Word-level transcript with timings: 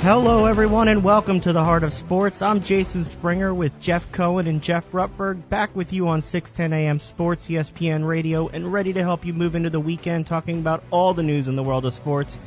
Hello, 0.00 0.46
everyone, 0.46 0.86
and 0.86 1.02
welcome 1.02 1.40
to 1.40 1.52
the 1.52 1.64
Heart 1.64 1.82
of 1.82 1.92
Sports. 1.92 2.40
I'm 2.40 2.62
Jason 2.62 3.04
Springer 3.04 3.52
with 3.52 3.80
Jeff 3.80 4.10
Cohen 4.12 4.46
and 4.46 4.62
Jeff 4.62 4.92
Rutberg, 4.92 5.48
back 5.48 5.74
with 5.74 5.92
you 5.92 6.06
on 6.06 6.22
610 6.22 6.72
AM 6.72 7.00
Sports, 7.00 7.48
ESPN 7.48 8.06
Radio, 8.06 8.46
and 8.46 8.72
ready 8.72 8.92
to 8.92 9.02
help 9.02 9.26
you 9.26 9.32
move 9.32 9.56
into 9.56 9.70
the 9.70 9.80
weekend 9.80 10.28
talking 10.28 10.60
about 10.60 10.84
all 10.92 11.14
the 11.14 11.24
news 11.24 11.48
in 11.48 11.56
the 11.56 11.64
world 11.64 11.84
of 11.84 11.94
sports. 11.94 12.38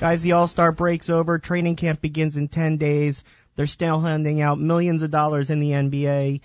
Guys, 0.00 0.20
the 0.20 0.32
All-Star 0.32 0.70
break's 0.70 1.08
over. 1.08 1.38
Training 1.38 1.76
camp 1.76 2.02
begins 2.02 2.36
in 2.36 2.46
10 2.46 2.76
days. 2.76 3.24
They're 3.56 3.66
still 3.66 4.00
handing 4.00 4.42
out 4.42 4.60
millions 4.60 5.02
of 5.02 5.10
dollars 5.10 5.48
in 5.48 5.60
the 5.60 5.70
NBA. 5.70 6.42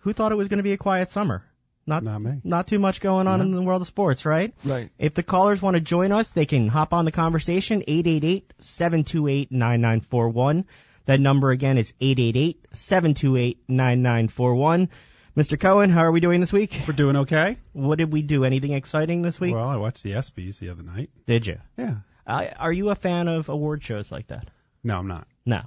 Who 0.00 0.12
thought 0.12 0.30
it 0.30 0.36
was 0.36 0.48
going 0.48 0.58
to 0.58 0.62
be 0.62 0.74
a 0.74 0.78
quiet 0.78 1.08
summer? 1.08 1.42
Not, 1.86 2.04
Not 2.04 2.20
me. 2.20 2.40
Not 2.44 2.68
too 2.68 2.78
much 2.78 3.00
going 3.00 3.26
on 3.26 3.40
in 3.40 3.50
the 3.50 3.62
world 3.62 3.82
of 3.82 3.88
sports, 3.88 4.24
right? 4.24 4.54
Right. 4.64 4.90
If 4.98 5.14
the 5.14 5.24
callers 5.24 5.60
want 5.60 5.74
to 5.74 5.80
join 5.80 6.12
us, 6.12 6.30
they 6.30 6.46
can 6.46 6.68
hop 6.68 6.92
on 6.92 7.04
the 7.04 7.10
conversation, 7.12 7.82
888-728-9941. 7.88 10.64
That 11.06 11.18
number 11.20 11.50
again 11.50 11.78
is 11.78 11.92
888-728-9941. 12.00 14.88
Mr. 15.36 15.58
Cohen, 15.58 15.90
how 15.90 16.04
are 16.04 16.12
we 16.12 16.20
doing 16.20 16.40
this 16.40 16.52
week? 16.52 16.78
We're 16.86 16.94
doing 16.94 17.16
okay. 17.16 17.56
What 17.72 17.98
did 17.98 18.12
we 18.12 18.22
do? 18.22 18.44
Anything 18.44 18.74
exciting 18.74 19.22
this 19.22 19.40
week? 19.40 19.54
Well, 19.54 19.68
I 19.68 19.76
watched 19.76 20.02
the 20.02 20.12
ESPYS 20.12 20.58
the 20.58 20.68
other 20.68 20.82
night. 20.82 21.08
did 21.26 21.46
you? 21.46 21.58
Yeah. 21.78 21.96
Uh, 22.26 22.48
are 22.58 22.72
you 22.72 22.90
a 22.90 22.94
fan 22.94 23.28
of 23.28 23.48
award 23.48 23.82
shows 23.82 24.12
like 24.12 24.26
that? 24.28 24.48
No, 24.84 24.98
I'm 24.98 25.08
not. 25.08 25.26
No. 25.46 25.62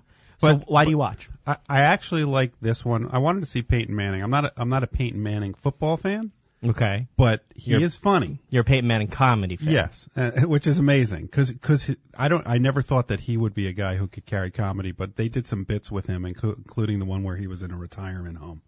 So 0.46 0.58
But- 0.58 0.70
why 0.70 0.86
do 0.86 0.92
you 0.92 0.98
watch? 0.98 1.30
I, 1.48 1.58
I 1.70 1.82
actually 1.82 2.24
like 2.24 2.54
this 2.62 2.84
one. 2.84 3.10
I 3.12 3.20
wanted 3.20 3.42
to 3.42 3.46
see 3.46 3.62
Peyton 3.62 3.96
Manning. 3.96 4.22
I'm 4.24 4.30
not. 4.32 4.46
A, 4.46 4.54
I'm 4.58 4.70
not 4.70 4.84
a 4.84 4.88
Peyton 4.88 5.22
Manning 5.22 5.54
football 5.54 5.98
fan, 5.98 6.32
Okay. 6.64 7.08
but 7.18 7.44
he 7.56 7.72
You're- 7.72 7.84
is 7.84 7.96
funny. 7.96 8.40
You're 8.50 8.62
a 8.62 8.66
Peyton 8.66 8.88
Manning 8.88 9.08
comedy 9.10 9.58
fan. 9.58 9.72
Yes, 9.72 10.10
uh, 10.16 10.32
which 10.42 10.66
is 10.68 10.80
amazing 10.80 11.26
because 11.26 11.52
because 11.52 11.96
I 12.18 12.28
don't. 12.30 12.48
I 12.48 12.58
never 12.58 12.82
thought 12.82 13.10
that 13.10 13.20
he 13.20 13.38
would 13.38 13.54
be 13.54 13.68
a 13.68 13.74
guy 13.74 13.96
who 13.96 14.08
could 14.08 14.26
carry 14.26 14.50
comedy, 14.52 14.92
but 14.92 15.16
they 15.16 15.30
did 15.30 15.46
some 15.48 15.64
bits 15.66 15.92
with 15.92 16.08
him, 16.08 16.24
inclu- 16.24 16.58
including 16.58 17.00
the 17.00 17.06
one 17.06 17.24
where 17.24 17.36
he 17.36 17.48
was 17.48 17.62
in 17.62 17.72
a 17.72 17.78
retirement 17.78 18.38
home, 18.38 18.62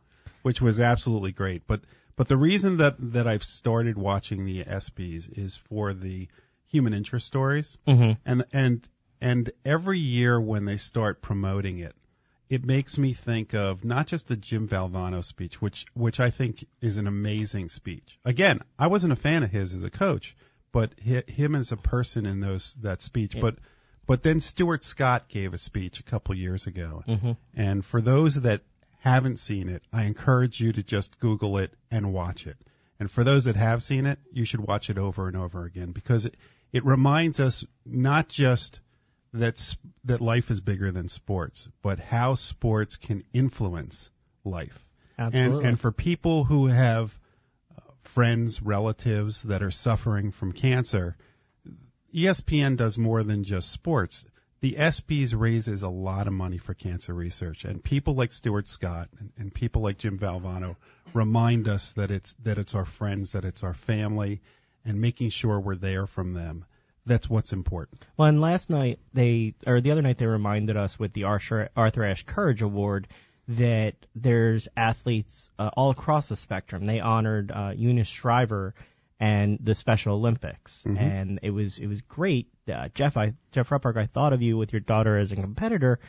which 0.44 0.62
was 0.62 0.80
absolutely 0.80 1.32
great. 1.32 1.66
But 1.66 1.82
but 2.16 2.28
the 2.28 2.38
reason 2.38 2.78
that 2.78 2.96
that 3.14 3.28
I've 3.28 3.44
started 3.44 3.98
watching 3.98 4.46
the 4.46 4.64
ESPYS 4.66 5.30
is 5.38 5.56
for 5.56 5.94
the 5.96 6.28
human 6.68 6.94
interest 6.94 7.26
stories. 7.26 7.78
hmm 7.88 8.12
and 8.26 8.44
and 8.54 8.88
and 9.22 9.50
every 9.66 10.00
year 10.00 10.40
when 10.40 10.66
they 10.66 10.78
start 10.78 11.22
promoting 11.22 11.80
it, 11.80 11.96
it 12.50 12.64
makes 12.64 12.98
me 12.98 13.14
think 13.14 13.54
of 13.54 13.84
not 13.84 14.08
just 14.08 14.28
the 14.28 14.38
Jim 14.38 14.68
Valvano 14.68 15.24
speech, 15.24 15.62
which 15.62 15.86
which 15.94 16.20
I 16.20 16.30
think 16.30 16.66
is 16.82 16.98
an 16.98 17.08
amazing 17.08 17.70
speech. 17.70 18.20
Again, 18.24 18.62
I 18.80 18.88
wasn't 18.88 19.14
a 19.14 19.18
fan 19.18 19.44
of 19.44 19.52
his 19.52 19.74
as 19.74 19.84
a 19.84 19.90
coach, 19.90 20.36
but 20.72 20.94
hi, 21.06 21.24
him 21.28 21.56
as 21.56 21.72
a 21.72 21.78
person 21.78 22.26
in 22.26 22.40
those 22.40 22.76
that 22.76 23.02
speech. 23.02 23.36
But 23.40 23.58
but 24.06 24.24
then 24.24 24.40
Stuart 24.40 24.86
Scott 24.86 25.28
gave 25.28 25.54
a 25.54 25.58
speech 25.58 26.00
a 26.00 26.04
couple 26.04 26.36
years 26.36 26.68
ago, 26.68 27.04
hmm 27.06 27.32
and 27.54 27.84
for 27.84 28.02
those 28.02 28.36
that 28.36 28.62
haven't 29.00 29.40
seen 29.40 29.70
it, 29.70 29.84
I 29.92 30.04
encourage 30.04 30.60
you 30.60 30.74
to 30.74 30.84
just 30.84 31.20
Google 31.20 31.58
it 31.58 31.74
and 31.92 32.14
watch 32.14 32.48
it. 32.48 32.58
And 33.00 33.12
for 33.12 33.24
those 33.24 33.46
that 33.46 33.56
have 33.56 33.84
seen 33.84 34.06
it, 34.06 34.20
you 34.32 34.44
should 34.44 34.60
watch 34.60 34.90
it 34.90 34.98
over 34.98 35.28
and 35.28 35.38
over 35.38 35.66
again 35.66 35.92
because 35.92 36.26
it, 36.26 36.36
it 36.74 36.84
reminds 36.84 37.40
us 37.40 37.64
not 37.86 38.28
just 38.28 38.80
that 39.40 39.76
that 40.06 40.22
life 40.22 40.52
is 40.52 40.62
bigger 40.62 40.92
than 40.92 41.10
sports, 41.10 41.70
but 41.82 42.00
how 42.00 42.36
sports 42.36 42.98
can 42.98 43.24
influence 43.34 44.10
life. 44.44 44.86
Absolutely. 45.18 45.58
And 45.58 45.68
and 45.68 45.80
for 45.80 45.92
people 45.92 46.44
who 46.44 46.68
have 46.68 47.18
uh, 47.76 47.82
friends, 48.04 48.62
relatives 48.62 49.44
that 49.44 49.64
are 49.64 49.72
suffering 49.72 50.32
from 50.32 50.54
cancer, 50.54 51.18
ESPN 52.14 52.78
does 52.78 52.98
more 52.98 53.24
than 53.24 53.44
just 53.44 53.72
sports. 53.72 54.26
The 54.60 54.74
ESPYS 54.74 55.40
raises 55.40 55.84
a 55.84 55.90
lot 55.90 56.26
of 56.26 56.34
money 56.34 56.58
for 56.58 56.74
cancer 56.74 57.14
research, 57.14 57.64
and 57.64 57.84
people 57.84 58.16
like 58.16 58.34
Stuart 58.34 58.68
Scott 58.68 59.10
and, 59.20 59.32
and 59.38 59.54
people 59.54 59.84
like 59.84 60.00
Jim 60.00 60.18
Valvano 60.18 60.78
remind 61.14 61.68
us 61.68 61.92
that 61.94 62.10
it's 62.10 62.34
that 62.44 62.58
it's 62.58 62.74
our 62.74 62.86
friends, 62.86 63.34
that 63.34 63.46
it's 63.46 63.64
our 63.64 63.76
family, 63.76 64.42
and 64.84 65.00
making 65.00 65.30
sure 65.30 65.60
we're 65.60 65.76
there 65.76 66.08
from 66.08 66.34
them. 66.34 66.66
That's 67.08 67.30
what's 67.30 67.54
important. 67.54 68.06
Well, 68.18 68.28
and 68.28 68.42
last 68.42 68.70
night 68.70 69.00
they, 69.14 69.56
or 69.66 69.82
the 69.82 69.92
other 69.92 70.02
night 70.02 70.18
they 70.18 70.28
reminded 70.28 70.78
us 70.78 71.00
with 71.00 71.14
the 71.14 71.24
Arthur, 71.24 71.70
Arthur 71.76 72.04
Ashe 72.04 72.24
Courage 72.26 72.62
Award 72.62 73.08
that 73.50 73.96
there's 74.14 74.68
athletes 74.76 75.50
uh, 75.58 75.70
all 75.76 75.90
across 75.90 76.28
the 76.28 76.36
spectrum. 76.36 76.86
They 76.86 77.00
honored 77.00 77.52
uh, 77.52 77.74
Eunice 77.76 78.08
Shriver 78.10 78.76
and 79.20 79.58
the 79.64 79.74
Special 79.74 80.16
Olympics, 80.16 80.84
Mhm. 80.86 80.98
and 81.00 81.40
it 81.42 81.50
was 81.52 81.80
it 81.80 81.88
was 81.88 82.02
great. 82.02 82.50
Uh, 82.72 82.90
Jeff, 82.94 83.18
I 83.18 83.34
Jeff 83.52 83.70
Rutberg, 83.70 83.98
I 83.98 84.06
thought 84.06 84.34
of 84.34 84.42
you 84.42 84.58
with 84.58 84.74
your 84.74 84.82
daughter 84.82 85.18
as 85.18 85.32
a 85.32 85.38
competitor. 85.38 86.00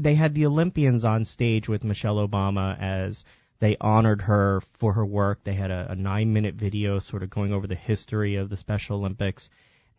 They 0.00 0.14
had 0.14 0.34
the 0.34 0.46
Olympians 0.46 1.04
on 1.04 1.24
stage 1.24 1.68
with 1.68 1.84
Michelle 1.84 2.16
Obama 2.26 2.76
as 2.78 3.24
they 3.60 3.76
honored 3.80 4.22
her 4.22 4.60
for 4.78 4.94
her 4.94 5.06
work. 5.06 5.44
They 5.44 5.54
had 5.54 5.70
a, 5.70 5.92
a 5.92 5.94
nine 5.94 6.32
minute 6.32 6.54
video 6.56 6.98
sort 6.98 7.22
of 7.22 7.30
going 7.30 7.52
over 7.52 7.66
the 7.66 7.74
history 7.74 8.36
of 8.36 8.50
the 8.50 8.56
Special 8.56 8.96
Olympics 8.98 9.48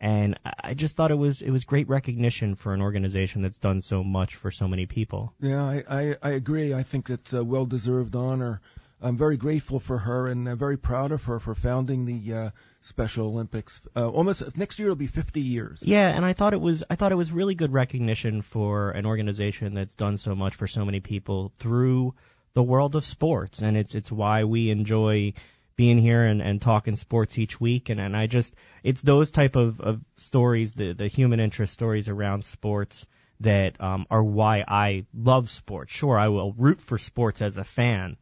and 0.00 0.38
I- 0.44 0.74
just 0.74 0.96
thought 0.96 1.10
it 1.10 1.16
was 1.18 1.42
it 1.42 1.50
was 1.50 1.64
great 1.64 1.88
recognition 1.88 2.54
for 2.54 2.74
an 2.74 2.82
organization 2.82 3.42
that's 3.42 3.58
done 3.58 3.80
so 3.82 4.04
much 4.04 4.34
for 4.36 4.50
so 4.50 4.68
many 4.68 4.86
people. 4.86 5.32
Yeah, 5.40 5.62
I, 5.64 5.84
I, 5.88 6.16
I 6.22 6.30
agree. 6.30 6.74
I 6.74 6.82
think 6.82 7.10
it's 7.10 7.32
a 7.32 7.42
well-deserved 7.42 8.14
honor. 8.14 8.60
I'm 9.00 9.16
very 9.16 9.36
grateful 9.36 9.78
for 9.78 9.98
her 9.98 10.26
and 10.26 10.48
uh, 10.48 10.54
very 10.56 10.78
proud 10.78 11.12
of 11.12 11.22
her 11.24 11.38
for 11.38 11.54
founding 11.54 12.06
the 12.06 12.34
uh, 12.34 12.50
Special 12.80 13.26
Olympics. 13.26 13.82
Uh, 13.94 14.08
almost 14.08 14.56
next 14.56 14.78
year 14.78 14.88
it'll 14.88 14.96
be 14.96 15.06
50 15.06 15.40
years. 15.40 15.80
Yeah, 15.82 16.08
and 16.08 16.24
I 16.24 16.32
thought 16.32 16.54
it 16.54 16.60
was 16.60 16.82
I 16.88 16.94
thought 16.96 17.12
it 17.12 17.16
was 17.16 17.30
really 17.32 17.54
good 17.54 17.72
recognition 17.72 18.42
for 18.42 18.90
an 18.92 19.06
organization 19.06 19.74
that's 19.74 19.94
done 19.94 20.16
so 20.16 20.34
much 20.34 20.54
for 20.54 20.66
so 20.66 20.84
many 20.84 21.00
people 21.00 21.52
through 21.58 22.14
the 22.54 22.62
world 22.62 22.96
of 22.96 23.04
sports, 23.04 23.60
and 23.60 23.76
it's 23.76 23.94
it's 23.94 24.10
why 24.10 24.44
we 24.44 24.70
enjoy 24.70 25.34
being 25.76 25.98
here 25.98 26.24
and, 26.24 26.40
and 26.40 26.60
talking 26.60 26.96
sports 26.96 27.38
each 27.38 27.60
week 27.60 27.90
and, 27.90 28.00
and 28.00 28.16
I 28.16 28.26
just 28.26 28.54
it's 28.82 29.02
those 29.02 29.30
type 29.30 29.56
of, 29.56 29.80
of 29.80 30.00
stories, 30.16 30.72
the 30.72 30.92
the 30.92 31.08
human 31.08 31.40
interest 31.40 31.72
stories 31.72 32.08
around 32.08 32.44
sports 32.44 33.06
that 33.40 33.80
um, 33.80 34.06
are 34.10 34.22
why 34.22 34.64
I 34.66 35.04
love 35.14 35.50
sports. 35.50 35.92
Sure, 35.92 36.18
I 36.18 36.28
will 36.28 36.52
root 36.52 36.80
for 36.80 36.98
sports 36.98 37.42
as 37.42 37.56
a 37.56 37.64
fan, 37.64 38.16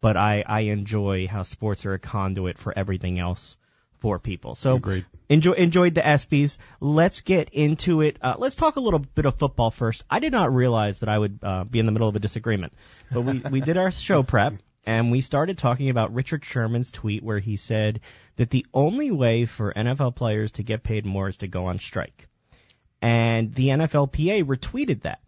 but 0.00 0.16
I, 0.16 0.44
I 0.46 0.60
enjoy 0.60 1.26
how 1.26 1.42
sports 1.42 1.86
are 1.86 1.94
a 1.94 1.98
conduit 1.98 2.58
for 2.58 2.76
everything 2.76 3.18
else 3.18 3.56
for 3.98 4.18
people. 4.18 4.54
So 4.54 4.76
Agreed. 4.76 5.04
enjoy, 5.28 5.52
enjoyed 5.52 5.94
the 5.94 6.00
ESPYS. 6.00 6.58
Let's 6.80 7.20
get 7.20 7.50
into 7.50 8.00
it. 8.00 8.16
Uh, 8.22 8.36
let's 8.38 8.54
talk 8.54 8.76
a 8.76 8.80
little 8.80 9.00
bit 9.00 9.26
of 9.26 9.34
football 9.36 9.70
first. 9.70 10.04
I 10.08 10.20
did 10.20 10.32
not 10.32 10.54
realize 10.54 11.00
that 11.00 11.08
I 11.08 11.18
would 11.18 11.40
uh, 11.42 11.64
be 11.64 11.80
in 11.80 11.86
the 11.86 11.92
middle 11.92 12.08
of 12.08 12.16
a 12.16 12.20
disagreement, 12.20 12.72
but 13.12 13.22
we, 13.22 13.38
we 13.50 13.60
did 13.60 13.76
our 13.76 13.90
show 13.90 14.22
prep 14.22 14.54
and 14.86 15.10
we 15.10 15.20
started 15.20 15.58
talking 15.58 15.90
about 15.90 16.14
Richard 16.14 16.44
Sherman's 16.44 16.90
tweet 16.90 17.22
where 17.22 17.38
he 17.38 17.56
said 17.56 18.00
that 18.36 18.50
the 18.50 18.66
only 18.72 19.10
way 19.10 19.44
for 19.46 19.72
NFL 19.72 20.14
players 20.16 20.52
to 20.52 20.62
get 20.62 20.82
paid 20.82 21.04
more 21.04 21.28
is 21.28 21.36
to 21.38 21.48
go 21.48 21.66
on 21.66 21.78
strike. 21.78 22.26
And 23.02 23.54
the 23.54 23.68
NFLPA 23.68 24.44
retweeted 24.44 25.02
that. 25.02 25.20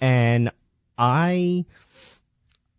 And 0.00 0.50
I 0.98 1.64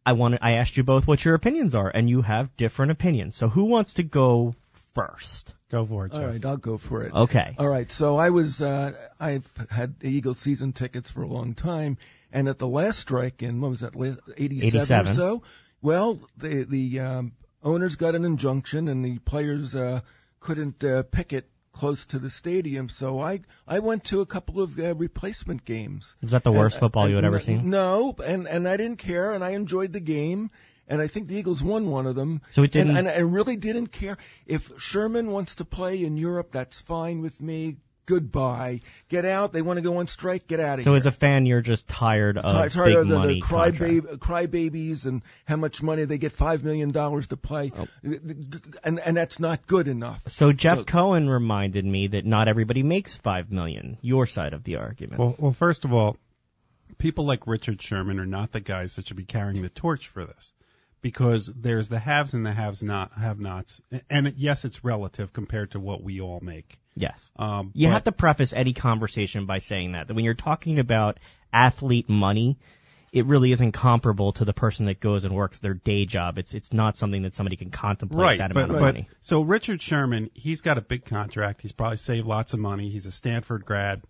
I 0.06 0.14
wanted 0.14 0.40
I 0.42 0.54
asked 0.56 0.76
you 0.78 0.84
both 0.84 1.08
what 1.08 1.24
your 1.24 1.36
opinions 1.36 1.76
are 1.76 1.90
and 1.90 2.10
you 2.10 2.22
have 2.22 2.56
different 2.58 2.92
opinions. 2.92 3.36
So 3.36 3.48
who 3.50 3.66
wants 3.66 3.94
to 3.94 4.04
go 4.04 4.56
first? 4.94 5.54
Go 5.70 5.86
for 5.86 6.06
it, 6.06 6.14
All 6.14 6.20
Jeff. 6.20 6.30
right, 6.30 6.46
I'll 6.46 6.58
go 6.58 6.78
for 6.78 7.04
it. 7.04 7.14
Okay. 7.14 7.56
All 7.58 7.68
right, 7.68 7.92
so 7.92 8.18
I 8.18 8.30
was 8.30 8.62
uh, 8.62 8.94
I've 9.20 9.50
had 9.70 9.96
Eagles 10.04 10.38
season 10.38 10.72
tickets 10.74 11.10
for 11.10 11.24
a 11.24 11.28
long 11.28 11.56
time, 11.56 11.98
and 12.32 12.48
at 12.48 12.60
the 12.60 12.68
last 12.68 13.00
strike 13.00 13.42
in 13.42 13.60
what 13.60 13.72
was 13.72 13.80
that, 13.80 13.96
la- 13.96 14.16
87, 14.38 14.82
87. 14.82 15.08
or 15.12 15.16
so? 15.16 15.44
Well, 15.84 16.18
the 16.38 16.64
the 16.64 17.00
um, 17.02 17.34
owners 17.62 17.98
got 17.98 18.16
an 18.16 18.26
injunction, 18.26 18.88
and 18.88 19.04
the 19.06 19.20
players 19.20 19.76
uh, 19.76 20.00
couldn't 20.40 20.84
uh, 20.84 21.04
picket 21.04 21.50
close 21.74 22.06
to 22.06 22.20
the 22.20 22.30
stadium. 22.30 22.88
So 22.88 23.20
I 23.20 23.42
I 23.68 23.80
went 23.80 24.06
to 24.06 24.22
a 24.22 24.26
couple 24.26 24.62
of 24.62 24.80
uh, 24.80 24.96
replacement 24.96 25.66
games. 25.66 26.16
Is 26.22 26.32
that 26.32 26.44
the 26.46 26.54
worst 26.54 26.76
And- 26.78 26.80
football 26.80 27.10
you 27.10 27.16
had 27.18 27.26
ever 27.26 27.42
seen? 27.42 27.70
No, 27.70 28.16
and 28.26 28.48
and 28.48 28.68
I 28.68 28.78
didn't 28.78 28.98
care, 29.00 29.34
and 29.34 29.44
I 29.44 29.52
enjoyed 29.52 29.92
the 29.94 30.00
game. 30.00 30.50
And 30.86 31.02
I 31.02 31.08
think 31.08 31.28
the 31.30 31.36
Eagles 31.36 31.64
won 31.64 31.90
one 31.90 32.06
of 32.08 32.16
them. 32.16 32.42
So 32.52 32.62
it 32.64 32.72
didn't- 32.72 32.98
And, 32.98 33.08
and 33.08 33.18
I 33.18 33.22
really 33.22 33.56
didn't 33.56 33.88
care. 33.88 34.18
If 34.46 34.70
Sherman 34.80 35.32
wants 35.32 35.56
to 35.56 35.66
play 35.66 36.04
in 36.04 36.18
Europe, 36.18 36.52
that's 36.52 36.82
fine 36.82 37.22
with 37.22 37.40
me. 37.40 37.78
Goodbye. 38.06 38.82
Get 39.08 39.24
out. 39.26 39.54
They 39.54 39.62
want 39.62 39.78
to 39.78 39.82
go 39.82 39.98
on 39.98 40.08
strike. 40.08 40.48
Get 40.48 40.60
out 40.60 40.80
of 40.80 40.84
So 40.84 40.92
here. 40.92 41.02
So 41.02 41.08
as 41.10 41.14
a 41.14 41.18
fan, 41.18 41.46
you're 41.46 41.62
just 41.62 41.88
tired 41.88 42.38
of 42.38 42.44
Tired- 42.52 42.72
tired 42.74 42.86
big 42.88 42.98
of 42.98 43.08
the, 43.08 43.16
money 43.18 43.34
the 43.36 43.40
cry, 43.42 43.70
contract. 43.72 44.06
Uh, 44.12 44.18
cry 44.18 44.46
babies 44.46 45.06
and 45.06 45.22
how 45.46 45.56
much 45.56 45.82
money 45.82 46.04
they 46.06 46.18
get 46.18 46.32
five 46.34 46.64
million 46.64 46.92
dollars 46.92 47.28
to 47.28 47.38
play, 47.38 47.72
Oh. 47.78 47.84
Uh, 48.06 48.16
and 48.84 49.00
and 49.00 49.16
that's 49.16 49.40
not 49.40 49.66
good 49.68 49.88
enough. 49.88 50.22
So 50.28 50.52
Jeff 50.52 50.80
Look. 50.80 50.88
Cohen 50.88 51.30
reminded 51.30 51.86
me 51.86 52.08
that 52.08 52.26
not 52.26 52.48
everybody 52.48 52.84
makes 52.84 53.16
five 53.16 53.52
million. 53.52 53.98
Your 54.02 54.26
side 54.26 54.54
of 54.54 54.64
the 54.64 54.76
argument. 54.76 55.20
Well, 55.20 55.36
well, 55.38 55.54
first 55.54 55.86
of 55.86 55.94
all, 55.94 56.18
people 56.98 57.26
like 57.26 57.48
Richard 57.48 57.82
Sherman 57.82 58.20
are 58.20 58.26
not 58.26 58.52
the 58.52 58.60
guys 58.60 58.96
that 58.98 59.08
should 59.08 59.18
be 59.18 59.26
carrying 59.26 59.62
the 59.62 59.70
torch 59.70 60.08
for 60.10 60.26
this, 60.26 60.52
because 61.04 61.46
there's 61.46 61.88
the 61.90 62.00
haves 62.00 62.34
and 62.34 62.44
the 62.44 62.52
haves 62.52 62.82
not 62.82 63.12
have-nots, 63.14 63.84
and 64.10 64.34
yes, 64.38 64.66
it's 64.66 64.84
relative 64.84 65.32
compared 65.34 65.72
to 65.72 65.80
what 65.80 66.02
we 66.02 66.20
all 66.22 66.40
make. 66.42 66.80
yes. 66.96 67.30
Um, 67.36 67.70
You 67.76 67.88
but- 67.90 67.94
have 67.94 68.04
to 68.06 68.12
preface 68.12 68.54
any 68.54 68.74
conversation 68.74 69.46
by 69.46 69.60
saying 69.60 69.92
that 69.92 70.08
that 70.08 70.16
when 70.16 70.26
you're 70.26 70.34
talking 70.34 70.80
about 70.80 71.20
athlete 71.52 72.10
money, 72.10 72.58
it 73.12 73.26
really 73.28 73.52
isn't 73.52 73.74
comparable 73.74 74.32
to 74.34 74.46
the 74.46 74.54
person 74.54 74.88
that 74.88 75.00
goes 75.00 75.24
and 75.24 75.36
works 75.36 75.60
their 75.60 75.76
day 75.76 76.06
job. 76.08 76.40
It's 76.40 76.56
it's 76.56 76.74
not 76.74 76.96
something 76.98 77.22
that 77.24 77.36
somebody 77.36 77.58
can 77.58 77.70
contemplate 77.70 78.20
right, 78.20 78.38
that 78.40 78.54
but, 78.54 78.64
amount 78.64 78.72
of 78.72 78.80
but 78.80 78.96
money. 78.96 79.10
so 79.22 79.42
Richard 79.42 79.82
Sherman, 79.84 80.32
he's 80.34 80.62
got 80.62 80.80
a 80.80 80.82
big 80.82 81.06
contract. 81.06 81.62
He's 81.62 81.72
probably 81.74 81.98
saved 81.98 82.26
lots 82.26 82.54
of 82.56 82.60
money. 82.60 82.90
He's 82.90 83.06
a 83.06 83.12
Stanford 83.12 83.66
grad. 83.66 84.02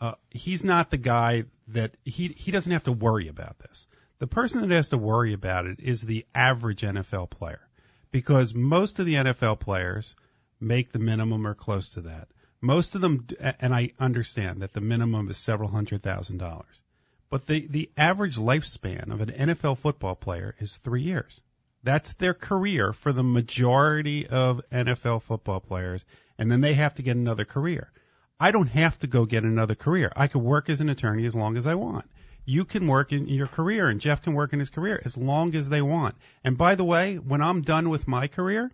Uh, 0.00 0.14
he's 0.30 0.62
not 0.62 0.90
the 0.90 0.96
guy 0.98 1.44
that 1.68 1.96
he 2.04 2.28
he 2.28 2.50
doesn't 2.52 2.72
have 2.72 2.84
to 2.84 2.92
worry 2.92 3.28
about 3.28 3.58
this. 3.58 3.86
The 4.22 4.28
person 4.28 4.60
that 4.60 4.70
has 4.70 4.90
to 4.90 4.98
worry 4.98 5.32
about 5.32 5.66
it 5.66 5.80
is 5.80 6.00
the 6.00 6.24
average 6.32 6.82
NFL 6.82 7.28
player, 7.28 7.68
because 8.12 8.54
most 8.54 9.00
of 9.00 9.06
the 9.06 9.14
NFL 9.14 9.58
players 9.58 10.14
make 10.60 10.92
the 10.92 11.00
minimum 11.00 11.44
or 11.44 11.56
close 11.56 11.88
to 11.94 12.02
that. 12.02 12.28
Most 12.60 12.94
of 12.94 13.00
them, 13.00 13.26
and 13.40 13.74
I 13.74 13.90
understand 13.98 14.62
that 14.62 14.74
the 14.74 14.80
minimum 14.80 15.28
is 15.28 15.38
several 15.38 15.68
hundred 15.70 16.04
thousand 16.04 16.38
dollars, 16.38 16.82
but 17.30 17.48
the 17.48 17.66
the 17.66 17.90
average 17.96 18.36
lifespan 18.36 19.10
of 19.10 19.22
an 19.22 19.30
NFL 19.30 19.78
football 19.78 20.14
player 20.14 20.54
is 20.60 20.76
three 20.76 21.02
years. 21.02 21.42
That's 21.82 22.12
their 22.12 22.32
career 22.32 22.92
for 22.92 23.12
the 23.12 23.24
majority 23.24 24.28
of 24.28 24.62
NFL 24.70 25.22
football 25.22 25.58
players, 25.58 26.04
and 26.38 26.48
then 26.48 26.60
they 26.60 26.74
have 26.74 26.94
to 26.94 27.02
get 27.02 27.16
another 27.16 27.44
career. 27.44 27.90
I 28.38 28.52
don't 28.52 28.68
have 28.68 28.96
to 29.00 29.08
go 29.08 29.26
get 29.26 29.42
another 29.42 29.74
career. 29.74 30.12
I 30.14 30.28
could 30.28 30.42
work 30.42 30.70
as 30.70 30.80
an 30.80 30.90
attorney 30.90 31.26
as 31.26 31.34
long 31.34 31.56
as 31.56 31.66
I 31.66 31.74
want. 31.74 32.08
You 32.44 32.64
can 32.64 32.86
work 32.86 33.12
in 33.12 33.28
your 33.28 33.46
career, 33.46 33.88
and 33.88 34.00
Jeff 34.00 34.22
can 34.22 34.34
work 34.34 34.52
in 34.52 34.58
his 34.58 34.70
career 34.70 35.00
as 35.04 35.16
long 35.16 35.54
as 35.54 35.68
they 35.68 35.82
want. 35.82 36.16
And 36.42 36.58
by 36.58 36.74
the 36.74 36.84
way, 36.84 37.16
when 37.16 37.40
I'm 37.40 37.62
done 37.62 37.88
with 37.88 38.08
my 38.08 38.26
career, 38.26 38.72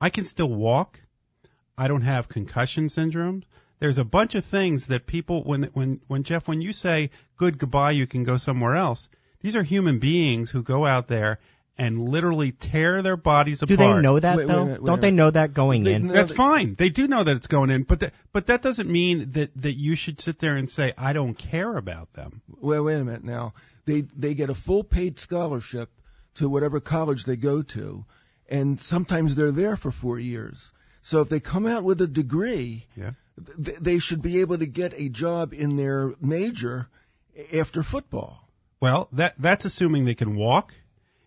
I 0.00 0.10
can 0.10 0.24
still 0.24 0.48
walk. 0.48 1.00
I 1.76 1.86
don't 1.86 2.02
have 2.02 2.28
concussion 2.28 2.88
syndrome. 2.88 3.44
There's 3.78 3.98
a 3.98 4.04
bunch 4.04 4.34
of 4.34 4.44
things 4.44 4.86
that 4.86 5.06
people, 5.06 5.44
when 5.44 5.64
when 5.74 6.00
when 6.08 6.24
Jeff, 6.24 6.48
when 6.48 6.60
you 6.60 6.72
say 6.72 7.10
good 7.36 7.58
goodbye, 7.58 7.92
you 7.92 8.08
can 8.08 8.24
go 8.24 8.36
somewhere 8.36 8.74
else. 8.74 9.08
These 9.40 9.54
are 9.54 9.62
human 9.62 10.00
beings 10.00 10.50
who 10.50 10.62
go 10.64 10.84
out 10.84 11.06
there 11.06 11.38
and 11.78 11.98
literally 12.08 12.50
tear 12.52 13.02
their 13.02 13.16
bodies 13.16 13.62
apart. 13.62 13.68
Do 13.68 13.76
they 13.76 14.00
know 14.02 14.18
that 14.18 14.36
Wait, 14.36 14.46
wait 14.46 14.52
though? 14.52 14.64
minute, 14.64 14.82
wait 14.82 14.86
Don't 14.86 14.98
a 14.98 15.00
they 15.00 15.10
know 15.12 15.30
that 15.30 15.54
going 15.54 15.84
They 15.84 15.94
in? 15.94 16.08
That's 16.08 16.32
fine. 16.32 16.74
They 16.74 16.88
do 16.88 17.06
know 17.06 17.22
that 17.22 17.36
it's 17.36 17.46
going 17.46 17.70
in, 17.70 17.84
but 17.84 18.00
that, 18.00 18.14
but 18.32 18.46
that 18.48 18.62
doesn't 18.62 18.90
mean 18.90 19.30
that 19.32 19.50
that 19.62 19.74
you 19.78 19.94
should 19.94 20.20
sit 20.20 20.38
there 20.40 20.56
and 20.56 20.68
say 20.68 20.92
I 20.98 21.12
don't 21.12 21.34
care 21.34 21.76
about 21.76 22.12
them. 22.14 22.42
Wait, 22.60 22.80
wait 22.80 22.96
a 23.00 23.04
minute 23.04 23.24
now. 23.24 23.54
They 23.86 24.02
they 24.02 24.34
get 24.34 24.50
a 24.50 24.54
full 24.54 24.82
paid 24.84 25.18
scholarship 25.18 25.88
to 26.34 26.48
whatever 26.48 26.80
college 26.80 27.24
they 27.24 27.36
go 27.36 27.62
to, 27.62 28.04
and 28.48 28.80
sometimes 28.80 29.34
they're 29.34 29.52
there 29.52 29.76
for 29.76 29.90
four 29.90 30.18
years. 30.18 30.72
So 31.02 31.20
if 31.20 31.28
they 31.28 31.40
come 31.40 31.66
out 31.66 31.84
with 31.84 32.00
a 32.00 32.06
degree, 32.08 32.86
Yeah. 32.96 33.12
th- 33.64 33.78
they 33.78 33.98
should 33.98 34.20
be 34.20 34.40
able 34.40 34.58
to 34.58 34.66
get 34.66 34.92
a 34.96 35.08
job 35.08 35.54
in 35.54 35.76
their 35.76 36.12
major 36.20 36.88
after 37.52 37.82
football. 37.82 38.46
Well, 38.80 39.08
that 39.12 39.34
that's 39.38 39.64
assuming 39.64 40.04
they 40.04 40.14
can 40.14 40.36
walk. 40.36 40.74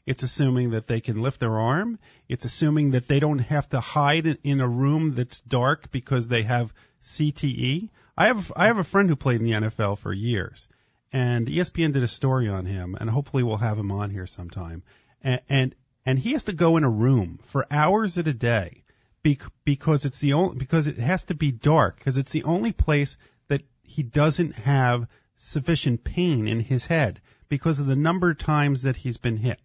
It's 0.06 0.24
assuming 0.24 0.72
that 0.72 0.88
they 0.88 1.00
can 1.00 1.22
lift 1.22 1.40
their 1.40 1.60
arm. 1.60 2.00
It's 2.28 2.46
assuming 2.46 2.92
that 2.92 3.08
they 3.08 3.20
don't 3.20 3.40
have 3.40 3.70
to 3.70 3.80
hide 3.80 4.26
in- 4.44 4.62
a 4.62 4.68
room 4.68 5.14
that's 5.14 5.42
dark 5.42 5.92
because 5.92 6.28
they 6.28 6.44
have 6.44 6.74
CTE. 7.02 7.90
I 8.18 8.28
have 8.28 8.52
I 8.56 8.66
have 8.68 8.78
a 8.78 8.84
friend 8.84 9.10
who 9.10 9.16
played 9.16 9.42
in 9.42 9.46
the 9.46 9.54
NFL 9.54 9.98
for 9.98 10.12
years, 10.12 10.68
and 11.12 11.48
ESPN 11.48 11.94
did 11.94 12.04
a 12.04 12.08
story 12.08 12.48
on 12.48 12.66
him, 12.66 12.96
and 13.00 13.10
hopefully 13.10 13.44
we'll 13.44 13.58
have 13.58 13.78
him 13.78 13.92
on 13.92 14.10
here 14.10 14.28
sometime. 14.28 14.84
And 15.22 15.42
and, 15.50 15.76
and 16.06 16.20
he 16.20 16.32
has 16.34 16.46
to 16.46 16.54
go 16.54 16.78
in 16.78 16.84
a 16.84 16.90
room 16.90 17.40
for 17.44 17.68
hours 17.72 18.18
at 18.18 18.28
a 18.28 18.34
day 18.34 18.84
because 19.24 20.06
it's 20.06 20.20
the 20.20 20.34
only 20.34 20.58
because 20.58 20.88
it 20.88 20.98
has 20.98 21.26
to 21.26 21.36
be 21.36 21.52
dark 21.52 21.98
because 21.98 22.18
it's 22.18 22.32
the 22.32 22.44
only 22.44 22.72
place 22.72 23.18
that 23.50 23.62
he 23.84 24.02
doesn't 24.02 24.56
have 24.56 25.08
sufficient 25.36 26.04
pain 26.04 26.48
in 26.48 26.60
his 26.60 26.86
head 26.88 27.22
because 27.50 27.80
of 27.80 27.86
the 27.86 27.96
number 27.96 28.32
of 28.32 28.38
times 28.38 28.84
that 28.84 28.96
he's 28.96 29.18
been 29.18 29.38
hit. 29.38 29.60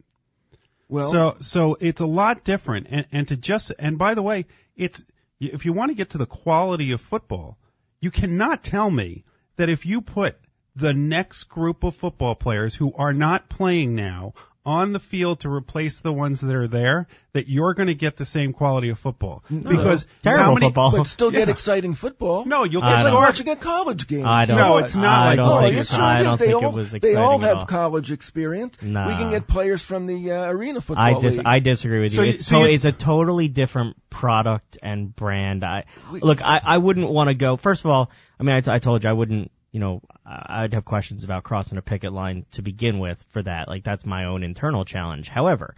Well, 0.88 1.10
so 1.10 1.36
so 1.40 1.76
it's 1.80 2.00
a 2.00 2.06
lot 2.06 2.44
different. 2.44 2.86
And 2.90 3.06
and 3.12 3.28
to 3.28 3.36
just 3.36 3.72
and 3.78 3.98
by 3.98 4.14
the 4.14 4.22
way, 4.22 4.46
it's 4.76 5.04
if 5.40 5.64
you 5.64 5.72
want 5.72 5.90
to 5.90 5.96
get 5.96 6.10
to 6.10 6.18
the 6.18 6.26
quality 6.26 6.92
of 6.92 7.00
football, 7.00 7.58
you 8.00 8.10
cannot 8.10 8.62
tell 8.62 8.90
me 8.90 9.24
that 9.56 9.68
if 9.68 9.84
you 9.86 10.00
put 10.00 10.36
the 10.76 10.92
next 10.94 11.44
group 11.44 11.82
of 11.84 11.96
football 11.96 12.34
players 12.34 12.74
who 12.74 12.92
are 12.94 13.12
not 13.12 13.48
playing 13.48 13.94
now 13.94 14.34
on 14.64 14.92
the 14.92 14.98
field 14.98 15.38
to 15.38 15.48
replace 15.48 16.00
the 16.00 16.12
ones 16.12 16.40
that 16.40 16.52
are 16.56 16.66
there, 16.66 17.06
that 17.34 17.48
you're 17.48 17.72
going 17.72 17.86
to 17.86 17.94
get 17.94 18.16
the 18.16 18.24
same 18.24 18.52
quality 18.52 18.88
of 18.88 18.98
football. 18.98 19.44
because 19.48 20.06
Terrible 20.24 20.54
many, 20.54 20.66
football. 20.66 20.90
but 20.90 21.06
still 21.06 21.30
get 21.30 21.46
Yeah. 21.46 21.52
exciting 21.54 21.94
football. 21.94 22.44
No, 22.44 22.64
you'll 22.64 22.82
get 22.82 22.94
it's 22.94 23.04
like 23.04 23.14
watching 23.14 23.48
a 23.48 23.54
college 23.54 24.08
game. 24.08 24.26
I 24.26 24.44
don't. 24.44 24.56
No, 24.58 24.78
it's 24.78 24.96
not 24.96 25.04
I 25.22 25.26
like 25.26 25.36
don't 25.36 25.62
think 25.62 25.76
it 25.76 25.80
it's, 25.82 25.94
sure 25.94 26.02
I 26.02 26.22
don't 26.24 26.36
they 26.40 26.46
think 26.46 26.62
all, 26.64 26.70
it 26.70 26.74
was 26.74 26.90
They 26.90 27.14
all 27.14 27.38
have 27.38 27.58
all. 27.58 27.66
college 27.66 28.10
experience. 28.10 28.76
Nah. 28.82 29.06
We 29.06 29.14
can 29.14 29.30
get 29.30 29.46
players 29.46 29.82
from 29.82 30.06
the 30.06 30.32
uh, 30.32 30.50
arena 30.50 30.80
football 30.80 31.04
I 31.04 31.20
dis- 31.20 31.36
league. 31.36 31.46
I 31.46 31.60
disagree 31.60 32.00
with 32.00 32.12
you. 32.14 32.16
So 32.16 32.22
it's 32.24 32.46
so 32.46 32.62
to- 32.62 32.68
you- 32.68 32.74
it's 32.74 32.84
a 32.84 32.92
totally 32.92 33.46
different 33.46 33.96
product 34.10 34.78
and 34.82 35.14
brand. 35.14 35.62
I 35.62 35.84
We- 36.10 36.18
look. 36.22 36.42
I, 36.42 36.60
I 36.64 36.78
wouldn't 36.78 37.08
want 37.08 37.28
to 37.28 37.34
go. 37.34 37.56
First 37.56 37.84
of 37.84 37.92
all, 37.92 38.10
I 38.40 38.42
mean, 38.42 38.56
I, 38.56 38.60
t- 38.62 38.70
I 38.72 38.80
told 38.80 39.04
you 39.04 39.10
I 39.10 39.12
wouldn't. 39.12 39.52
You 39.72 39.80
know, 39.80 40.02
I'd 40.24 40.74
have 40.74 40.84
questions 40.84 41.24
about 41.24 41.44
crossing 41.44 41.78
a 41.78 41.82
picket 41.82 42.12
line 42.12 42.46
to 42.52 42.62
begin 42.62 42.98
with 42.98 43.24
for 43.30 43.42
that. 43.42 43.68
Like 43.68 43.84
that's 43.84 44.06
my 44.06 44.24
own 44.24 44.42
internal 44.42 44.84
challenge. 44.84 45.28
However, 45.28 45.74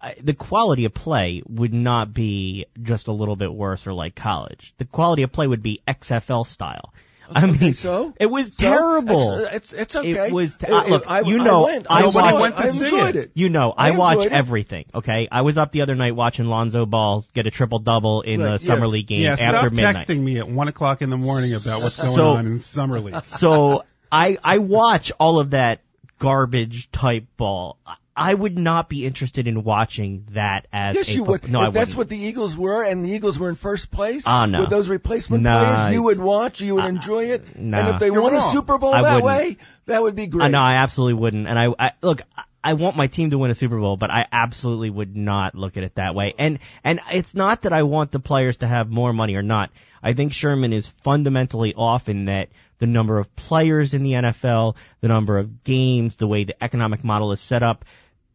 I, 0.00 0.14
the 0.20 0.34
quality 0.34 0.84
of 0.84 0.94
play 0.94 1.42
would 1.46 1.72
not 1.72 2.12
be 2.12 2.66
just 2.82 3.08
a 3.08 3.12
little 3.12 3.36
bit 3.36 3.52
worse 3.52 3.86
or 3.86 3.92
like 3.92 4.14
college. 4.14 4.74
The 4.78 4.84
quality 4.84 5.22
of 5.22 5.32
play 5.32 5.46
would 5.46 5.62
be 5.62 5.82
XFL 5.88 6.46
style. 6.46 6.92
I 7.34 7.44
Okay, 7.48 7.58
mean, 7.58 7.74
so? 7.74 8.14
it 8.18 8.26
was 8.26 8.48
So, 8.48 8.54
terrible. 8.58 9.34
It's, 9.44 9.54
it's, 9.54 9.72
it's 9.72 9.96
okay. 9.96 10.28
It 10.28 10.32
was 10.32 10.56
t- 10.56 10.66
It- 10.66 10.72
uh, 10.72 10.86
look, 10.88 11.04
I, 11.06 11.20
you 11.20 11.38
know, 11.38 11.62
I 11.66 11.72
went. 11.72 11.86
I 11.90 12.00
I, 12.00 12.04
watched- 12.06 12.40
went, 12.40 12.58
I 12.58 12.62
to 12.62 12.68
see 12.72 12.84
enjoyed 12.86 13.16
it. 13.16 13.22
it. 13.24 13.30
You 13.34 13.48
know, 13.50 13.72
I 13.76 13.88
I, 13.92 13.96
watch 13.96 14.24
it. 14.26 14.32
everything. 14.32 14.86
Okay, 14.94 15.28
I 15.30 15.42
was 15.42 15.58
up 15.58 15.72
the 15.72 15.82
other 15.82 15.94
night 15.94 16.14
watching 16.16 16.46
Lonzo 16.46 16.86
Ball 16.86 17.24
get 17.34 17.46
a 17.46 17.50
triple 17.50 17.78
double 17.80 18.22
in 18.22 18.40
Right, 18.40 18.52
the 18.52 18.58
summer 18.58 18.86
yes. 18.86 18.92
league 18.92 19.06
game 19.08 19.26
after 19.26 19.42
midnight. 19.44 19.52
yeah, 19.52 19.56
after 19.58 19.68
stop 19.68 19.72
midnight. 19.76 20.06
texting 20.06 20.20
me 20.24 20.38
at 20.38 20.48
one 20.48 20.68
o'clock 20.68 21.02
in 21.02 21.10
the 21.10 21.16
morning 21.18 21.54
about 21.54 21.82
what's 21.82 22.00
going 22.02 22.14
So- 22.14 22.30
on 22.30 22.46
in 22.46 22.60
summer 22.60 23.00
league. 23.00 23.24
So 23.24 23.84
I 24.10 24.38
I 24.42 24.58
watch 24.58 25.12
all 25.20 25.38
of 25.38 25.50
that 25.50 25.80
garbage 26.18 26.90
type 26.90 27.26
ball. 27.36 27.78
I- 28.18 28.30
I 28.30 28.34
would 28.34 28.58
not 28.58 28.88
be 28.88 29.06
interested 29.06 29.46
in 29.46 29.62
watching 29.64 30.24
that 30.32 30.66
as 30.72 30.96
Yes, 30.96 31.08
a 31.08 31.12
you 31.12 31.24
fo- 31.24 31.32
would. 31.32 31.50
No, 31.50 31.60
I 31.60 31.64
that's 31.70 31.74
wouldn't. 31.94 31.96
what 31.98 32.08
the 32.08 32.18
Eagles 32.18 32.56
were, 32.56 32.82
and 32.82 33.04
the 33.04 33.10
Eagles 33.10 33.38
were 33.38 33.48
in 33.48 33.54
first 33.54 33.90
place 33.90 34.24
Ah, 34.26 34.46
no. 34.46 34.60
with 34.60 34.70
those 34.70 34.88
replacement 34.88 35.42
Nah, 35.42 35.76
players, 35.76 35.94
you 35.94 36.02
would 36.02 36.18
watch, 36.18 36.60
you 36.60 36.74
would 36.74 36.84
enjoy 36.84 37.26
it. 37.26 37.58
nah. 37.58 37.78
And 37.78 37.88
if 37.90 37.98
they 38.00 38.06
You're 38.06 38.20
won 38.22 38.34
a. 38.34 38.40
Super 38.40 38.78
Bowl 38.78 38.92
I 38.94 39.02
that 39.02 39.22
wouldn't. 39.22 39.24
way, 39.24 39.56
that 39.86 40.02
would 40.02 40.14
be 40.16 40.26
great. 40.26 40.44
Uh, 40.46 40.48
no, 40.48 40.58
I 40.58 40.74
absolutely 40.76 41.14
wouldn't. 41.14 41.46
And 41.46 41.58
I, 41.58 41.68
I 41.78 41.90
look, 42.02 42.22
I- 42.36 42.42
I 42.62 42.72
want 42.74 42.96
my 42.96 43.06
team 43.06 43.30
to 43.30 43.38
win 43.38 43.52
a 43.52 43.54
Super 43.54 43.78
Bowl, 43.78 43.96
but 43.96 44.10
I 44.10 44.26
absolutely 44.32 44.90
would 44.90 45.16
not 45.16 45.54
look 45.54 45.76
at 45.76 45.84
it 45.84 45.94
that 45.94 46.14
way. 46.16 46.34
And 46.38 46.58
and 46.82 46.98
it's 47.12 47.32
not 47.32 47.62
that 47.62 47.72
I 47.72 47.84
want 47.84 48.10
the 48.10 48.18
players 48.18 48.56
to 48.58 48.66
have 48.66 48.90
more 48.90 49.12
money 49.12 49.36
or 49.36 49.42
not. 49.42 49.70
I 50.02 50.12
think 50.12 50.32
Sherman 50.32 50.72
is 50.72 50.88
fundamentally 51.04 51.74
off 51.74 52.08
in 52.08 52.24
that 52.26 52.48
the 52.80 52.86
number 52.86 53.18
of 53.18 53.34
players 53.36 53.94
in 53.94 54.02
the 54.02 54.12
NFL, 54.14 54.74
the 55.00 55.08
number 55.08 55.38
of 55.38 55.62
games, 55.62 56.16
the 56.16 56.26
way 56.26 56.44
the 56.44 56.62
economic 56.62 57.04
model 57.04 57.30
is 57.32 57.40
set 57.40 57.62
up. 57.62 57.84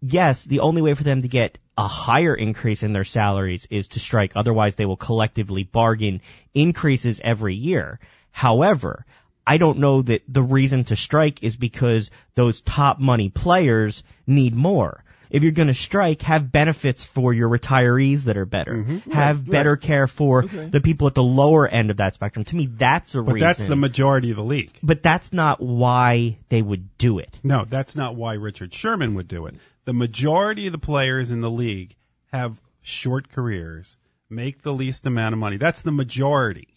Yes, 0.05 0.43
the 0.43 0.59
only 0.59 0.81
way 0.81 0.95
for 0.95 1.03
them 1.03 1.21
to 1.21 1.29
get 1.29 1.59
a 1.77 1.87
higher 1.87 2.35
increase 2.35 2.83
in 2.83 2.91
their 2.91 3.05
salaries 3.05 3.65
is 3.69 3.87
to 3.89 4.01
strike. 4.01 4.33
Otherwise, 4.35 4.75
they 4.75 4.85
will 4.85 4.97
collectively 4.97 5.63
bargain 5.63 6.19
increases 6.53 7.21
every 7.23 7.55
year. 7.55 8.01
However, 8.29 9.05
I 9.47 9.57
don't 9.57 9.79
know 9.79 10.01
that 10.01 10.23
the 10.27 10.43
reason 10.43 10.83
to 10.85 10.97
strike 10.97 11.41
is 11.41 11.55
because 11.55 12.11
those 12.35 12.59
top 12.59 12.99
money 12.99 13.29
players 13.29 14.03
need 14.27 14.53
more. 14.53 15.05
If 15.33 15.43
you're 15.43 15.51
going 15.51 15.67
to 15.67 15.73
strike, 15.73 16.21
have 16.21 16.51
benefits 16.51 17.03
for 17.03 17.33
your 17.33 17.49
retirees 17.49 18.25
that 18.25 18.37
are 18.37 18.45
better. 18.45 18.73
Mm-hmm. 18.75 19.11
Have 19.11 19.39
Right, 19.39 19.49
better 19.49 19.75
care 19.75 20.07
for 20.07 20.43
Okay. 20.45 20.67
the 20.67 20.79
people 20.79 21.07
at 21.07 21.15
the 21.15 21.23
lower 21.23 21.67
end 21.67 21.89
of 21.91 21.97
that 21.97 22.13
spectrum. 22.13 22.45
To 22.45 22.55
me, 22.55 22.67
that's 22.67 23.13
a 23.15 23.21
But 23.23 23.33
reason. 23.33 23.47
that's 23.47 23.65
the 23.67 23.75
majority 23.75 24.29
of 24.29 24.37
the 24.37 24.43
league. 24.43 24.71
but 24.83 25.03
that's 25.03 25.33
not 25.33 25.59
why 25.59 26.37
they 26.49 26.61
would 26.61 26.97
do 26.97 27.17
it. 27.19 27.37
No, 27.43 27.65
that's 27.67 27.95
not 27.95 28.15
why 28.15 28.35
Richard 28.35 28.73
Sherman 28.73 29.15
would 29.15 29.27
do 29.27 29.47
it. 29.47 29.55
The 29.85 29.93
majority 29.93 30.67
of 30.67 30.71
the 30.71 30.77
players 30.79 31.31
in 31.31 31.41
the 31.41 31.49
league 31.51 31.95
have 32.31 32.61
short 32.83 33.29
careers, 33.31 33.97
make 34.29 34.61
the 34.61 34.71
least 34.73 35.05
amount 35.07 35.33
of 35.33 35.39
money. 35.39 35.57
That's 35.57 35.81
the 35.81 35.91
majority. 35.91 36.67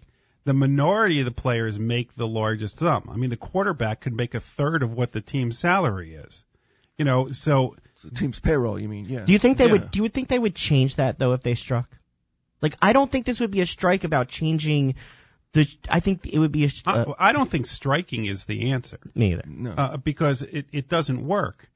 The 0.45 0.55
minority 0.55 1.19
of 1.19 1.25
the 1.27 1.31
players 1.31 1.79
make 1.79 2.15
the 2.15 2.27
largest 2.27 2.79
sum. 2.79 3.11
I 3.13 3.17
mean, 3.17 3.31
the 3.31 3.37
quarterback 3.37 4.01
could 4.01 4.15
make 4.15 4.35
a 4.35 4.41
third 4.41 4.83
of 4.83 4.93
what 4.93 5.13
the 5.13 5.21
team's 5.21 5.59
salary 5.59 6.15
is. 6.15 6.45
You 6.97 7.05
know, 7.05 7.29
so 7.29 7.77
So 7.97 8.09
team's 8.11 8.41
payroll, 8.41 8.79
you 8.79 8.88
mean? 8.88 9.07
Yeah. 9.07 9.25
Do 9.25 9.33
you 9.33 9.38
think 9.38 9.59
they 9.59 9.67
Yeah. 9.67 9.73
would? 9.73 9.91
Do 9.91 10.03
you 10.03 10.09
think 10.09 10.29
they 10.29 10.38
would 10.38 10.55
change 10.55 10.97
that 10.97 11.19
though 11.19 11.33
if 11.33 11.43
they 11.43 11.55
struck? 11.55 11.88
Like, 12.62 12.75
I 12.81 12.93
don't 12.93 13.11
think 13.11 13.26
this 13.26 13.41
would 13.41 13.50
be 13.50 13.61
a 13.61 13.67
strike 13.67 14.05
about 14.05 14.29
changing 14.29 14.95
the. 15.53 15.67
I 15.88 16.00
think 16.00 16.26
it 16.26 16.38
would 16.38 16.53
be 16.53 16.65
a. 16.67 16.71
Uh, 16.87 17.15
I, 17.19 17.31
I 17.31 17.33
don't 17.33 17.50
think 17.50 17.67
striking 17.67 18.26
is 18.26 18.45
the 18.45 18.73
answer. 18.73 18.99
me 19.15 19.33
either. 19.33 19.45
no. 19.47 19.73
uh, 19.73 19.97
because 19.97 20.43
it, 20.43 20.67
it 20.73 20.88
doesn't 20.88 21.26
work. 21.26 21.69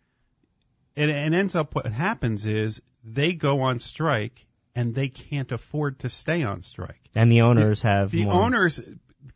And 0.96 1.10
it 1.10 1.14
ends 1.32 1.54
up 1.54 1.74
what 1.74 1.86
happens 1.86 2.44
is 2.44 2.82
they 3.04 3.32
go 3.32 3.60
on 3.60 3.78
strike 3.78 4.44
and 4.74 4.94
they 4.94 5.08
can't 5.08 5.50
afford 5.52 6.00
to 6.00 6.08
stay 6.08 6.42
on 6.42 6.62
strike. 6.62 7.00
And 7.14 7.30
the 7.32 7.42
owners 7.42 7.80
have 7.82 8.10
The 8.10 8.24
more. 8.24 8.34
owners 8.34 8.80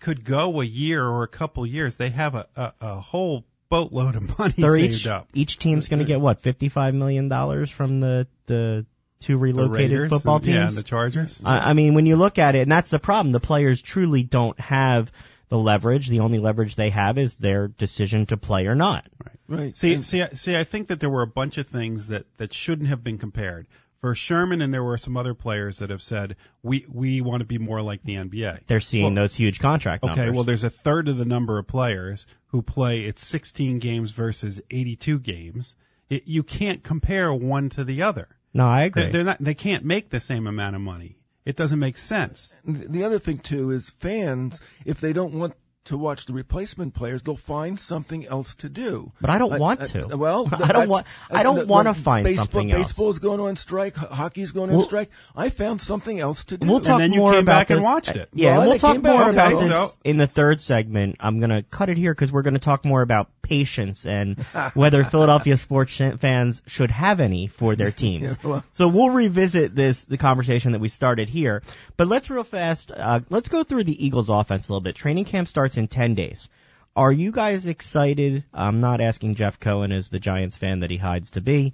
could 0.01 0.25
go 0.25 0.61
a 0.61 0.65
year 0.65 1.03
or 1.07 1.23
a 1.23 1.29
couple 1.29 1.65
years. 1.65 1.97
They 1.97 2.11
have 2.11 2.35
a, 2.35 2.47
a, 2.57 2.73
a 2.81 3.01
whole 3.01 3.45
boatload 3.75 4.17
of 4.17 4.39
money 4.39 4.55
They're 4.57 4.77
saved 4.77 4.95
each 4.95 5.07
up. 5.07 5.29
each 5.35 5.59
team's 5.59 5.89
going 5.89 5.99
to 5.99 6.05
uh, 6.05 6.09
get 6.09 6.21
what 6.21 6.41
fifty 6.41 6.69
five 6.69 6.95
million 6.95 7.29
dollars 7.29 7.71
from 7.71 8.01
the 8.01 8.27
the 8.47 8.87
two 9.21 9.33
The 9.35 9.39
relocated 9.39 9.91
Raiders 9.93 10.11
football 10.11 10.39
teams. 10.41 10.55
Yeah, 10.57 10.71
the 10.71 10.83
Chargers. 10.83 11.41
I, 11.45 11.71
I 11.71 11.73
mean, 11.73 11.95
when 11.95 12.07
you 12.07 12.17
look 12.17 12.39
at 12.39 12.55
it, 12.55 12.61
and 12.63 12.73
that's 12.73 12.91
the 12.91 12.99
problem. 12.99 13.33
The 13.33 13.41
players 13.41 13.81
truly 13.83 14.23
don't 14.23 14.59
have 14.61 15.11
the 15.49 15.59
leverage. 15.59 16.09
The 16.09 16.21
only 16.21 16.39
leverage 16.39 16.75
they 16.77 16.91
have 16.91 17.17
is 17.19 17.37
their 17.37 17.69
decision 17.69 18.27
to 18.27 18.37
play 18.37 18.67
or 18.67 18.75
not. 18.75 19.07
Right. 19.25 19.61
Right. 19.61 19.77
See, 19.77 19.95
And- 19.95 20.05
see, 20.05 20.23
I- 20.23 20.29
see. 20.31 20.57
I 20.57 20.65
think 20.65 20.89
that 20.89 21.01
there 21.01 21.11
were 21.11 21.23
a 21.23 21.27
bunch 21.27 21.59
of 21.59 21.67
things 21.67 22.09
that 22.09 22.25
that 22.39 22.53
shouldn't 22.55 22.89
have 22.89 23.03
been 23.05 23.19
compared. 23.19 23.67
For 24.05 24.15
Sherman, 24.15 24.61
and 24.61 24.75
there 24.75 24.85
were 24.85 24.99
some 24.99 25.17
other 25.17 25.33
players 25.33 25.79
that 25.79 25.89
have 25.89 26.03
said 26.03 26.37
we 26.63 26.85
we 26.93 27.23
want 27.23 27.41
to 27.41 27.47
be 27.47 27.57
more 27.57 27.81
like 27.81 28.03
the 28.03 28.17
NBA. 28.17 28.67
They're 28.67 28.79
seeing 28.79 29.05
Well, 29.05 29.15
those 29.15 29.35
huge 29.35 29.61
contract 29.61 30.05
Numbers. 30.05 30.19
Okay, 30.19 30.31
well, 30.31 30.45
there's 30.45 30.63
a 30.63 30.69
third 30.69 31.09
of 31.09 31.17
the 31.17 31.25
number 31.25 31.57
of 31.57 31.67
players 31.67 32.27
who 32.49 32.61
play 32.61 33.09
at 33.09 33.19
16 33.19 33.79
games 33.79 34.11
versus 34.11 34.61
82 34.71 35.21
games. 35.21 35.75
It, 36.11 36.29
you 36.29 36.43
can't 36.43 36.83
compare 36.83 37.33
one 37.33 37.71
to 37.71 37.85
the 37.85 38.03
other. 38.03 38.29
no, 38.53 38.67
I 38.67 38.83
agree. 38.83 39.05
They're, 39.05 39.13
they're 39.13 39.25
not. 39.25 39.39
They 39.41 39.55
can't 39.55 39.87
make 39.87 40.11
the 40.11 40.21
same 40.21 40.47
amount 40.47 40.77
of 40.77 40.83
money. 40.83 41.17
It 41.47 41.57
doesn't 41.57 41.79
make 41.79 41.97
sense. 41.97 42.53
The 42.67 43.05
other 43.05 43.19
thing 43.19 43.39
too 43.39 43.71
is 43.71 43.89
fans, 43.89 44.61
if 44.85 45.01
they 45.01 45.15
don't 45.15 45.33
want 45.33 45.55
to 45.87 45.99
watch 45.99 46.27
the 46.27 46.33
replacement 46.33 46.95
players, 46.95 47.23
they'll 47.23 47.37
find 47.37 47.79
something 47.79 48.27
else 48.27 48.55
to 48.57 48.69
do. 48.69 49.13
But 49.21 49.31
I 49.31 49.39
don't 49.39 49.53
Uh, 49.53 49.59
want 49.59 49.83
uh, 49.83 49.87
to. 49.87 50.17
well, 50.17 50.49
I 50.53 50.73
don't 50.73 50.89
want- 50.89 51.07
I 51.31 51.41
uh, 51.41 51.43
don't 51.43 51.57
the- 51.61 51.67
wanna 51.67 51.93
find 51.95 52.25
baseball, 52.25 52.45
something 52.47 52.73
else. 52.73 52.87
Baseball's 52.89 53.19
going 53.19 53.41
on 53.41 53.57
strike. 53.57 53.95
ho- 53.97 54.07
Hockey's 54.15 54.53
going 54.53 54.71
on 54.71 54.77
Well- 54.77 54.85
strike. 54.87 55.11
I 55.37 55.51
found 55.51 55.81
something 55.81 56.19
else 56.19 56.45
to 56.45 56.57
do. 56.57 56.67
We'll 56.67 56.81
talk 56.81 56.99
then 56.99 57.13
you 57.13 57.19
more 57.21 57.33
came 57.33 57.41
about 57.43 57.53
back 57.61 57.71
and 57.71 57.79
this- 57.81 57.85
watched 57.85 58.17
it. 58.17 58.29
Yeah, 58.33 58.53
Well, 58.53 58.61
and 58.63 58.71
we'll 58.71 58.79
talk 58.79 59.03
more 59.03 59.29
about 59.31 59.53
watched 59.55 59.69
this 59.69 59.93
it. 60.05 60.09
in 60.11 60.17
the 60.17 60.27
third 60.27 60.61
segment. 60.61 61.17
I'm 61.21 61.41
gonna 61.41 61.63
cut 61.63 61.89
it 61.91 61.99
here 61.99 62.15
because 62.15 62.33
we're 62.33 62.43
gonna 62.43 62.59
talk 62.59 62.85
more 62.85 63.03
about 63.03 63.29
patience 63.43 64.07
and 64.07 64.41
whether 64.75 65.05
Philadelphia 65.05 65.57
sports 65.59 65.95
fans 66.19 66.63
should 66.67 66.91
have 66.91 67.21
any 67.21 67.47
for 67.47 67.77
their 67.77 67.91
teams. 68.05 68.39
Yeah, 68.43 68.49
well- 68.51 68.65
so 68.73 68.89
we'll 68.89 69.11
revisit 69.11 69.75
this 69.75 70.07
the 70.07 70.17
conversation 70.17 70.73
that 70.73 70.81
we 70.81 70.89
started 70.89 71.29
here. 71.29 71.63
But 71.97 72.09
let's 72.09 72.31
real 72.31 72.43
fast. 72.43 72.91
Uh, 72.91 73.21
let's 73.31 73.49
go 73.49 73.63
through 73.65 73.85
the 73.85 74.05
Eagles' 74.07 74.29
offense 74.31 74.69
a 74.69 74.73
little 74.73 74.81
bit. 74.81 74.97
Training 74.97 75.27
camp 75.27 75.47
starts 75.47 75.74
in 75.77 75.89
10 75.89 76.15
days. 76.15 76.49
Are 76.97 77.13
you 77.13 77.33
guys 77.33 77.67
excited? 77.67 78.45
I'm 78.53 78.81
not 78.81 79.01
asking 79.01 79.35
Jeff 79.35 79.59
Cohen 79.59 79.93
as 79.93 80.09
the 80.09 80.21
Giants 80.21 80.57
fan 80.57 80.81
that 80.81 80.91
he 80.91 80.97
hides 80.97 81.31
to 81.33 81.41
be 81.41 81.73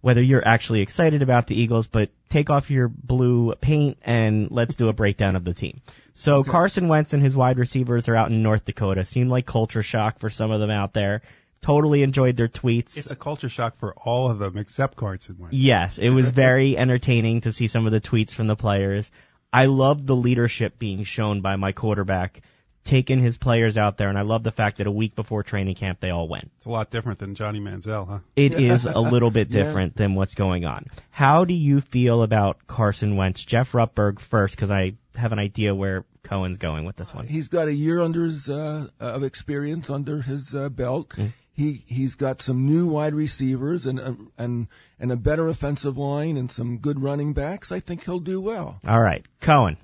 whether 0.00 0.22
you're 0.22 0.46
actually 0.46 0.80
excited 0.80 1.22
about 1.22 1.46
the 1.46 1.60
Eagles, 1.60 1.86
but 1.86 2.10
take 2.28 2.50
off 2.50 2.70
your 2.70 2.88
blue 2.88 3.54
paint 3.60 3.98
and 4.02 4.50
let's 4.50 4.74
do 4.74 4.88
a 4.88 4.92
breakdown 4.92 5.36
of 5.36 5.44
the 5.44 5.54
team. 5.54 5.80
So 6.14 6.42
Carson 6.42 6.88
Wentz 6.88 7.12
and 7.12 7.22
his 7.22 7.36
wide 7.36 7.58
receivers 7.58 8.08
are 8.08 8.16
out 8.16 8.30
in 8.30 8.42
North 8.42 8.64
Dakota. 8.64 9.04
Seemed 9.04 9.30
like 9.30 9.46
culture 9.46 9.82
shock 9.82 10.18
for 10.18 10.30
some 10.30 10.50
of 10.50 10.60
them 10.60 10.70
out 10.70 10.92
there. 10.92 11.22
Totally 11.62 12.02
enjoyed 12.02 12.36
their 12.36 12.48
tweets. 12.48 12.96
It's 12.96 13.10
a 13.10 13.16
culture 13.16 13.48
shock 13.48 13.78
for 13.78 13.94
all 13.94 14.30
of 14.30 14.38
them 14.38 14.56
except 14.56 14.96
Carson 14.96 15.36
Wentz. 15.38 15.56
Yes, 15.56 15.98
it 15.98 16.08
was 16.10 16.28
very 16.28 16.76
entertaining 16.76 17.42
to 17.42 17.52
see 17.52 17.68
some 17.68 17.86
of 17.86 17.92
the 17.92 18.00
tweets 18.00 18.32
from 18.32 18.46
the 18.46 18.56
players. 18.56 19.10
I 19.52 19.66
loved 19.66 20.06
the 20.06 20.16
leadership 20.16 20.78
being 20.78 21.04
shown 21.04 21.42
by 21.42 21.56
my 21.56 21.72
quarterback, 21.72 22.40
taking 22.84 23.20
his 23.20 23.36
players 23.36 23.76
out 23.76 23.98
there, 23.98 24.08
and 24.08 24.18
I 24.18 24.22
love 24.22 24.42
the 24.42 24.52
fact 24.52 24.78
that 24.78 24.86
a 24.86 24.90
week 24.90 25.14
before 25.14 25.42
training 25.42 25.74
camp 25.74 26.00
they 26.00 26.10
all 26.10 26.28
went. 26.28 26.50
It's 26.56 26.66
a 26.66 26.70
lot 26.70 26.90
different 26.90 27.18
than 27.18 27.34
Johnny 27.34 27.60
Manziel, 27.60 28.08
huh? 28.08 28.18
It 28.36 28.52
is 28.60 28.86
a 28.86 29.00
little 29.00 29.30
bit 29.30 29.48
Yeah. 29.50 29.64
different 29.64 29.96
than 29.96 30.14
what's 30.14 30.34
going 30.34 30.64
on. 30.64 30.86
How 31.10 31.44
do 31.44 31.54
you 31.54 31.80
feel 31.80 32.22
about 32.22 32.66
Carson 32.66 33.16
Wentz? 33.16 33.44
Jeff 33.44 33.72
Rutberg 33.72 34.18
first, 34.18 34.56
because 34.56 34.70
I 34.70 34.94
have 35.14 35.32
an 35.32 35.38
idea 35.38 35.74
where 35.74 36.04
Cohen's 36.22 36.58
going 36.58 36.84
with 36.84 36.96
this 36.96 37.14
one. 37.14 37.26
He's 37.26 37.48
got 37.48 37.68
a 37.68 37.74
year 37.74 38.00
under 38.00 38.24
his 38.24 38.48
uh, 38.48 38.86
of 38.98 39.22
experience 39.24 39.90
under 39.90 40.20
his 40.22 40.54
uh, 40.54 40.68
belt. 40.68 41.10
Mm. 41.10 41.32
He 41.52 41.82
he's 41.86 42.14
got 42.14 42.40
some 42.40 42.66
new 42.66 42.86
wide 42.86 43.12
receivers 43.14 43.84
and 43.86 43.98
a, 43.98 44.16
and 44.38 44.68
and 44.98 45.12
a 45.12 45.16
better 45.16 45.46
offensive 45.48 45.98
line 45.98 46.38
and 46.38 46.50
some 46.50 46.78
good 46.78 47.02
running 47.02 47.34
backs. 47.34 47.70
I 47.72 47.80
think 47.80 48.04
he'll 48.04 48.20
do 48.20 48.40
well. 48.40 48.80
All 48.88 49.00
right, 49.00 49.26
Cohen. 49.40 49.76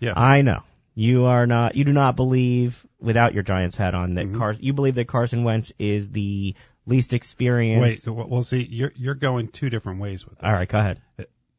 Yeah. 0.00 0.14
I 0.16 0.42
know 0.42 0.62
you 0.96 1.26
are 1.26 1.46
not. 1.46 1.76
You 1.76 1.84
do 1.84 1.92
not 1.92 2.16
believe, 2.16 2.84
without 2.98 3.34
your 3.34 3.42
Giants 3.44 3.76
hat 3.76 3.94
on, 3.94 4.14
that 4.14 4.26
Mhm. 4.26 4.36
Car- 4.38 4.54
you 4.58 4.72
believe 4.72 4.96
that 4.96 5.06
Carson 5.06 5.44
Wentz 5.44 5.70
is 5.78 6.08
the 6.08 6.56
least 6.86 7.12
Wait, 7.12 7.16
experienced. 7.16 8.08
well, 8.08 8.26
well, 8.26 8.42
see, 8.42 8.66
you're 8.68 8.92
you're 8.96 9.14
going 9.14 9.48
two 9.48 9.70
different 9.70 10.00
ways 10.00 10.24
with 10.24 10.38
this. 10.38 10.44
All 10.44 10.52
right, 10.52 10.68
go 10.68 10.78
ahead. 10.78 11.00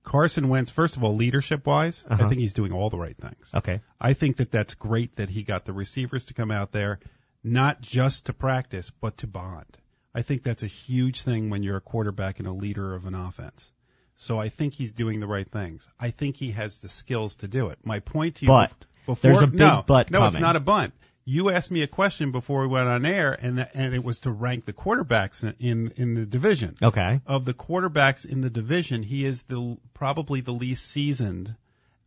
Carson 0.03 0.47
Wentz, 0.49 0.71
first 0.71 0.95
of 0.97 1.03
all, 1.03 1.15
leadership 1.15 1.65
wise, 1.67 2.03
Uh-huh. 2.09 2.25
I 2.25 2.29
think 2.29 2.39
he's 2.39 2.53
doing 2.53 2.71
all 2.71 2.89
the 2.89 2.97
right 2.97 3.17
things. 3.17 3.51
Okay. 3.53 3.81
I 3.99 4.13
think 4.13 4.37
that 4.37 4.51
that's 4.51 4.73
great 4.73 5.17
that 5.17 5.29
he 5.29 5.43
got 5.43 5.65
the 5.65 5.73
receivers 5.73 6.25
to 6.27 6.33
come 6.33 6.49
out 6.49 6.71
there, 6.71 6.99
not 7.43 7.81
just 7.81 8.27
to 8.27 8.33
practice, 8.33 8.89
but 8.89 9.17
to 9.17 9.27
bond. 9.27 9.77
I 10.15 10.21
think 10.21 10.43
that's 10.43 10.63
a 10.63 10.67
huge 10.67 11.21
thing 11.23 11.49
when 11.49 11.61
you're 11.61 11.77
a 11.77 11.81
quarterback 11.81 12.39
and 12.39 12.47
a 12.47 12.53
leader 12.53 12.95
of 12.95 13.05
an 13.05 13.13
offense. 13.15 13.73
So 14.15 14.39
I 14.39 14.47
think 14.49 14.73
he's 14.73 14.93
doing 14.93 15.19
the 15.19 15.27
right 15.27 15.47
things. 15.47 15.87
I 15.99 16.09
think 16.11 16.37
he 16.37 16.51
has 16.51 16.79
the 16.79 16.87
skills 16.87 17.35
to 17.37 17.47
do 17.49 17.67
it. 17.67 17.77
My 17.83 17.99
point 17.99 18.37
to 18.37 18.45
you 18.45 18.47
But 18.47 18.71
before, 19.07 19.31
there's 19.31 19.41
a 19.41 19.47
big 19.47 19.59
no, 19.59 19.83
but 19.87 20.11
no, 20.11 20.27
it's 20.27 20.37
not 20.37 20.55
a 20.55 20.59
bunt. 20.59 20.93
You 21.25 21.49
asked 21.49 21.71
me 21.71 21.81
a 21.81 21.87
question 21.87 22.31
before 22.31 22.61
we 22.61 22.67
went 22.67 22.87
on 22.87 23.05
air, 23.05 23.33
and 23.33 23.57
that, 23.57 23.71
and 23.73 23.93
it 23.93 24.03
was 24.03 24.21
to 24.21 24.31
rank 24.31 24.65
the 24.65 24.73
quarterbacks 24.73 25.43
in 25.43 25.55
in, 25.59 25.91
in 25.95 26.13
the 26.13 26.25
division 26.25 26.75
Okay. 26.81 27.19
of 27.25 27.43
the 27.43 27.53
quarterbacks 27.53 28.25
in 28.25 28.41
the 28.41 28.49
division, 28.51 29.01
he 29.03 29.25
is 29.25 29.43
the 29.43 29.77
probably 29.93 30.41
the 30.41 30.53
least 30.53 30.85
seasoned 30.85 31.55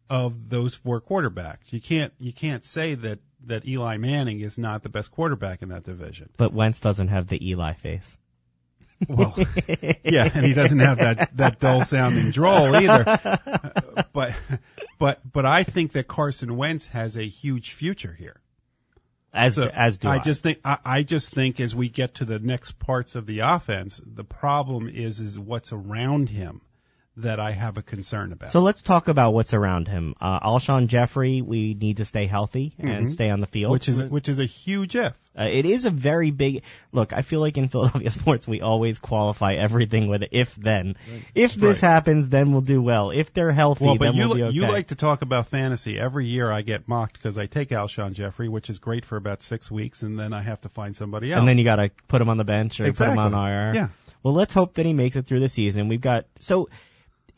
of 0.08 0.48
those 0.48 0.74
four 0.74 1.00
quarterbacks. 1.00 1.72
You 1.72 1.80
can't 1.80 2.12
you 2.18 2.32
can't 2.32 2.64
say 2.64 2.94
that 2.94 3.18
that 3.46 3.66
Eli 3.66 3.96
Manning 3.96 4.40
is 4.40 4.56
not 4.58 4.82
the 4.82 4.88
best 4.88 5.10
quarterback 5.10 5.62
in 5.62 5.70
that 5.70 5.84
division. 5.84 6.30
But 6.36 6.52
Wentz 6.52 6.80
doesn't 6.80 7.08
have 7.08 7.26
the 7.26 7.50
Eli 7.50 7.74
face. 7.74 8.18
Well, 9.08 9.34
yeah, 10.04 10.28
and 10.32 10.44
he 10.44 10.52
doesn't 10.54 10.78
have 10.78 10.98
that 10.98 11.36
that 11.36 11.60
dull 11.60 11.82
sounding 11.84 12.30
drawl 12.30 12.74
either. 12.76 13.38
But 14.12 14.34
but 14.98 15.20
but 15.30 15.46
I 15.46 15.62
think 15.62 15.92
that 15.92 16.08
Carson 16.08 16.56
Wentz 16.56 16.88
has 16.88 17.16
a 17.16 17.22
huge 17.22 17.72
future 17.72 18.12
here. 18.12 18.40
As 19.32 19.54
So 19.54 19.70
as 19.72 19.98
do 19.98 20.08
I. 20.08 20.16
I 20.16 20.18
just 20.18 20.42
think 20.42 20.58
I, 20.64 20.78
I 20.84 21.02
just 21.02 21.32
think 21.32 21.60
as 21.60 21.74
we 21.74 21.88
get 21.88 22.16
to 22.16 22.24
the 22.24 22.38
next 22.38 22.78
parts 22.78 23.14
of 23.14 23.26
the 23.26 23.40
offense, 23.40 24.00
the 24.04 24.24
problem 24.24 24.88
is 24.88 25.20
is 25.20 25.38
what's 25.38 25.72
around 25.72 26.28
him 26.28 26.60
that 27.22 27.40
I 27.40 27.52
have 27.52 27.76
a 27.78 27.82
concern 27.82 28.32
about. 28.32 28.50
So 28.50 28.60
let's 28.60 28.82
talk 28.82 29.08
about 29.08 29.32
what's 29.34 29.54
around 29.54 29.88
him. 29.88 30.14
Uh, 30.20 30.40
Alshon 30.40 30.86
Jeffery, 30.86 31.42
we 31.42 31.74
need 31.74 31.98
to 31.98 32.04
stay 32.04 32.26
healthy 32.26 32.74
and 32.78 33.06
Mhm. 33.06 33.10
stay 33.12 33.30
on 33.30 33.40
the 33.40 33.46
field. 33.46 33.72
which 33.72 33.88
is 33.88 34.02
which 34.02 34.28
is 34.28 34.38
a 34.38 34.44
huge 34.46 34.96
if. 34.96 35.14
Uh, 35.38 35.44
it 35.44 35.64
is 35.64 35.84
a 35.84 35.90
very 35.90 36.32
big 36.32 36.62
look. 36.92 37.12
I 37.12 37.22
feel 37.22 37.38
like 37.40 37.56
in 37.56 37.68
Philadelphia 37.72 38.10
sports, 38.10 38.48
we 38.48 38.60
always 38.60 38.98
qualify 38.98 39.54
everything 39.54 40.08
with 40.08 40.24
if 40.32 40.54
then. 40.56 40.96
If 41.34 41.54
this 41.54 41.82
Right. 41.82 41.88
happens, 41.88 42.28
then 42.28 42.50
we'll 42.52 42.60
do 42.62 42.82
well. 42.82 43.10
If 43.10 43.32
they're 43.32 43.52
healthy, 43.52 43.84
Well, 43.84 43.96
but 43.96 44.06
then 44.06 44.14
you 44.14 44.26
we'll 44.28 44.36
be 44.36 44.42
okay. 44.44 44.54
you 44.56 44.62
like 44.62 44.88
to 44.88 44.96
talk 44.96 45.22
about 45.22 45.46
fantasy. 45.48 45.98
Every 45.98 46.26
year 46.26 46.50
I 46.50 46.62
get 46.62 46.88
mocked 46.88 47.12
because 47.14 47.38
I 47.38 47.46
take 47.46 47.68
Alshon 47.68 48.12
Jeffery, 48.14 48.48
which 48.48 48.68
is 48.70 48.78
great 48.80 49.04
for 49.04 49.16
about 49.16 49.42
six 49.42 49.70
weeks, 49.70 50.02
and 50.02 50.18
then 50.18 50.32
I 50.32 50.42
have 50.42 50.60
to 50.62 50.68
find 50.68 50.96
somebody 50.96 51.32
else. 51.32 51.38
and 51.38 51.48
then 51.48 51.58
you 51.58 51.64
got 51.64 51.76
to 51.76 51.90
put 52.08 52.20
him 52.20 52.28
on 52.28 52.36
the 52.36 52.44
bench 52.44 52.80
or 52.80 52.86
exactly. 52.86 53.16
put 53.16 53.26
him 53.28 53.34
on 53.34 53.48
IR. 53.48 53.74
Yeah. 53.74 53.88
Well, 54.22 54.34
let's 54.34 54.52
hope 54.52 54.74
that 54.74 54.84
he 54.84 54.92
makes 54.92 55.16
it 55.16 55.26
through 55.26 55.40
the 55.40 55.48
season. 55.48 55.88
We've 55.88 56.00
got 56.00 56.26
so 56.40 56.68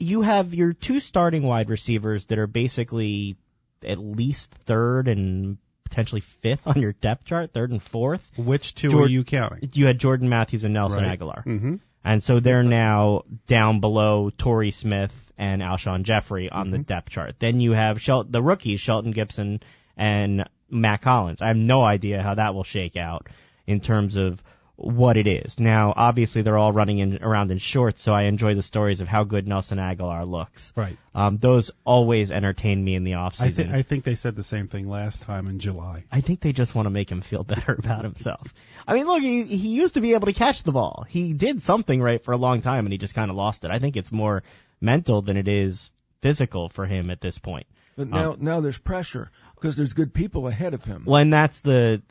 you 0.03 0.23
have 0.23 0.53
your 0.55 0.73
two 0.73 1.01
starting 1.01 1.43
wide 1.43 1.71
receivers 1.71 2.27
that 2.27 2.39
are 2.39 2.47
basically 2.47 3.37
at 3.85 3.99
least 3.99 4.51
third 4.67 5.09
and 5.09 5.59
potentially 5.85 6.21
fifth 6.21 6.67
on 6.67 6.81
your 6.81 6.93
depth 6.93 7.25
chart, 7.25 7.53
third 7.53 7.71
and 7.71 7.83
fourth. 7.83 8.27
Which 8.37 8.75
two 8.75 8.91
Jord- 8.91 9.07
are 9.07 9.11
you 9.11 9.25
counting? 9.25 9.71
You 9.73 9.87
had 9.87 9.99
Jordan 9.99 10.29
Matthews 10.29 10.65
and 10.65 10.75
Nelson 10.75 11.05
Right. 11.05 11.19
Agholor. 11.19 11.45
Mm-hmm. 11.45 11.77
And 12.05 12.23
so 12.23 12.41
they're 12.41 12.65
now 12.65 13.23
down 13.47 13.81
below 13.81 14.31
Torrey 14.37 14.73
Smith 14.73 15.15
and 15.39 15.63
Alshon 15.63 16.03
Jeffery 16.03 16.51
on 16.51 16.71
the 16.71 16.79
depth 16.79 17.11
chart. 17.11 17.37
Then 17.39 17.61
you 17.61 17.73
have 17.73 18.01
Shel- 18.03 18.25
the 18.25 18.43
rookies, 18.43 18.81
Shelton 18.81 19.13
Gibson 19.13 19.61
and 19.97 20.49
Mack 20.69 21.05
Hollins. 21.05 21.41
I 21.41 21.49
have 21.49 21.57
no 21.57 21.85
idea 21.85 22.21
how 22.23 22.35
that 22.35 22.55
will 22.55 22.65
shake 22.65 22.97
out 22.97 23.29
in 23.69 23.81
terms 23.81 24.17
of 24.17 24.43
what 24.77 25.17
it 25.17 25.27
is. 25.27 25.61
Now, 25.61 25.93
obviously, 25.95 26.43
they're 26.43 26.59
all 26.59 26.73
running 26.73 26.99
in, 26.99 27.23
around 27.23 27.51
in 27.51 27.59
shorts, 27.59 28.03
so 28.03 28.13
I 28.13 28.23
enjoy 28.23 28.55
the 28.55 28.63
stories 28.63 29.01
of 29.01 29.09
how 29.09 29.25
good 29.25 29.47
Nelson 29.47 29.79
Agholor 29.79 30.27
looks. 30.27 30.73
Right. 30.75 30.97
Um, 31.15 31.39
those 31.39 31.71
always 31.85 32.33
entertain 32.33 32.83
me 32.83 32.95
in 32.95 33.05
the 33.05 33.13
offseason. 33.13 33.43
I 33.43 33.51
think 33.51 33.71
I 33.71 33.83
think 33.83 34.05
they 34.05 34.15
said 34.15 34.35
the 34.35 34.43
same 34.43 34.69
thing 34.69 34.89
last 34.89 35.23
time 35.23 35.47
in 35.47 35.59
July. 35.59 36.05
I 36.11 36.21
think 36.21 36.41
they 36.41 36.53
just 36.53 36.75
want 36.75 36.87
to 36.87 36.91
make 36.91 37.11
him 37.11 37.21
feel 37.21 37.45
better 37.45 37.77
about 37.79 38.03
himself. 38.03 38.53
I 38.87 38.95
mean, 38.95 39.07
look, 39.07 39.23
he, 39.23 39.45
he 39.45 39.69
used 39.69 39.95
to 39.95 40.01
be 40.01 40.15
able 40.15 40.27
to 40.27 40.33
catch 40.33 40.63
the 40.63 40.73
ball. 40.73 41.05
He 41.09 41.35
did 41.35 41.63
something 41.63 42.01
right 42.01 42.23
for 42.23 42.33
a 42.33 42.39
long 42.39 42.63
time, 42.63 42.87
and 42.87 42.93
he 42.93 42.99
just 42.99 43.15
kind 43.15 43.31
of 43.31 43.37
lost 43.37 43.65
it. 43.65 43.71
I 43.71 43.79
think 43.79 43.97
it's 43.97 44.11
more 44.11 44.43
mental 44.81 45.23
than 45.23 45.37
it 45.37 45.49
is 45.49 45.91
physical 46.23 46.69
for 46.69 46.87
him 46.87 47.11
at 47.11 47.21
this 47.21 47.39
point. 47.39 47.67
But 47.97 48.09
now 48.09 48.37
now 48.41 48.61
there's 48.61 48.79
pressure 48.79 49.31
because 49.55 49.77
there's 49.77 49.93
good 49.93 50.15
people 50.15 50.49
ahead 50.49 50.73
of 50.73 50.83
him. 50.83 51.03
When 51.05 51.31
that's 51.31 51.61
the 51.61 52.03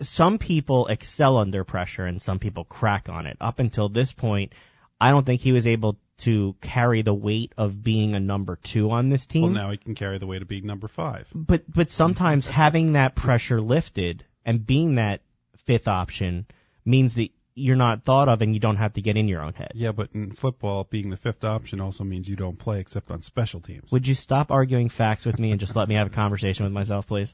some 0.00 0.38
people 0.38 0.86
excel 0.86 1.36
under 1.36 1.64
pressure 1.64 2.04
and 2.04 2.20
some 2.20 2.38
people 2.38 2.64
crack 2.64 3.08
on 3.08 3.26
it. 3.26 3.36
Up 3.40 3.58
until 3.58 3.88
this 3.88 4.12
point, 4.12 4.52
I 5.00 5.10
don't 5.10 5.26
think 5.26 5.40
he 5.40 5.52
was 5.52 5.66
able 5.66 5.98
to 6.18 6.54
carry 6.60 7.02
the 7.02 7.14
weight 7.14 7.52
of 7.56 7.82
being 7.82 8.14
a 8.14 8.20
number 8.20 8.56
two 8.56 8.90
on 8.90 9.08
this 9.08 9.26
team. 9.26 9.42
Well, 9.42 9.52
now 9.52 9.70
he 9.72 9.76
can 9.76 9.94
carry 9.94 10.18
the 10.18 10.26
weight 10.26 10.42
of 10.42 10.48
being 10.48 10.66
number 10.66 10.88
five. 10.88 11.26
but 11.34 11.64
but 11.68 11.90
sometimes 11.90 12.46
having 12.46 12.92
that 12.92 13.14
pressure 13.14 13.60
lifted 13.60 14.24
and 14.44 14.64
being 14.64 14.96
that 14.96 15.22
fifth 15.66 15.88
option 15.88 16.46
means 16.84 17.14
that 17.14 17.30
you're 17.56 17.76
not 17.76 18.04
thought 18.04 18.28
of 18.28 18.42
and 18.42 18.52
you 18.54 18.60
don't 18.60 18.76
have 18.76 18.94
to 18.94 19.00
get 19.00 19.16
in 19.16 19.28
your 19.28 19.42
own 19.42 19.54
head. 19.54 19.72
Yeah, 19.74 19.92
but 19.92 20.10
in 20.12 20.32
football, 20.32 20.84
being 20.84 21.10
the 21.10 21.16
fifth 21.16 21.44
option 21.44 21.80
also 21.80 22.04
means 22.04 22.28
you 22.28 22.36
don't 22.36 22.58
play 22.58 22.80
except 22.80 23.10
on 23.10 23.22
special 23.22 23.60
teams. 23.60 23.90
Would 23.92 24.06
you 24.06 24.14
stop 24.14 24.50
arguing 24.50 24.88
facts 24.88 25.24
with 25.24 25.38
me 25.38 25.52
and 25.52 25.60
just 25.60 25.76
let 25.76 25.88
me 25.88 25.94
have 25.94 26.08
a 26.08 26.10
conversation 26.10 26.64
with 26.64 26.72
myself, 26.72 27.06
please? 27.06 27.32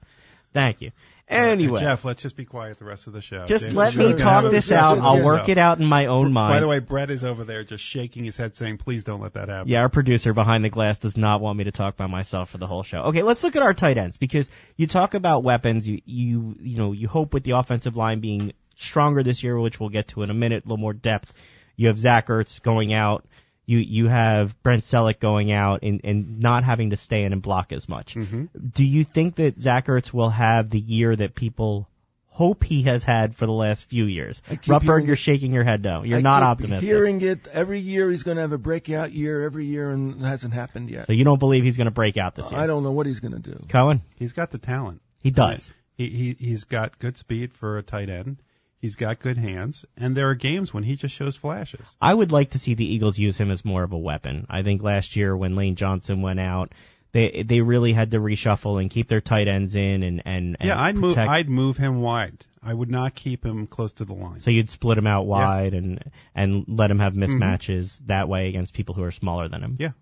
Thank 0.53 0.81
you. 0.83 0.93
Anyway, 1.31 1.79
Jeff, 1.79 2.05
let's 2.05 2.23
just 2.23 2.35
be 2.35 2.45
quiet 2.45 2.79
the 2.79 2.85
rest 2.85 3.07
of 3.07 3.13
the 3.13 3.23
show. 3.23 3.47
just 3.47 3.65
James 3.65 3.77
let 3.77 3.95
me 3.95 4.17
talk 4.17 4.51
this 4.51 4.73
out. 4.73 4.99
I'll 4.99 5.23
work 5.23 5.49
it 5.49 5.59
out 5.59 5.79
in 5.79 5.87
my 5.87 6.07
own 6.07 6.33
mind. 6.33 6.55
By 6.55 6.61
the 6.61 6.67
way, 6.67 6.81
Brett 6.81 7.09
is 7.09 7.25
over 7.25 7.45
there 7.45 7.63
just 7.63 7.85
shaking 7.85 8.25
his 8.25 8.37
head 8.37 8.57
saying, 8.57 8.79
please 8.79 9.05
don't 9.05 9.21
let 9.21 9.35
that 9.35 9.49
happen. 9.49 9.69
Yeah, 9.69 9.83
our 9.83 9.89
producer 9.89 10.33
behind 10.33 10.65
the 10.65 10.71
glass 10.71 10.99
does 10.99 11.17
not 11.17 11.41
want 11.41 11.57
me 11.57 11.65
to 11.65 11.71
talk 11.71 11.97
by 11.97 12.09
myself 12.09 12.51
for 12.51 12.59
the 12.59 12.67
whole 12.67 12.83
show. 12.83 13.03
Okay, 13.03 13.23
let's 13.23 13.45
look 13.45 13.55
at 13.55 13.63
our 13.63 13.75
tight 13.75 13.97
ends 13.97 14.17
because 14.17 14.51
you 14.77 14.89
talk 14.89 15.15
about 15.15 15.45
weapons. 15.45 15.87
You 15.87 16.01
you 16.05 16.57
you 16.61 16.79
know 16.79 16.91
you 16.91 17.07
hope 17.07 17.33
with 17.33 17.45
the 17.45 17.53
offensive 17.53 17.97
line 17.97 18.19
being 18.19 18.53
stronger 18.75 19.23
this 19.23 19.45
year, 19.45 19.59
which 19.59 19.79
we'll 19.79 19.91
get 19.91 20.09
to 20.09 20.23
in 20.23 20.31
a 20.31 20.35
minute, 20.35 20.65
a 20.65 20.67
little 20.67 20.79
more 20.79 20.95
depth. 20.95 21.33
You 21.77 21.89
have 21.89 21.99
Zach 22.01 22.27
Ertz 22.27 22.61
going 22.61 22.93
out. 22.93 23.25
You 23.71 23.79
you 23.79 24.09
have 24.09 24.61
Brent 24.65 24.83
Celek 24.83 25.21
going 25.21 25.53
out 25.53 25.81
and, 25.85 26.01
and 26.03 26.41
not 26.41 26.65
having 26.65 26.91
to 26.91 26.97
stay 26.97 27.23
in 27.25 27.33
and 27.33 27.41
block 27.41 27.73
as 27.73 27.89
much. 27.89 28.15
hmm 28.15 28.47
Do 28.75 28.85
you 28.85 29.05
think 29.05 29.37
that 29.37 29.61
Zach 29.61 29.87
Ertz 29.87 30.13
will 30.13 30.31
have 30.31 30.71
the 30.71 30.81
year 30.81 31.15
that 31.15 31.37
people 31.37 31.89
hope 32.27 32.65
he 32.65 32.83
has 32.83 33.05
had 33.05 33.37
for 33.37 33.47
the 33.47 33.53
last 33.53 33.85
few 33.85 34.07
years? 34.07 34.43
I 34.51 34.57
Rutberg, 34.57 35.07
you're 35.07 35.15
shaking 35.15 35.53
your 35.53 35.63
head 35.63 35.83
no. 35.85 36.03
You're 36.03 36.19
I 36.19 36.23
not 36.23 36.41
keep 36.41 36.47
optimistic. 36.49 36.89
Hearing 36.89 37.21
it 37.21 37.47
every 37.53 37.79
year, 37.79 38.11
he's 38.11 38.25
going 38.25 38.39
to 38.39 38.41
have 38.41 38.53
a 38.53 38.59
breakout 38.59 39.13
year 39.13 39.45
every 39.45 39.67
year, 39.67 39.91
and 39.91 40.21
it 40.21 40.25
hasn't 40.27 40.53
happened 40.55 40.91
yet. 40.91 41.07
So 41.07 41.13
you 41.13 41.25
don't 41.25 41.39
believe 41.39 41.63
he's 41.63 41.77
going 41.77 41.85
to 41.87 41.91
break 41.93 42.17
out 42.17 42.35
this 42.35 42.51
year? 42.51 42.61
I 42.61 42.67
don't 42.67 42.83
know 42.83 42.93
what 42.93 43.07
he's 43.07 43.21
going 43.21 43.41
to 43.41 43.51
do. 43.53 43.61
Cohen, 43.69 44.03
He's 44.17 44.33
got 44.33 44.51
the 44.51 44.59
talent. 44.59 45.01
he 45.23 45.31
does. 45.31 45.71
He, 45.97 46.09
he, 46.09 46.37
he's 46.39 46.65
got 46.65 46.99
good 46.99 47.19
speed 47.19 47.53
for 47.53 47.79
a 47.79 47.83
tight 47.83 48.09
end. 48.09 48.39
He's 48.81 48.97
got 48.97 49.21
good 49.21 49.37
hands. 49.37 49.85
And 49.97 50.17
there 50.17 50.31
are 50.31 50.35
games 50.35 50.73
when 50.73 50.83
he 50.83 50.97
just 50.97 51.15
shows 51.15 51.37
flashes. 51.37 51.95
I 52.01 52.15
would 52.15 52.33
like 52.33 52.51
to 52.51 52.59
see 52.59 52.75
the 52.75 52.95
Eagles 52.95 53.19
use 53.19 53.37
him 53.37 53.51
as 53.51 53.65
more 53.65 53.83
of 53.83 53.93
a 53.93 53.99
weapon. 53.99 54.47
I 54.49 54.63
think 54.63 54.83
last 54.83 55.17
year 55.17 55.37
when 55.37 55.55
Lane 55.55 55.77
Johnson 55.77 56.23
went 56.23 56.41
out, 56.41 56.73
they 57.13 57.43
they 57.47 57.61
really 57.61 57.93
had 57.93 58.13
to 58.13 58.19
reshuffle 58.19 58.81
and 58.81 58.91
keep 58.91 59.09
their 59.09 59.21
tight 59.21 59.49
ends 59.49 59.75
in 59.75 60.03
and 60.03 60.23
and, 60.25 60.57
and 60.61 60.69
yeah, 60.69 60.81
I'd 60.81 60.97
move, 60.97 61.19
I'd 61.19 61.49
move 61.51 61.77
him 61.77 62.01
wide. 62.01 62.47
I 62.63 62.73
would 62.73 62.91
not 62.91 63.15
keep 63.15 63.45
him 63.45 63.67
close 63.67 63.93
to 63.95 64.05
the 64.05 64.13
line. 64.13 64.41
so 64.43 64.51
you'd 64.51 64.69
split 64.71 64.97
him 64.99 65.07
out 65.07 65.27
wide 65.27 65.75
and 65.75 66.05
and 66.35 66.65
let 66.69 66.91
him 66.91 66.99
have 67.01 67.15
Mm-hmm. 67.15 67.43
mismatches 67.43 67.99
that 68.07 68.29
way 68.29 68.49
against 68.49 68.75
people 68.75 68.95
who 68.95 69.03
are 69.03 69.11
smaller 69.11 69.49
than 69.49 69.63
him. 69.63 69.77
Yeah. 69.79 69.93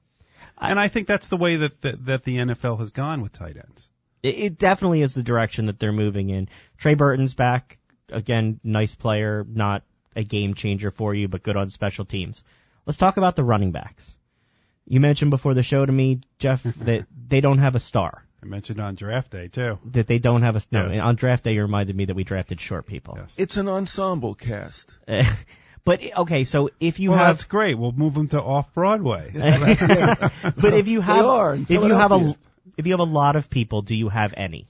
And 0.61 0.79
I 0.79 0.89
think 0.89 1.07
that's 1.07 1.29
the 1.29 1.37
way 1.37 1.57
that, 1.57 1.81
that, 1.83 2.05
that 2.07 2.25
the 2.25 2.37
NFL 2.37 2.81
has 2.81 2.91
gone 2.91 3.23
with 3.23 3.33
tight 3.33 3.57
ends. 3.57 3.89
It, 4.25 4.39
it 4.39 4.59
definitely 4.59 5.03
is 5.03 5.15
the 5.15 5.23
direction 5.23 5.67
that 5.67 5.79
they're 5.79 5.93
moving 5.93 6.31
in. 6.31 6.49
Trey 6.77 6.95
Burton's 6.95 7.35
back 7.35 7.78
again, 8.11 8.61
nice 8.65 8.95
player, 8.95 9.45
not 9.49 9.83
a 10.17 10.25
game 10.25 10.55
changer 10.55 10.91
for 10.91 11.15
you, 11.15 11.29
but 11.29 11.43
good 11.43 11.57
on 11.57 11.71
special 11.71 12.05
teams. 12.05 12.43
Let's 12.87 12.99
talk 12.99 13.17
about 13.17 13.37
the 13.37 13.45
running 13.45 13.73
backs. 13.73 14.15
You 14.87 15.01
mentioned 15.01 15.31
before 15.31 15.55
the 15.55 15.63
show 15.63 15.85
to 15.85 15.93
me, 15.93 16.21
Jeff, 16.39 16.63
that 16.81 17.07
they 17.29 17.41
don't 17.41 17.59
have 17.59 17.75
a 17.75 17.81
star. 17.81 18.25
I 18.43 18.47
mentioned 18.47 18.81
on 18.81 18.95
draft 18.95 19.31
day 19.33 19.49
too. 19.49 19.79
that 19.87 20.07
they 20.07 20.19
don't 20.19 20.43
have 20.43 20.55
a 20.57 20.63
no 20.71 20.89
Yes. 20.89 21.01
on 21.01 21.17
draft 21.17 21.43
day 21.45 21.55
you 21.55 21.63
reminded 21.63 21.97
me 21.97 22.05
that 22.05 22.15
we 22.15 22.23
drafted 22.23 22.61
short 22.61 22.87
people 22.87 23.17
Yes. 23.21 23.35
It's 23.37 23.57
an 23.57 23.69
ensemble 23.69 24.35
cast. 24.37 24.89
but 25.85 26.17
okay 26.19 26.45
so 26.45 26.71
if 26.79 27.01
you 27.01 27.11
well, 27.11 27.19
have 27.19 27.37
that's 27.37 27.45
great. 27.45 27.75
We'll 27.77 27.91
move 27.93 28.15
them 28.15 28.29
to 28.29 28.41
off 28.41 28.73
Broadway. 28.75 29.33
but 29.35 30.75
if 30.75 30.87
you 30.87 31.01
have 31.01 31.27
are 31.27 31.55
in 31.55 31.63
if 31.63 31.71
you 31.71 31.95
have 31.95 32.13
a 32.13 32.37
if 32.77 32.87
you 32.87 32.93
have 32.93 33.01
a 33.01 33.13
lot 33.21 33.35
of 33.35 33.51
people 33.51 33.83
do 33.83 33.97
you 33.97 34.09
have 34.09 34.33
any 34.37 34.69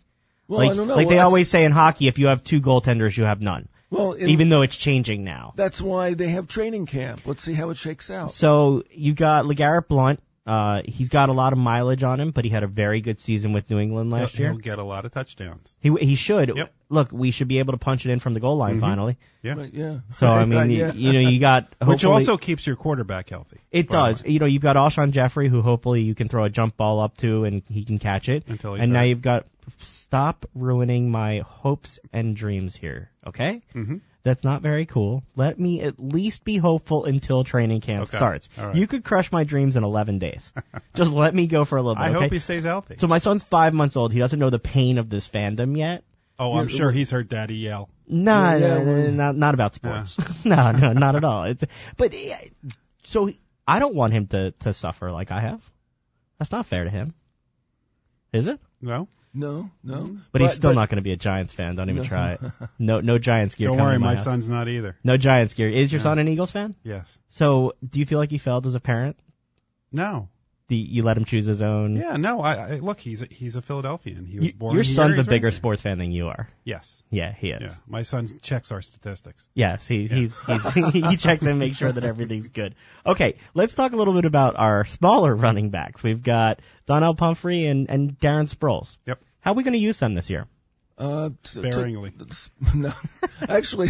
Well, 0.49 0.61
like 0.61 0.73
I 0.73 0.75
don't 0.75 0.89
know. 0.89 0.97
like 0.97 1.07
Well, 1.07 1.17
they 1.17 1.21
always 1.21 1.49
say 1.49 1.65
in 1.65 1.73
hockey 1.73 2.09
if 2.09 2.19
you 2.19 2.29
have 2.29 2.43
two 2.43 2.61
goaltenders 2.61 3.17
you 3.17 3.25
have 3.25 3.41
none 3.41 3.69
Well, 3.91 4.13
in, 4.13 4.31
even 4.31 4.49
though 4.49 4.63
it's 4.63 4.77
changing 4.77 5.23
now 5.25 5.53
that's 5.57 5.81
why 5.81 6.15
they 6.15 6.29
have 6.29 6.49
training 6.49 6.87
camp. 6.87 7.21
Let's 7.27 7.43
see 7.43 7.53
how 7.53 7.71
it 7.71 7.77
shakes 7.77 8.11
out. 8.11 8.33
so 8.33 8.83
you 8.91 9.15
got 9.15 9.45
LeGarrette 9.45 9.89
Blunt 9.89 10.21
uh 10.49 10.83
he's 10.87 11.11
got 11.11 11.29
a 11.29 11.33
lot 11.33 11.53
of 11.53 11.59
mileage 11.59 12.03
on 12.03 12.19
him 12.19 12.31
but 12.31 12.45
he 12.45 12.51
had 12.51 12.63
a 12.63 12.67
very 12.67 13.01
good 13.03 13.21
season 13.21 13.53
with 13.53 13.69
New 13.71 13.79
England 13.79 14.11
last 14.11 14.33
he'll, 14.33 14.41
year 14.41 14.51
he'll 14.51 14.59
get 14.59 14.79
a 14.79 14.83
lot 14.83 15.05
of 15.05 15.13
touchdowns. 15.13 15.77
he 15.81 15.95
he 16.01 16.15
should 16.17 16.57
Yep. 16.57 16.73
look 16.89 17.13
we 17.13 17.31
should 17.31 17.49
be 17.49 17.59
able 17.59 17.73
to 17.75 17.79
punch 17.79 18.07
it 18.07 18.11
in 18.11 18.19
from 18.19 18.33
the 18.35 18.41
goal 18.41 18.57
line 18.57 18.79
Mhm. 18.79 18.81
finally 18.81 19.19
Yeah. 19.43 19.53
Right, 19.55 19.73
yeah. 19.75 19.99
so 20.15 20.27
I 20.27 20.45
mean 20.53 20.71
yeah. 20.71 20.93
you, 20.93 21.01
you 21.09 21.13
know 21.13 21.29
you 21.31 21.39
got 21.39 21.69
Which 21.87 22.05
also 22.05 22.37
keeps 22.39 22.67
your 22.67 22.77
quarterback 22.77 23.29
healthy. 23.31 23.59
It 23.71 23.89
does. 23.91 24.25
You 24.25 24.39
know, 24.41 24.47
you've 24.47 24.63
got 24.63 24.77
Alshon 24.77 25.11
Jeffery, 25.13 25.49
who 25.49 25.61
hopefully 25.63 26.01
you 26.03 26.15
can 26.15 26.29
throw 26.29 26.45
a 26.45 26.49
jump 26.51 26.77
ball 26.79 27.01
up 27.01 27.19
to 27.19 27.45
and 27.45 27.63
he 27.69 27.85
can 27.85 27.99
catch 27.99 28.29
it. 28.31 28.45
Until 28.49 28.75
he's 28.75 28.85
and 28.85 28.93
now 28.93 29.03
you've 29.03 29.21
got 29.23 29.47
stop 29.79 30.47
ruining 30.55 31.11
my 31.11 31.41
hopes 31.47 31.99
and 32.13 32.35
dreams 32.35 32.75
here. 32.75 33.11
Okay, 33.27 33.61
Mhm. 33.75 34.01
That's 34.29 34.45
not 34.45 34.63
very 34.63 34.87
cool. 34.87 35.25
Let 35.37 35.59
me 35.59 35.81
at 35.81 35.99
least 35.99 36.45
be 36.45 36.57
hopeful 36.59 37.05
until 37.07 37.43
training 37.45 37.81
camp 37.81 38.03
Okay. 38.05 38.17
starts. 38.17 38.49
All 38.59 38.67
right. 38.69 38.77
You 38.77 38.87
could 38.87 39.03
crush 39.05 39.33
my 39.33 39.45
dreams 39.45 39.77
in 39.77 39.85
11 39.85 40.19
days. 40.19 40.53
Just 40.95 41.11
let 41.11 41.35
me 41.35 41.47
go 41.47 41.65
for 41.65 41.77
a 41.79 41.83
little 41.83 41.97
bit. 41.97 42.03
I 42.03 42.11
okay? 42.11 42.21
hope 42.25 42.33
he 42.33 42.39
stays 42.39 42.65
healthy. 42.65 42.97
so 42.99 43.07
my 43.07 43.19
son's 43.19 43.43
five 43.43 43.75
months 43.75 43.97
old. 43.97 44.13
He 44.13 44.19
doesn't 44.19 44.39
know 44.39 44.51
the 44.51 44.59
pain 44.59 44.99
of 44.99 45.09
this 45.11 45.29
fandom 45.29 45.77
yet. 45.77 46.05
oh, 46.39 46.55
I'm 46.55 46.69
sure 46.69 46.91
he's 46.91 47.11
heard 47.11 47.29
Daddy 47.29 47.57
yell. 47.57 47.89
No, 48.07 48.33
Yeah, 48.33 48.57
yeah, 48.57 48.75
no, 48.75 48.85
no, 48.85 49.11
not 49.11 49.37
not 49.37 49.55
about 49.55 49.75
sports. 49.75 50.17
no, 50.45 50.73
no, 50.73 50.93
not 50.93 51.17
at 51.17 51.25
all. 51.25 51.45
It's, 51.45 51.65
but 51.97 52.15
so 53.05 53.31
I 53.67 53.79
don't 53.81 53.95
want 53.95 54.13
him 54.15 54.27
to 54.29 54.53
to 54.61 54.73
suffer 54.73 55.11
like 55.11 55.31
I 55.31 55.41
have. 55.41 55.61
That's 56.39 56.53
not 56.53 56.67
fair 56.67 56.85
to 56.85 56.91
him, 56.91 57.15
is 58.33 58.47
it? 58.47 58.61
No, 58.81 59.09
No, 59.35 59.71
no. 59.85 59.95
Mm-hmm. 59.97 60.17
But, 60.33 60.41
he's 60.41 60.55
still 60.55 60.75
not 60.75 60.89
going 60.89 60.97
to 60.97 61.03
be 61.03 61.13
a 61.13 61.17
Giants 61.17 61.53
fan. 61.53 61.75
Don't 61.77 61.91
even 61.91 62.03
No. 62.03 62.09
try 62.09 62.33
it. 62.33 62.41
No, 62.79 63.01
no 63.01 63.19
Giants 63.19 63.55
gear. 63.55 63.69
don't 63.69 63.77
coming 63.77 63.87
worry, 63.89 63.97
to 63.97 64.01
my 64.01 64.07
my 64.09 64.15
house. 64.15 64.25
son's 64.25 64.49
not 64.49 64.69
either. 64.69 64.97
No 65.05 65.17
Giants 65.17 65.55
gear. 65.55 65.69
Is 65.69 65.93
your 65.93 65.99
Yeah. 66.01 66.03
son 66.05 66.19
an 66.19 66.29
Eagles 66.29 66.51
fan? 66.51 66.75
Yes. 66.83 67.19
So 67.29 67.75
do 67.89 67.99
you 68.01 68.07
feel 68.07 68.19
like 68.19 68.33
you 68.33 68.39
failed 68.39 68.67
as 68.67 68.75
a 68.75 68.81
parent? 68.81 69.17
No. 69.93 70.29
Do 70.69 70.77
you 70.77 71.03
let 71.03 71.17
him 71.17 71.25
choose 71.25 71.47
his 71.47 71.63
own? 71.63 71.97
Yeah, 71.97 72.17
no. 72.17 72.43
I, 72.43 72.55
I 72.55 72.77
look. 72.77 73.01
He's 73.01 73.23
a, 73.23 73.27
he's 73.31 73.57
a 73.57 73.63
Philadelphian. 73.63 74.27
He 74.27 74.37
was 74.37 74.47
You- 74.47 74.53
born 74.53 74.75
your 74.75 74.83
here, 74.83 74.95
son's 74.95 75.19
a 75.19 75.25
bigger 75.25 75.47
raised 75.47 75.57
sports 75.57 75.81
fan 75.81 75.97
than 75.97 76.13
you 76.13 76.29
are. 76.29 76.47
Yes. 76.63 77.03
Yeah, 77.09 77.33
he 77.33 77.51
is. 77.51 77.63
Yeah. 77.63 77.75
My 77.87 78.03
son 78.03 78.29
checks 78.43 78.71
our 78.71 78.83
statistics. 78.83 79.49
Yes, 79.55 79.89
he, 79.89 80.07
he's, 80.07 80.39
he's, 80.41 80.75
he 80.93 81.17
checks 81.17 81.43
and 81.43 81.59
makes 81.59 81.79
sure 81.79 81.91
that 81.91 82.05
everything's 82.05 82.49
good. 82.49 82.75
Okay, 83.07 83.37
let's 83.55 83.73
talk 83.75 83.93
a 83.93 83.97
little 83.97 84.13
bit 84.13 84.27
about 84.27 84.57
our 84.57 84.85
smaller 84.85 85.35
running 85.47 85.71
backs. 85.71 86.03
We've 86.03 86.23
got 86.23 86.61
Donnell 86.85 87.15
Pumphrey 87.15 87.67
and, 87.67 87.89
and 87.89 88.19
Darren 88.19 88.55
Sproles. 88.55 88.99
Yep. 89.07 89.23
How 89.41 89.53
are 89.53 89.55
we 89.55 89.63
going 89.63 89.73
to 89.73 89.79
use 89.79 89.99
them 89.99 90.13
this 90.13 90.29
year? 90.29 90.47
Uh, 90.99 91.31
t- 91.45 91.63
t- 91.63 91.71
Sparingly. 91.71 92.13
no, 92.75 92.93
actually, 93.49 93.89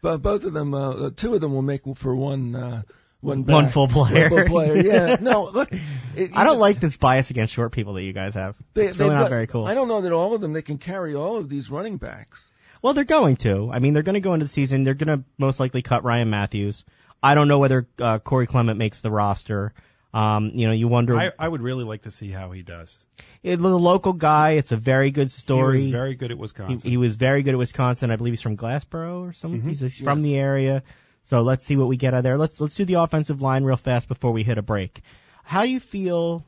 both 0.00 0.44
of 0.44 0.52
them, 0.52 0.74
uh, 0.74 1.10
two 1.16 1.34
of 1.34 1.40
them 1.40 1.52
will 1.54 1.62
make 1.62 1.82
for 1.96 2.14
one, 2.14 2.54
uh, 2.54 2.82
one, 3.24 3.44
One 3.44 3.68
full 3.68 3.88
player. 3.88 4.28
One 4.30 4.40
full 4.46 4.48
player. 4.48 4.76
Yeah. 4.76 5.16
No, 5.20 5.50
look. 5.50 5.70
It, 6.16 6.30
I 6.36 6.44
don't 6.44 6.58
like 6.60 6.78
this 6.78 6.96
bias 6.96 7.30
against 7.30 7.52
short 7.54 7.72
people 7.72 7.94
that 7.94 8.02
you 8.02 8.12
guys 8.12 8.34
have. 8.34 8.56
They, 8.74 8.84
it's 8.86 8.96
really 8.96 9.08
they've 9.10 9.16
not 9.16 9.22
got- 9.24 9.30
very 9.30 9.46
cool. 9.48 9.66
I 9.66 9.74
don't 9.74 9.88
know 9.88 10.02
that 10.02 10.12
all 10.12 10.34
of 10.34 10.40
them 10.40 10.52
they 10.52 10.62
can 10.62 10.78
carry 10.78 11.14
all 11.14 11.36
of 11.38 11.48
these 11.48 11.70
running 11.70 11.96
backs. 11.96 12.48
Well, 12.82 12.92
they're 12.94 13.04
going 13.04 13.36
to. 13.36 13.70
I 13.72 13.78
mean, 13.78 13.94
they're 13.94 14.02
going 14.02 14.14
to 14.14 14.20
go 14.20 14.34
into 14.34 14.44
the 14.44 14.50
season. 14.50 14.84
They're 14.84 14.94
going 14.94 15.18
to 15.18 15.24
most 15.38 15.58
likely 15.58 15.82
cut 15.82 16.04
Ryan 16.04 16.28
Mathews. 16.30 16.84
I 17.22 17.34
don't 17.34 17.48
know 17.48 17.58
whether 17.58 17.88
uh, 18.00 18.18
Corey 18.18 18.46
Clement 18.46 18.78
makes 18.78 19.00
the 19.00 19.10
roster. 19.10 19.72
Um, 20.12 20.52
you 20.54 20.68
know, 20.68 20.74
you 20.74 20.86
wonder. 20.86 21.16
I, 21.16 21.32
I 21.38 21.48
would 21.48 21.62
really 21.62 21.82
like 21.84 22.02
to 22.02 22.10
see 22.10 22.28
how 22.30 22.52
he 22.52 22.62
does. 22.62 22.96
It- 23.42 23.56
the 23.56 23.68
local 23.68 24.12
guy. 24.12 24.52
It's 24.52 24.70
a 24.70 24.76
very 24.76 25.10
good 25.10 25.30
story. 25.30 25.78
He 25.80 25.86
was 25.86 25.92
very 25.92 26.14
good 26.14 26.30
at 26.30 26.38
Wisconsin. 26.38 26.88
he 26.88 26.96
was 26.98 27.16
very 27.16 27.42
good 27.42 27.54
at 27.54 27.58
Wisconsin. 27.58 28.10
I 28.12 28.16
believe 28.16 28.32
he's 28.32 28.42
from 28.42 28.56
Glassboro 28.56 29.28
or 29.28 29.32
something. 29.32 29.62
Mhm. 29.62 29.68
He's 29.70 29.80
he's 29.80 30.00
from 30.00 30.22
the 30.22 30.36
area. 30.36 30.82
So 31.24 31.42
let's 31.42 31.64
see 31.64 31.76
what 31.76 31.88
we 31.88 31.96
get 31.96 32.14
out 32.14 32.18
of 32.18 32.24
there. 32.24 32.38
Let's 32.38 32.60
let's 32.60 32.74
do 32.74 32.84
the 32.84 32.94
offensive 32.94 33.42
line 33.42 33.64
real 33.64 33.76
fast 33.76 34.08
before 34.08 34.32
we 34.32 34.42
hit 34.42 34.58
a 34.58 34.62
break. 34.62 35.00
How 35.42 35.62
do 35.64 35.70
you 35.70 35.80
feel 35.80 36.44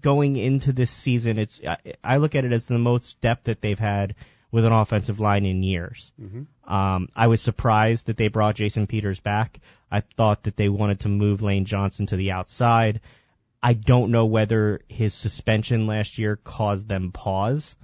going 0.00 0.36
into 0.36 0.72
this 0.72 0.90
season? 0.90 1.38
It's 1.38 1.60
I, 1.66 1.76
I 2.02 2.16
look 2.16 2.34
at 2.34 2.44
it 2.44 2.52
as 2.52 2.66
the 2.66 2.78
most 2.78 3.20
depth 3.20 3.44
that 3.44 3.60
they've 3.60 3.78
had 3.78 4.14
with 4.50 4.64
an 4.64 4.72
offensive 4.72 5.20
line 5.20 5.44
in 5.44 5.62
years. 5.62 6.12
Mhm. 6.20 6.46
Um, 6.70 7.08
I 7.14 7.26
was 7.26 7.42
surprised 7.42 8.06
that 8.06 8.16
they 8.16 8.28
brought 8.28 8.54
Jason 8.54 8.86
Peters 8.86 9.20
back. 9.20 9.58
I 9.90 10.00
thought 10.00 10.44
that 10.44 10.56
they 10.56 10.68
wanted 10.68 11.00
to 11.00 11.08
move 11.08 11.42
Lane 11.42 11.64
Johnson 11.64 12.06
to 12.06 12.16
the 12.16 12.32
outside. 12.32 13.00
I 13.62 13.74
don't 13.74 14.10
know 14.10 14.26
whether 14.26 14.80
his 14.88 15.14
suspension 15.14 15.86
last 15.86 16.18
year 16.18 16.36
caused 16.36 16.88
them 16.88 17.12
pause 17.12 17.74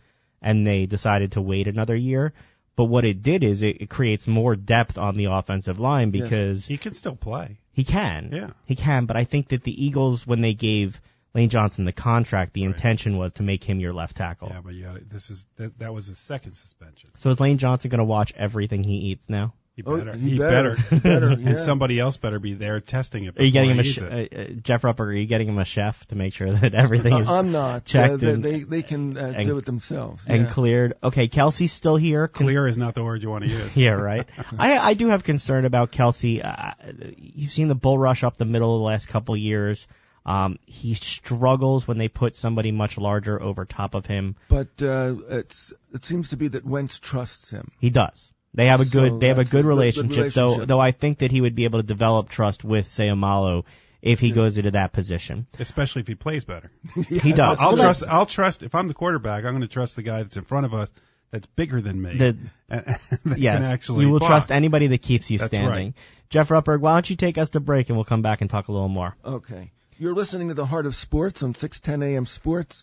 and 0.42 0.66
they 0.66 0.86
decided 0.86 1.32
to 1.32 1.40
wait 1.42 1.68
another 1.68 1.96
year. 1.96 2.32
But 2.76 2.84
what 2.84 3.04
it 3.04 3.22
did 3.22 3.44
is 3.44 3.62
it, 3.62 3.82
it 3.82 3.90
creates 3.90 4.26
more 4.26 4.56
depth 4.56 4.96
on 4.96 5.16
the 5.16 5.26
offensive 5.26 5.78
line 5.80 6.12
Yes. 6.12 6.22
because 6.22 6.66
he 6.66 6.78
can 6.78 6.94
still 6.94 7.16
play. 7.16 7.58
he 7.72 7.84
can. 7.84 8.30
Yeah. 8.32 8.50
He 8.64 8.74
can, 8.76 9.06
but 9.06 9.16
I 9.16 9.24
think 9.24 9.48
that 9.48 9.62
the 9.64 9.84
Eagles, 9.84 10.26
when 10.26 10.40
they 10.40 10.54
gave 10.54 11.00
Lane 11.34 11.48
Johnson 11.50 11.84
the 11.84 11.92
contract, 11.92 12.54
the 12.54 12.66
Right. 12.66 12.74
intention 12.74 13.16
was 13.18 13.34
to 13.34 13.42
make 13.42 13.62
him 13.64 13.80
your 13.80 13.92
left 13.92 14.16
tackle. 14.16 14.48
Yeah, 14.50 14.60
but 14.64 14.74
yeah, 14.74 14.96
this 15.08 15.30
is 15.30 15.46
that, 15.56 15.78
that 15.78 15.92
was 15.94 16.06
his 16.06 16.18
second 16.18 16.54
suspension. 16.56 17.10
So 17.18 17.30
is 17.30 17.38
Lane 17.40 17.58
Johnson 17.58 17.90
going 17.90 17.98
to 17.98 18.04
watch 18.04 18.32
everything 18.36 18.82
he 18.82 18.96
eats 19.12 19.28
now? 19.28 19.52
He 19.80 19.90
Oh, 19.90 19.96
better. 19.96 20.16
he 20.16 20.30
he 20.30 20.38
better. 20.38 20.76
better. 20.76 20.96
Better, 21.00 21.30
yeah. 21.40 21.48
And 21.50 21.58
somebody 21.58 21.98
else 21.98 22.16
better 22.16 22.38
be 22.38 22.54
there 22.54 22.80
testing 22.80 23.24
it. 23.24 23.38
Are 23.38 23.42
you 23.44 23.50
getting 23.50 23.70
him 23.70 23.78
a 23.78 23.82
he 23.82 23.92
sh- 23.92 24.02
uh, 24.02 24.26
Jeff 24.62 24.82
Rutberg? 24.82 25.00
Are 25.08 25.12
you 25.12 25.26
getting 25.26 25.48
him 25.48 25.58
a 25.58 25.64
chef 25.64 26.04
to 26.06 26.16
make 26.16 26.32
sure 26.34 26.52
that 26.52 26.74
everything 26.84 27.14
is 27.16 27.28
Uh, 27.28 27.38
I'm 27.38 27.52
not. 27.52 27.84
checked 27.86 28.14
Uh, 28.14 28.16
they, 28.16 28.30
and- 28.32 28.44
they 28.44 28.60
they 28.64 28.82
can 28.82 29.16
uh, 29.16 29.32
and- 29.36 29.46
do 29.46 29.58
it 29.58 29.64
themselves. 29.66 30.24
and 30.26 30.46
yeah. 30.46 30.50
cleared? 30.52 30.94
Okay, 31.02 31.28
Kelce's 31.28 31.72
still 31.72 31.96
here. 31.96 32.28
Clear 32.28 32.66
is 32.66 32.76
not 32.78 32.94
the 32.94 33.02
word 33.04 33.22
you 33.22 33.30
want 33.30 33.44
to 33.44 33.50
use. 33.50 33.76
Yeah, 33.76 33.90
right. 33.90 34.28
I 34.58 34.78
I 34.78 34.94
do 34.94 35.08
have 35.08 35.24
concern 35.24 35.64
about 35.64 35.92
Kelce. 35.92 36.44
Uh, 36.44 36.72
you've 37.16 37.52
seen 37.52 37.68
the 37.68 37.74
bull 37.74 37.98
rush 37.98 38.24
up 38.24 38.36
the 38.36 38.44
middle 38.44 38.74
of 38.74 38.80
the 38.80 38.84
last 38.86 39.08
couple 39.08 39.36
years. 39.36 39.86
Um, 40.26 40.58
he 40.66 40.92
struggles 40.94 41.88
when 41.88 41.96
they 41.96 42.08
put 42.08 42.36
somebody 42.36 42.72
much 42.72 42.98
larger 42.98 43.40
over 43.42 43.64
top 43.64 43.94
of 43.94 44.04
him. 44.04 44.36
But 44.48 44.68
uh, 44.82 45.14
it's 45.30 45.72
it 45.94 46.04
seems 46.04 46.28
to 46.30 46.36
be 46.36 46.48
that 46.48 46.64
Wentz 46.64 46.98
trusts 46.98 47.50
him. 47.50 47.70
He 47.80 47.88
does. 47.90 48.30
They 48.54 48.66
have 48.66 48.80
a 48.80 48.84
So 48.84 49.00
good 49.00 49.20
they 49.20 49.28
have 49.28 49.38
a 49.38 49.44
good 49.44 49.48
a 49.48 49.50
good- 49.50 49.62
good 49.62 49.66
relationship, 49.68 50.32
though. 50.32 50.64
Though 50.64 50.80
I 50.80 50.90
think 50.92 51.18
that 51.18 51.30
he 51.30 51.40
would 51.40 51.54
be 51.54 51.64
able 51.64 51.78
to 51.80 51.86
develop 51.86 52.28
trust 52.28 52.64
with 52.64 52.86
Seumalo 52.86 53.64
if 54.02 54.18
he 54.18 54.32
goes 54.32 54.58
into 54.58 54.70
that 54.72 54.92
position. 54.92 55.46
Especially 55.58 56.00
if 56.00 56.08
he 56.08 56.14
plays 56.14 56.44
better. 56.44 56.70
He 57.08 57.32
does. 57.32 57.58
I'll 57.60 57.68
Well, 57.68 57.76
that- 57.76 57.82
trust. 57.82 58.04
I'll 58.08 58.26
trust. 58.26 58.62
If 58.62 58.74
I'm 58.74 58.88
the 58.88 58.94
quarterback, 58.94 59.44
I'm 59.44 59.50
going 59.52 59.60
to 59.60 59.68
trust 59.68 59.94
the 59.96 60.02
guy 60.02 60.22
that's 60.22 60.36
in 60.36 60.44
front 60.44 60.66
of 60.66 60.74
us, 60.74 60.90
that's 61.30 61.46
bigger 61.46 61.80
than 61.80 62.00
me. 62.02 62.16
The- 62.16 62.36
that 62.68 63.38
Yes, 63.38 63.56
can 63.56 63.64
actually 63.64 64.06
you 64.06 64.10
will 64.10 64.18
block. 64.20 64.30
trust 64.30 64.50
anybody 64.50 64.88
that 64.88 65.02
keeps 65.02 65.30
you 65.30 65.38
That's 65.38 65.50
standing. 65.50 65.70
right. 65.70 65.94
Jeff 66.30 66.48
Rutberg, 66.48 66.80
why 66.80 66.94
don't 66.94 67.10
you 67.10 67.16
take 67.16 67.38
us 67.38 67.50
to 67.50 67.60
break 67.60 67.88
and 67.88 67.96
we'll 67.96 68.04
come 68.04 68.22
back 68.22 68.40
and 68.40 68.48
talk 68.48 68.68
a 68.68 68.72
little 68.72 68.88
more. 68.88 69.16
Okay. 69.24 69.70
You're 69.98 70.14
listening 70.14 70.48
to 70.48 70.54
the 70.54 70.64
Heart 70.66 70.86
of 70.86 70.94
Sports 70.94 71.42
on 71.42 71.54
610 71.54 72.02
AM 72.14 72.26
Sports. 72.26 72.82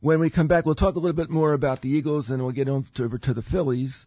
When 0.00 0.20
we 0.20 0.30
come 0.30 0.46
back, 0.46 0.64
we'll 0.64 0.74
talk 0.74 0.94
a 0.94 0.98
little 1.00 1.16
bit 1.16 1.28
more 1.30 1.52
about 1.54 1.80
the 1.80 1.88
Eagles 1.90 2.30
and 2.30 2.42
we'll 2.42 2.52
get 2.52 2.68
on 2.68 2.84
to, 2.94 3.04
over 3.04 3.18
to 3.18 3.34
the 3.34 3.42
Phillies. 3.42 4.06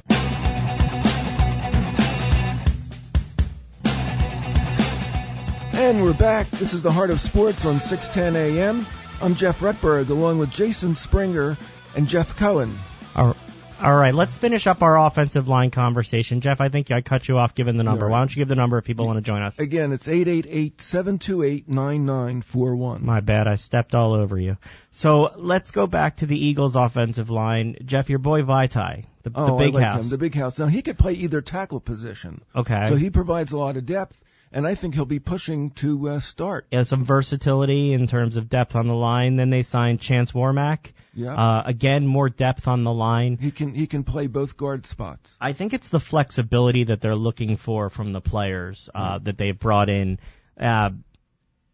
And 5.85 6.03
we're 6.03 6.13
back. 6.13 6.49
This 6.49 6.73
is 6.73 6.81
the 6.81 6.91
Heart 6.91 7.11
of 7.11 7.21
Sports 7.21 7.63
on 7.63 7.79
610 7.79 8.35
AM. 8.35 8.87
I'm 9.21 9.35
Jeff 9.35 9.59
Rutberg 9.59 10.09
along 10.09 10.39
with 10.39 10.49
Jason 10.49 10.95
Springer 10.95 11.57
and 11.95 12.07
Jeff 12.07 12.35
Cohen. 12.35 12.75
All 13.15 13.35
right, 13.79 14.15
let's 14.15 14.35
finish 14.35 14.65
up 14.65 14.81
our 14.81 14.97
offensive 14.97 15.47
line 15.47 15.69
conversation. 15.69 16.41
Jeff, 16.41 16.59
I 16.59 16.69
think 16.69 16.89
I 16.89 17.01
cut 17.01 17.27
you 17.27 17.37
off 17.37 17.53
given 17.53 17.77
the 17.77 17.83
number. 17.83 18.05
You're 18.05 18.09
Why 18.09 18.17
don't 18.17 18.35
you 18.35 18.41
give 18.41 18.47
the 18.47 18.55
number 18.55 18.79
if 18.79 18.85
people 18.85 19.05
want 19.05 19.17
to 19.17 19.21
join 19.21 19.43
us? 19.43 19.59
Again, 19.59 19.91
it's 19.91 20.07
888-728-9941. 20.07 23.01
My 23.01 23.19
bad, 23.19 23.47
I 23.47 23.57
stepped 23.57 23.93
all 23.93 24.13
over 24.13 24.39
you. 24.39 24.57
So 24.89 25.33
let's 25.35 25.69
go 25.69 25.85
back 25.85 26.15
to 26.17 26.25
the 26.25 26.47
Eagles' 26.47 26.75
offensive 26.75 27.29
line. 27.29 27.77
Jeff, 27.85 28.09
your 28.09 28.17
boy 28.17 28.41
Vaitai, 28.41 29.05
the, 29.21 29.31
Oh, 29.35 29.45
the 29.45 29.53
big 29.65 29.75
I 29.75 29.77
like 29.77 29.83
house. 29.83 30.05
him, 30.05 30.09
the 30.09 30.17
big 30.17 30.33
house. 30.33 30.57
Now 30.57 30.65
he 30.65 30.81
could 30.81 30.97
play 30.97 31.13
either 31.13 31.41
tackle 31.41 31.79
position, 31.79 32.41
okay. 32.55 32.89
so 32.89 32.95
he 32.95 33.11
provides 33.11 33.51
a 33.51 33.57
lot 33.57 33.77
of 33.77 33.85
depth, 33.85 34.19
and 34.55 34.65
I 34.65 34.73
think 34.73 34.95
he'll 34.95 35.05
be 35.05 35.19
pushing 35.19 35.69
to 35.81 36.09
uh, 36.09 36.19
start. 36.19 36.65
yeah, 36.71 36.83
some 36.83 37.05
versatility 37.05 37.93
in 37.93 38.07
terms 38.07 38.37
of 38.37 38.49
depth 38.49 38.75
on 38.75 38.87
the 38.87 38.95
line. 38.95 39.35
Then 39.35 39.51
they 39.51 39.61
signed 39.63 40.01
Chance 40.01 40.31
Warmack. 40.31 40.93
Yeah, 41.13 41.33
Uh, 41.35 41.63
again, 41.65 42.07
more 42.07 42.29
depth 42.29 42.67
on 42.67 42.83
the 42.83 42.91
line. 42.91 43.37
he 43.39 43.51
can 43.51 43.73
he 43.73 43.85
can 43.87 44.03
play 44.03 44.27
both 44.27 44.57
guard 44.57 44.85
spots. 44.85 45.37
I 45.39 45.53
think 45.53 45.73
it's 45.73 45.89
the 45.89 45.99
flexibility 45.99 46.85
that 46.85 46.99
they're 47.01 47.15
looking 47.15 47.57
for 47.57 47.89
from 47.89 48.11
the 48.11 48.21
players 48.21 48.89
uh, 48.95 49.19
that 49.19 49.37
they've 49.37 49.57
brought 49.57 49.89
in. 49.89 50.19
Uh, 50.59 50.89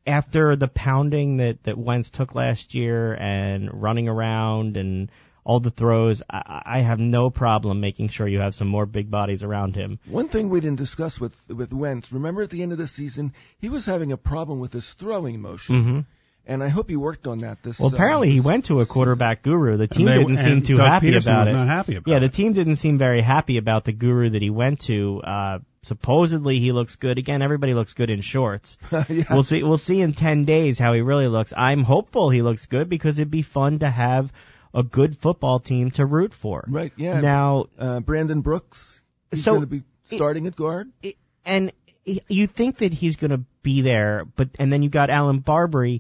after 0.06 0.56
the 0.56 0.68
pounding 0.68 1.38
that 1.38 1.64
that 1.64 1.78
Wentz 1.78 2.10
took 2.10 2.36
last 2.36 2.74
year 2.74 3.14
and 3.16 3.70
running 3.82 4.08
around 4.10 4.76
and 4.78 5.12
all 5.44 5.60
the 5.60 5.72
throws, 5.72 6.22
I, 6.30 6.62
I 6.66 6.80
have 6.82 7.00
no 7.00 7.30
problem 7.30 7.80
making 7.82 8.10
sure 8.10 8.28
you 8.28 8.40
have 8.40 8.54
some 8.54 8.68
more 8.68 8.86
big 8.86 9.10
bodies 9.10 9.44
around 9.44 9.76
him. 9.76 10.00
One 10.06 10.28
thing 10.28 10.50
we 10.50 10.60
didn't 10.62 10.78
discuss 10.78 11.20
with 11.20 11.36
with 11.50 11.74
Wentz. 11.74 12.12
Remember 12.12 12.42
at 12.44 12.50
the 12.50 12.62
end 12.62 12.72
of 12.72 12.78
the 12.78 12.88
season, 12.88 13.34
he 13.60 13.70
was 13.70 13.86
having 13.86 14.12
a 14.12 14.18
problem 14.18 14.60
with 14.60 14.74
his 14.74 14.94
throwing 14.94 15.42
motion, 15.42 15.84
hmm 15.84 16.00
and 16.48 16.64
I 16.64 16.70
hope 16.70 16.90
he 16.90 16.96
worked 16.96 17.28
on 17.28 17.40
that 17.40 17.62
this. 17.62 17.80
Well, 17.80 17.90
uh, 17.90 17.94
apparently 17.94 18.32
he 18.32 18.40
went 18.40 18.66
to 18.66 18.82
a 18.82 18.86
quarterback 18.88 19.44
guru. 19.44 19.78
The 19.78 19.88
team 19.88 20.08
they- 20.08 20.18
didn't 20.18 20.38
seem 20.38 20.64
too 20.64 20.74
Doug 20.74 20.88
happy 20.88 21.12
Pederson 21.12 21.28
about 21.28 21.40
was 21.42 21.50
it. 21.50 21.54
not 21.54 21.68
happy 21.68 21.96
about 21.98 22.12
yeah, 22.12 22.20
the 22.20 22.30
team 22.30 22.54
didn't 22.54 22.78
seem 22.78 22.98
very 22.98 23.22
happy 23.22 23.58
about 23.58 23.86
the 23.86 23.92
guru 23.92 24.32
that 24.32 24.42
he 24.42 24.50
went 24.50 24.80
to. 24.82 25.22
Uh, 25.24 25.60
supposedly 25.84 26.60
he 26.60 26.72
looks 26.72 26.96
good. 26.96 27.18
Again, 27.20 27.42
everybody 27.44 27.74
looks 27.76 27.94
good 27.94 28.10
in 28.10 28.22
shorts. 28.22 28.78
yeah. 28.92 29.24
We'll 29.30 29.44
see. 29.44 29.62
We'll 29.64 29.78
see 29.78 30.02
in 30.02 30.14
ten 30.14 30.46
days 30.46 30.80
how 30.80 30.94
he 30.94 31.02
really 31.02 31.28
looks. 31.28 31.54
I'm 31.56 31.84
hopeful 31.84 32.32
he 32.32 32.42
looks 32.42 32.66
good 32.66 32.90
because 32.90 33.20
it'd 33.20 33.30
be 33.32 33.44
fun 33.44 33.80
to 33.80 33.90
have 33.90 34.34
a 34.74 34.84
good 34.84 35.18
football 35.18 35.60
team 35.60 35.92
to 35.92 36.06
root 36.06 36.34
for. 36.34 36.64
Right, 36.68 36.94
yeah. 36.96 37.20
Now, 37.22 37.66
uh, 37.78 38.00
Brandon 38.00 38.42
Brooks. 38.42 39.02
He's 39.32 39.44
So- 39.44 39.52
going 39.52 39.62
to 39.62 39.68
be 39.68 39.84
starting 40.06 40.48
at 40.48 40.56
guard. 40.56 40.90
it- 41.02 41.18
and 41.46 41.72
you 42.06 42.48
think 42.48 42.78
that 42.78 42.94
he's 42.94 43.16
going 43.16 43.32
to 43.32 43.44
be 43.64 43.82
there, 43.82 44.26
but 44.36 44.50
and 44.60 44.72
then 44.72 44.82
you 44.84 44.90
got 44.90 45.10
Allen 45.10 45.40
Barbre. 45.40 46.00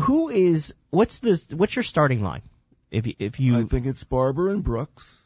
Who 0.00 0.28
is 0.30 0.72
what's 0.90 1.18
this? 1.18 1.48
What's 1.50 1.74
your 1.76 1.82
starting 1.82 2.22
line? 2.22 2.42
If 2.90 3.06
you- 3.06 3.14
if 3.18 3.40
you 3.40 3.58
I 3.58 3.64
think 3.64 3.86
it's 3.86 4.04
Barber 4.04 4.48
and 4.50 4.62
Brooks, 4.62 5.22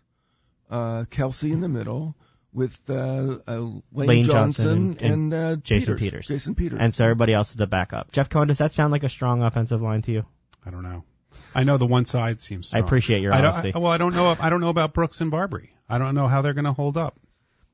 uh, 0.70 1.04
Kelce 1.10 1.50
in 1.52 1.60
the 1.60 1.68
middle, 1.68 2.14
with 2.52 2.78
uh, 2.88 3.38
uh, 3.46 3.60
Lane, 3.60 3.82
Lane 3.92 4.24
Johnson 4.24 4.64
Johnson, 4.64 4.96
and- 5.00 5.12
and, 5.12 5.34
uh, 5.34 5.56
Jason 5.56 5.94
Peters. 5.96 6.00
Peters. 6.00 6.26
Jason 6.28 6.54
Peters. 6.54 6.78
and 6.80 6.94
so 6.94 7.04
everybody 7.04 7.32
else 7.34 7.50
is 7.50 7.56
the 7.56 7.66
backup. 7.66 8.12
Jeff 8.12 8.28
Cohen, 8.28 8.48
does 8.48 8.58
that 8.58 8.72
sound 8.72 8.92
like 8.92 9.04
a 9.04 9.08
strong 9.08 9.42
offensive 9.42 9.82
line 9.82 10.02
to 10.02 10.12
you? 10.12 10.24
I 10.64 10.70
don't 10.70 10.82
know. 10.82 11.04
I 11.54 11.64
know 11.64 11.78
the 11.78 11.86
one 11.86 12.04
side 12.04 12.42
seems. 12.42 12.72
I 12.74 12.78
appreciate 12.78 13.22
your 13.22 13.32
I 13.32 13.38
honesty. 13.38 13.72
I, 13.74 13.78
well, 13.78 13.92
I 13.92 13.98
don't 13.98 14.14
know. 14.14 14.36
I 14.38 14.50
don't 14.50 14.60
know 14.60 14.68
about 14.70 14.92
Brooks 14.92 15.20
and 15.20 15.30
Barbre. 15.30 15.68
I 15.88 15.98
don't 15.98 16.14
know 16.14 16.26
how 16.26 16.42
they're 16.42 16.54
going 16.54 16.64
to 16.64 16.72
hold 16.72 16.96
up. 16.96 17.18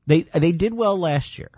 They 0.07 0.21
they 0.23 0.51
did 0.51 0.73
well 0.73 0.97
last 0.97 1.37
year. 1.39 1.49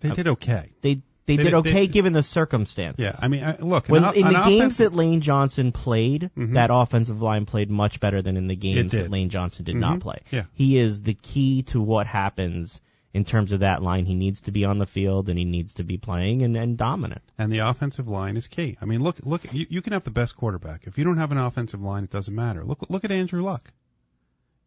They 0.00 0.10
did 0.10 0.28
okay. 0.28 0.72
They 0.82 1.02
they, 1.24 1.36
They 1.36 1.44
did 1.44 1.54
okay 1.54 1.72
they- 1.72 1.86
given 1.86 2.12
the 2.12 2.22
circumstances. 2.24 3.04
Yeah, 3.04 3.14
I 3.20 3.28
mean, 3.28 3.44
I, 3.44 3.56
look, 3.58 3.86
When, 3.86 4.02
an, 4.02 4.14
in 4.16 4.26
an 4.26 4.32
the 4.32 4.40
games 4.40 4.78
that 4.78 4.92
Lane 4.92 5.20
Johnson 5.20 5.70
played, 5.70 6.30
Mhm. 6.36 6.54
that 6.54 6.70
offensive 6.72 7.22
line 7.22 7.46
played 7.46 7.70
much 7.70 8.00
better 8.00 8.22
than 8.22 8.36
in 8.36 8.48
the 8.48 8.56
games 8.56 8.90
that 8.90 9.08
Lane 9.08 9.28
Johnson 9.28 9.64
did 9.64 9.76
not 9.76 9.98
Mhm. 9.98 10.00
play. 10.00 10.18
Yeah. 10.32 10.44
He 10.54 10.78
is 10.78 11.02
the 11.02 11.14
key 11.14 11.62
to 11.64 11.80
what 11.80 12.08
happens 12.08 12.80
in 13.14 13.24
terms 13.24 13.52
of 13.52 13.60
that 13.60 13.82
line. 13.82 14.06
He 14.06 14.14
needs 14.14 14.40
to 14.42 14.52
be 14.52 14.64
on 14.64 14.78
the 14.78 14.86
field 14.86 15.28
and 15.28 15.38
he 15.38 15.44
needs 15.44 15.74
to 15.74 15.84
be 15.84 15.98
playing 15.98 16.42
and, 16.42 16.56
and 16.56 16.76
dominant. 16.78 17.22
and 17.38 17.52
the 17.52 17.58
offensive 17.58 18.08
line 18.08 18.36
is 18.36 18.48
key. 18.48 18.76
I 18.80 18.84
mean, 18.86 19.02
look, 19.02 19.18
look, 19.24 19.44
you, 19.52 19.66
you 19.68 19.82
can 19.82 19.92
have 19.92 20.04
the 20.04 20.10
best 20.10 20.36
quarterback 20.36 20.86
if 20.86 20.96
you 20.98 21.04
don't 21.04 21.18
have 21.18 21.30
an 21.32 21.38
offensive 21.38 21.82
line. 21.82 22.04
It 22.04 22.10
doesn't 22.10 22.34
matter. 22.34 22.64
Look, 22.64 22.86
look 22.88 23.04
at 23.04 23.12
Andrew 23.12 23.42
Luck. 23.42 23.70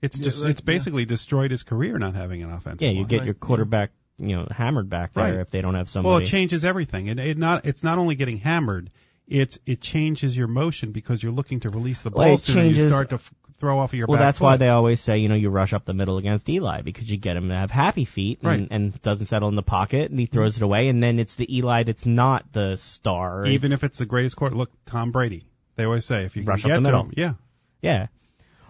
It's 0.01 0.19
Yeah, 0.19 0.23
just 0.25 0.41
like- 0.43 0.51
it's 0.51 0.61
basically 0.61 1.05
destroyed 1.05 1.51
his 1.51 1.63
career 1.63 1.97
not 1.97 2.13
having 2.15 2.43
an 2.43 2.51
offensive 2.51 2.81
line. 2.81 2.91
Yeah, 2.91 2.93
you 2.95 2.99
line. 3.01 3.07
get 3.07 3.17
Right, 3.19 3.25
your 3.25 3.35
yeah. 3.35 3.39
quarterback, 3.47 3.91
you 4.19 4.35
know, 4.35 4.47
hammered 4.51 4.89
back 4.89 5.13
there 5.13 5.23
Right. 5.23 5.33
if 5.39 5.49
they 5.49 5.61
don't 5.61 5.75
have 5.75 5.89
somebody. 5.89 6.09
Well, 6.11 6.21
it 6.21 6.25
changes 6.25 6.63
everything. 6.65 7.07
It, 7.07 7.19
it 7.19 7.37
not 7.37 7.65
it's 7.65 7.83
not 7.83 7.97
only 7.97 8.15
getting 8.15 8.37
hammered, 8.37 8.91
it's 9.27 9.57
it 9.65 9.81
changes 9.81 10.37
your 10.37 10.47
motion 10.47 10.91
because 10.91 11.23
you're 11.23 11.31
looking 11.31 11.61
to 11.61 11.69
release 11.69 12.03
the 12.03 12.11
ball 12.11 12.25
Well, 12.25 12.33
it 12.35 12.39
sooner. 12.41 12.63
You 12.65 12.79
start 12.87 13.09
to 13.09 13.15
f- 13.15 13.33
throw 13.59 13.79
off 13.79 13.93
of 13.93 13.97
your 13.97 14.07
well, 14.07 14.17
back 14.17 14.27
that's 14.27 14.39
why 14.39 14.57
they 14.57 14.69
always 14.69 14.99
say, 14.99 15.19
you 15.19 15.29
know, 15.29 15.35
you 15.35 15.49
rush 15.49 15.73
up 15.73 15.85
the 15.85 15.93
middle 15.93 16.17
against 16.17 16.49
Eli 16.49 16.81
because 16.81 17.09
you 17.09 17.17
get 17.17 17.37
him 17.37 17.49
to 17.49 17.55
have 17.55 17.71
happy 17.71 18.05
feet 18.05 18.39
and, 18.41 18.47
Right. 18.47 18.67
and 18.69 19.01
doesn't 19.01 19.27
settle 19.27 19.49
in 19.49 19.55
the 19.55 19.63
pocket 19.63 20.11
and 20.11 20.19
he 20.19 20.25
mm-hmm. 20.25 20.33
throws 20.33 20.57
it 20.57 20.63
away 20.63 20.89
and 20.89 21.01
then 21.01 21.19
it's 21.19 21.35
the 21.35 21.57
Eli 21.57 21.83
that's 21.83 22.05
not 22.05 22.51
the 22.51 22.75
star. 22.75 23.45
even 23.45 23.71
It's- 23.71 23.79
if 23.79 23.83
it's 23.83 23.99
the 23.99 24.05
greatest 24.05 24.35
court. 24.35 24.53
Look, 24.53 24.71
Tom 24.85 25.11
Brady. 25.11 25.45
They 25.75 25.83
always 25.85 26.05
say 26.05 26.23
if 26.25 26.35
you 26.35 26.43
can 26.43 26.49
Rush 26.49 26.63
up 26.63 26.69
get 26.69 26.73
the 26.73 26.75
to 26.75 26.81
middle. 26.81 27.03
him, 27.03 27.13
yeah. 27.17 27.33
yeah. 27.81 28.07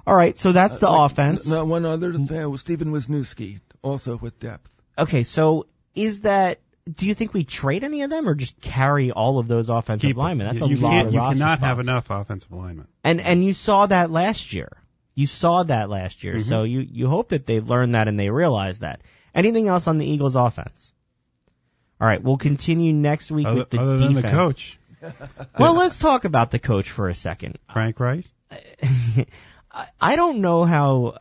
All 0.07 0.15
right, 0.15 0.37
so 0.37 0.51
that's 0.51 0.75
uh, 0.75 0.79
the 0.79 0.89
Like, 0.89 1.11
offense. 1.11 1.47
No, 1.47 1.65
one 1.65 1.85
other 1.85 2.13
thing 2.13 2.27
Stefen 2.27 2.91
Wisniewski, 2.91 3.59
also 3.81 4.17
with 4.17 4.39
depth. 4.39 4.69
Okay, 4.97 5.23
so 5.23 5.65
is 5.95 6.21
that? 6.21 6.59
Do 6.91 7.07
you 7.07 7.15
think 7.15 7.33
we 7.33 7.43
trade 7.43 7.83
any 7.83 8.03
of 8.03 8.11
them 8.11 8.29
or 8.29 8.35
just 8.35 8.61
carry 8.61 9.11
all 9.11 9.39
of 9.39 9.47
those 9.47 9.69
offensive 9.69 10.07
Keep 10.07 10.17
'em. 10.17 10.23
linemen? 10.23 10.47
That's 10.47 10.59
you, 10.59 10.65
a 10.65 10.69
you 10.69 10.77
lot 10.77 11.05
of 11.07 11.13
You 11.13 11.19
cannot 11.19 11.59
have 11.59 11.79
enough 11.79 12.11
offensive 12.11 12.51
linemen. 12.51 12.87
And 13.03 13.19
and 13.21 13.43
you 13.43 13.53
saw 13.53 13.87
that 13.87 14.11
last 14.11 14.53
year. 14.53 14.69
You 15.15 15.25
saw 15.25 15.63
that 15.63 15.89
last 15.89 16.23
year. 16.23 16.35
Mm-hmm. 16.35 16.49
So 16.49 16.63
you 16.63 16.81
you 16.81 17.07
hope 17.07 17.29
that 17.29 17.47
they've 17.47 17.67
learned 17.67 17.95
that 17.95 18.07
and 18.07 18.19
they 18.19 18.29
realize 18.29 18.79
that. 18.79 19.01
Anything 19.33 19.67
else 19.67 19.87
on 19.87 19.97
the 19.97 20.05
Eagles 20.05 20.35
offense? 20.35 20.93
All 21.99 22.07
right, 22.07 22.21
we'll 22.21 22.37
continue 22.37 22.93
next 22.93 23.31
week 23.31 23.47
Other, 23.47 23.59
with 23.59 23.69
the 23.69 23.79
other 23.79 23.97
than 23.97 24.13
the 24.13 24.23
coach, 24.23 24.77
Well, 25.59 25.75
let's 25.75 25.97
talk 25.97 26.25
about 26.25 26.51
the 26.51 26.59
coach 26.59 26.91
for 26.91 27.09
a 27.09 27.15
second. 27.15 27.57
Frank 27.71 27.99
Reich. 27.99 28.25
I- 29.71 29.87
I 29.99 30.15
don't 30.15 30.39
know 30.39 30.63
how. 30.65 31.17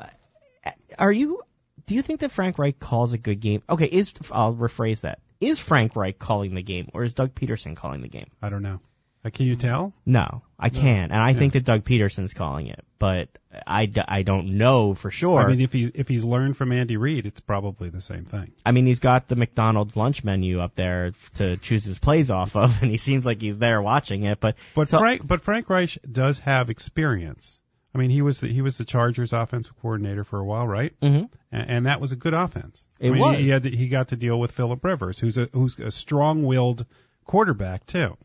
Are 0.99 1.13
you? 1.13 1.41
Do 1.87 1.95
you 1.95 2.03
think 2.03 2.21
that 2.21 2.31
Frank 2.31 2.59
Reich 2.59 2.79
calls 2.79 3.13
a 3.13 3.19
good 3.19 3.41
game? 3.41 3.63
Okay, 3.69 3.87
is 3.87 4.15
I'll 4.31 4.55
rephrase 4.55 5.01
that. 5.03 5.19
Is 5.41 5.59
Frank 5.59 5.97
Reich 5.97 6.19
calling 6.19 6.55
the 6.55 6.63
game, 6.63 6.89
or 6.95 7.05
is 7.05 7.15
Doug 7.15 7.35
Pederson 7.35 7.77
calling 7.77 8.03
the 8.03 8.09
game? 8.09 8.29
I 8.43 8.49
don't 8.49 8.63
know. 8.63 8.81
Uh, 9.25 9.31
can 9.31 9.47
you 9.47 9.57
tell? 9.57 9.93
No, 10.05 10.43
I 10.59 10.69
can't, 10.69 11.11
and 11.11 11.21
I 11.21 11.33
think 11.33 11.55
that 11.55 11.65
Doug 11.65 11.85
Pederson's 11.85 12.35
calling 12.35 12.67
it, 12.67 12.85
but 12.99 13.29
I, 13.67 13.87
d- 13.87 14.03
I 14.07 14.23
don't 14.23 14.59
know 14.59 14.93
for 14.93 15.11
sure. 15.11 15.41
I 15.41 15.47
mean, 15.47 15.63
if 15.63 15.73
he 15.73 15.91
if 15.95 16.09
he's 16.09 16.25
learned 16.25 16.59
from 16.59 16.73
Andy 16.73 16.99
Reid, 16.99 17.25
it's 17.25 17.41
probably 17.41 17.89
the 17.89 18.03
same 18.03 18.27
thing. 18.27 18.53
I 18.67 18.73
mean, 18.73 18.85
he's 18.85 18.99
got 18.99 19.27
the 19.29 19.37
McDonald's 19.37 19.97
lunch 19.97 20.25
menu 20.25 20.61
up 20.61 20.75
there 20.75 21.13
to 21.37 21.57
choose 21.57 21.85
his 21.85 21.99
plays 21.99 22.31
off 22.31 22.55
of, 22.55 22.83
and 22.83 22.91
he 22.91 22.99
seems 22.99 23.25
like 23.25 23.41
he's 23.41 23.57
there 23.57 23.81
watching 23.81 24.25
it. 24.25 24.41
But 24.41 24.57
But 24.75 24.91
so- 24.91 24.99
Frank, 24.99 25.27
but 25.27 25.41
Frank 25.41 25.71
Reich 25.71 25.97
does 26.11 26.41
have 26.41 26.69
experience. 26.69 27.59
I 27.95 27.99
mean, 27.99 28.11
he 28.11 28.23
was 28.23 28.41
the, 28.41 28.49
he 28.49 28.61
was 28.61 28.77
the 28.77 28.85
Chargers 28.85 29.33
offensive 29.33 29.75
coordinator 29.81 30.25
for 30.25 30.41
a 30.41 30.45
while, 30.45 30.67
right? 30.67 30.93
Mhm. 31.01 31.29
And, 31.53 31.71
and 31.71 31.87
that 31.87 32.01
was 32.01 32.11
a 32.13 32.17
good 32.17 32.35
offense. 32.35 32.85
It 32.99 33.09
I 33.09 33.11
mean, 33.13 33.21
was. 33.21 33.39
He, 33.39 33.49
had 33.51 33.63
to, 33.63 33.71
he 33.71 33.89
got 33.89 34.09
to 34.09 34.17
deal 34.17 34.39
with 34.41 34.51
Philip 34.53 34.85
Rivers, 34.85 35.19
who's 35.19 35.39
a 35.39 35.49
who's 35.53 35.79
a 35.79 35.91
strong-willed 35.91 36.87
quarterback 37.25 37.87
too. 37.87 38.17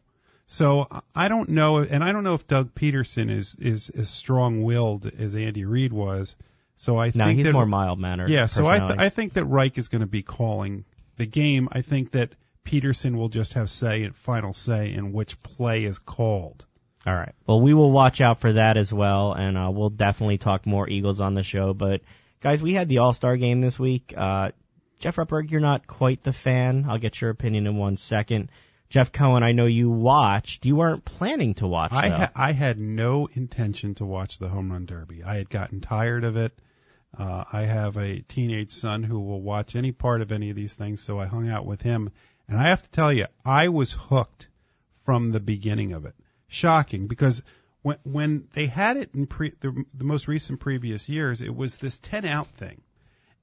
So 0.47 0.87
I- 1.15 1.27
don't 1.27 1.49
know, 1.49 1.77
and 1.77 2.03
I 2.03 2.11
don't 2.11 2.23
know 2.23 2.33
if 2.33 2.47
Doug 2.47 2.73
Pederson 2.73 3.29
is 3.29 3.55
is 3.59 3.89
as 3.91 4.09
strong-willed 4.09 5.05
as 5.19 5.35
Andy 5.35 5.65
Reid 5.65 5.93
was. 5.93 6.35
So 6.75 6.97
I 6.97 7.11
no, 7.13 7.27
he's 7.27 7.45
that 7.45 7.53
more 7.53 7.65
mild 7.65 7.99
mannered. 7.99 8.29
yeah, 8.29 8.45
so 8.47 8.65
I 8.65 8.79
th- 8.79 8.99
I 8.99 9.09
think 9.09 9.33
that 9.33 9.45
Reich 9.45 9.77
is 9.77 9.89
going 9.89 10.01
to 10.01 10.07
be 10.07 10.23
calling 10.23 10.85
the 11.17 11.25
game. 11.25 11.67
I 11.71 11.81
think 11.81 12.11
that 12.11 12.33
Pederson 12.65 13.15
will 13.15 13.29
just 13.29 13.53
have 13.53 13.69
say 13.69 14.09
final 14.09 14.53
say 14.53 14.93
in 14.93 15.11
which 15.11 15.41
play 15.43 15.83
is 15.83 15.99
called. 15.99 16.65
All 17.05 17.15
right. 17.15 17.33
Well, 17.47 17.61
we 17.61 17.73
will 17.73 17.91
watch 17.91 18.19
out 18.19 18.39
for 18.39 18.53
that 18.53 18.75
as 18.77 18.91
well, 18.91 19.33
and 19.33 19.57
uh, 19.57 19.71
we'll 19.71 19.89
definitely 19.89 20.37
talk 20.37 20.65
more 20.65 20.87
Eagles 20.89 21.21
on 21.21 21.33
the 21.33 21.43
show. 21.43 21.73
But 21.73 22.01
guys, 22.41 22.61
we 22.61 22.73
had 22.73 22.89
the 22.89 22.97
All 22.99 23.13
Star 23.13 23.37
game 23.37 23.61
this 23.61 23.79
week. 23.79 24.13
Uh, 24.15 24.51
Jeff 24.99 25.15
Rutberg, 25.15 25.49
you're 25.49 25.61
not 25.61 25.87
quite 25.87 26.23
the 26.23 26.33
fan. 26.33 26.85
I'll 26.89 26.97
get 26.97 27.21
your 27.21 27.29
opinion 27.29 27.67
in 27.67 27.77
one 27.77 27.95
second. 27.95 28.49
Jeff 28.89 29.11
Cohen, 29.11 29.43
I 29.43 29.51
know 29.53 29.65
you 29.65 29.89
watched. 29.89 30.65
You 30.65 30.75
weren't 30.75 31.05
planning 31.05 31.53
to 31.55 31.67
watch. 31.67 31.93
I 31.93 32.09
ha- 32.09 32.31
I 32.35 32.51
had 32.51 32.79
no 32.79 33.29
intention 33.33 33.95
to 33.95 34.05
watch 34.05 34.39
the 34.39 34.49
home 34.49 34.71
run 34.71 34.85
derby. 34.85 35.23
I 35.23 35.35
had 35.35 35.49
gotten 35.49 35.79
tired 35.79 36.23
of 36.23 36.35
it. 36.35 36.51
Uh, 37.17 37.43
I 37.53 37.61
have 37.61 37.97
a 37.97 38.19
teenage 38.21 38.71
son 38.71 39.03
who 39.03 39.19
will 39.19 39.41
watch 39.41 39.75
any 39.75 39.91
part 39.91 40.21
of 40.21 40.31
any 40.31 40.49
of 40.49 40.55
these 40.55 40.73
things, 40.73 41.01
so 41.01 41.19
I 41.19 41.27
hung 41.27 41.47
out 41.49 41.65
with 41.65 41.81
him. 41.81 42.11
And 42.47 42.57
I 42.57 42.69
have 42.69 42.81
to 42.81 42.89
tell 42.89 43.13
you, 43.13 43.27
I 43.45 43.69
was 43.69 43.93
hooked 43.93 44.47
from 45.05 45.31
the 45.31 45.39
beginning 45.39 45.93
of 45.93 46.05
it. 46.05 46.15
Shocking, 46.49 47.07
because 47.07 47.41
when 47.81 47.97
when 48.03 48.47
they 48.53 48.65
had 48.65 48.97
it 48.97 49.13
in 49.13 49.27
pre- 49.27 49.53
the, 49.61 49.85
the 49.93 50.03
most 50.03 50.27
recent 50.27 50.59
previous 50.59 51.07
years, 51.07 51.41
it 51.41 51.55
was 51.55 51.77
this 51.77 51.99
10 51.99 52.25
out 52.25 52.47
thing. 52.51 52.81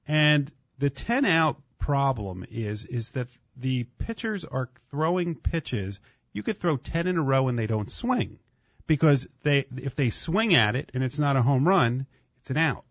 And 0.07 0.51
the 0.77 0.89
10 0.89 1.25
out 1.25 1.57
problem 1.79 2.45
is 2.49 2.85
is 2.85 3.11
that 3.11 3.27
the 3.55 3.85
pitchers 3.97 4.45
are 4.45 4.69
throwing 4.91 5.35
pitches. 5.35 5.99
You 6.33 6.43
could 6.43 6.59
throw 6.59 6.77
10 6.77 7.07
in 7.07 7.17
a 7.17 7.23
row 7.23 7.47
and 7.47 7.57
they 7.57 7.67
don't 7.67 7.91
swing 7.91 8.39
because 8.85 9.27
they 9.43 9.65
if 9.77 9.95
they 9.95 10.09
swing 10.09 10.53
at 10.53 10.75
it 10.75 10.91
and 10.93 11.03
it's 11.03 11.19
not 11.19 11.35
a 11.35 11.41
home 11.41 11.67
run, 11.67 12.05
it's 12.41 12.49
an 12.49 12.57
out. 12.57 12.83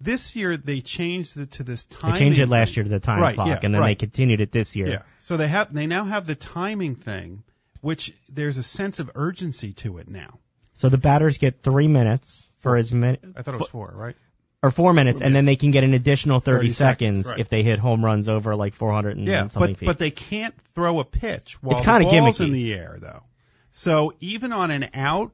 This 0.00 0.34
year 0.34 0.56
they 0.56 0.80
changed 0.80 1.36
it 1.36 1.52
to 1.52 1.62
this 1.62 1.86
time. 1.86 2.12
They 2.12 2.18
changed 2.18 2.40
it 2.40 2.48
last 2.48 2.76
year 2.76 2.82
to 2.82 2.90
the 2.90 2.98
time 2.98 3.20
Right, 3.20 3.34
clock, 3.36 3.46
yeah, 3.46 3.60
and 3.62 3.74
then 3.74 3.82
they 3.82 3.94
continued 3.94 4.40
it 4.40 4.50
this 4.50 4.74
year. 4.74 4.88
Yeah. 4.88 5.02
So 5.20 5.36
they 5.36 5.46
have 5.46 5.72
they 5.72 5.86
now 5.86 6.04
have 6.04 6.26
the 6.26 6.34
timing 6.34 6.96
thing, 6.96 7.44
which 7.82 8.14
there's 8.30 8.56
a 8.56 8.62
sense 8.62 8.98
of 8.98 9.10
urgency 9.14 9.74
to 9.74 9.98
it 9.98 10.08
now. 10.08 10.38
So 10.76 10.88
the 10.88 10.96
batters 10.98 11.36
get 11.36 11.62
three 11.62 11.88
minutes 11.88 12.46
for 12.60 12.76
as 12.76 12.90
many, 12.92 13.18
I 13.36 13.42
thought 13.42 13.54
it 13.54 13.60
was 13.60 13.68
four, 13.68 13.92
right? 13.94 14.16
or 14.62 14.70
four 14.70 14.92
minutes, 14.92 15.20
and 15.20 15.34
then 15.34 15.44
they 15.44 15.56
can 15.56 15.72
get 15.72 15.82
an 15.82 15.92
additional 15.92 16.38
30, 16.38 16.68
30 16.68 16.70
seconds, 16.70 17.18
seconds 17.18 17.26
right. 17.32 17.40
if 17.40 17.48
they 17.48 17.64
hit 17.64 17.80
home 17.80 18.04
runs 18.04 18.28
over 18.28 18.54
like 18.54 18.74
400 18.74 19.16
and 19.18 19.26
Yeah, 19.26 19.48
something 19.48 19.72
but 19.72 19.76
feet. 19.78 19.86
but 19.86 19.98
they 19.98 20.12
can't 20.12 20.54
throw 20.76 21.00
a 21.00 21.04
pitch 21.04 21.60
while 21.60 21.76
It's 21.78 21.84
the 21.84 21.90
ball's 21.98 22.12
gimmicky. 22.38 22.44
in 22.46 22.52
the 22.52 22.72
air, 22.72 22.96
though. 23.00 23.24
So 23.72 24.14
even 24.20 24.52
on 24.52 24.70
an 24.70 24.90
out, 24.94 25.32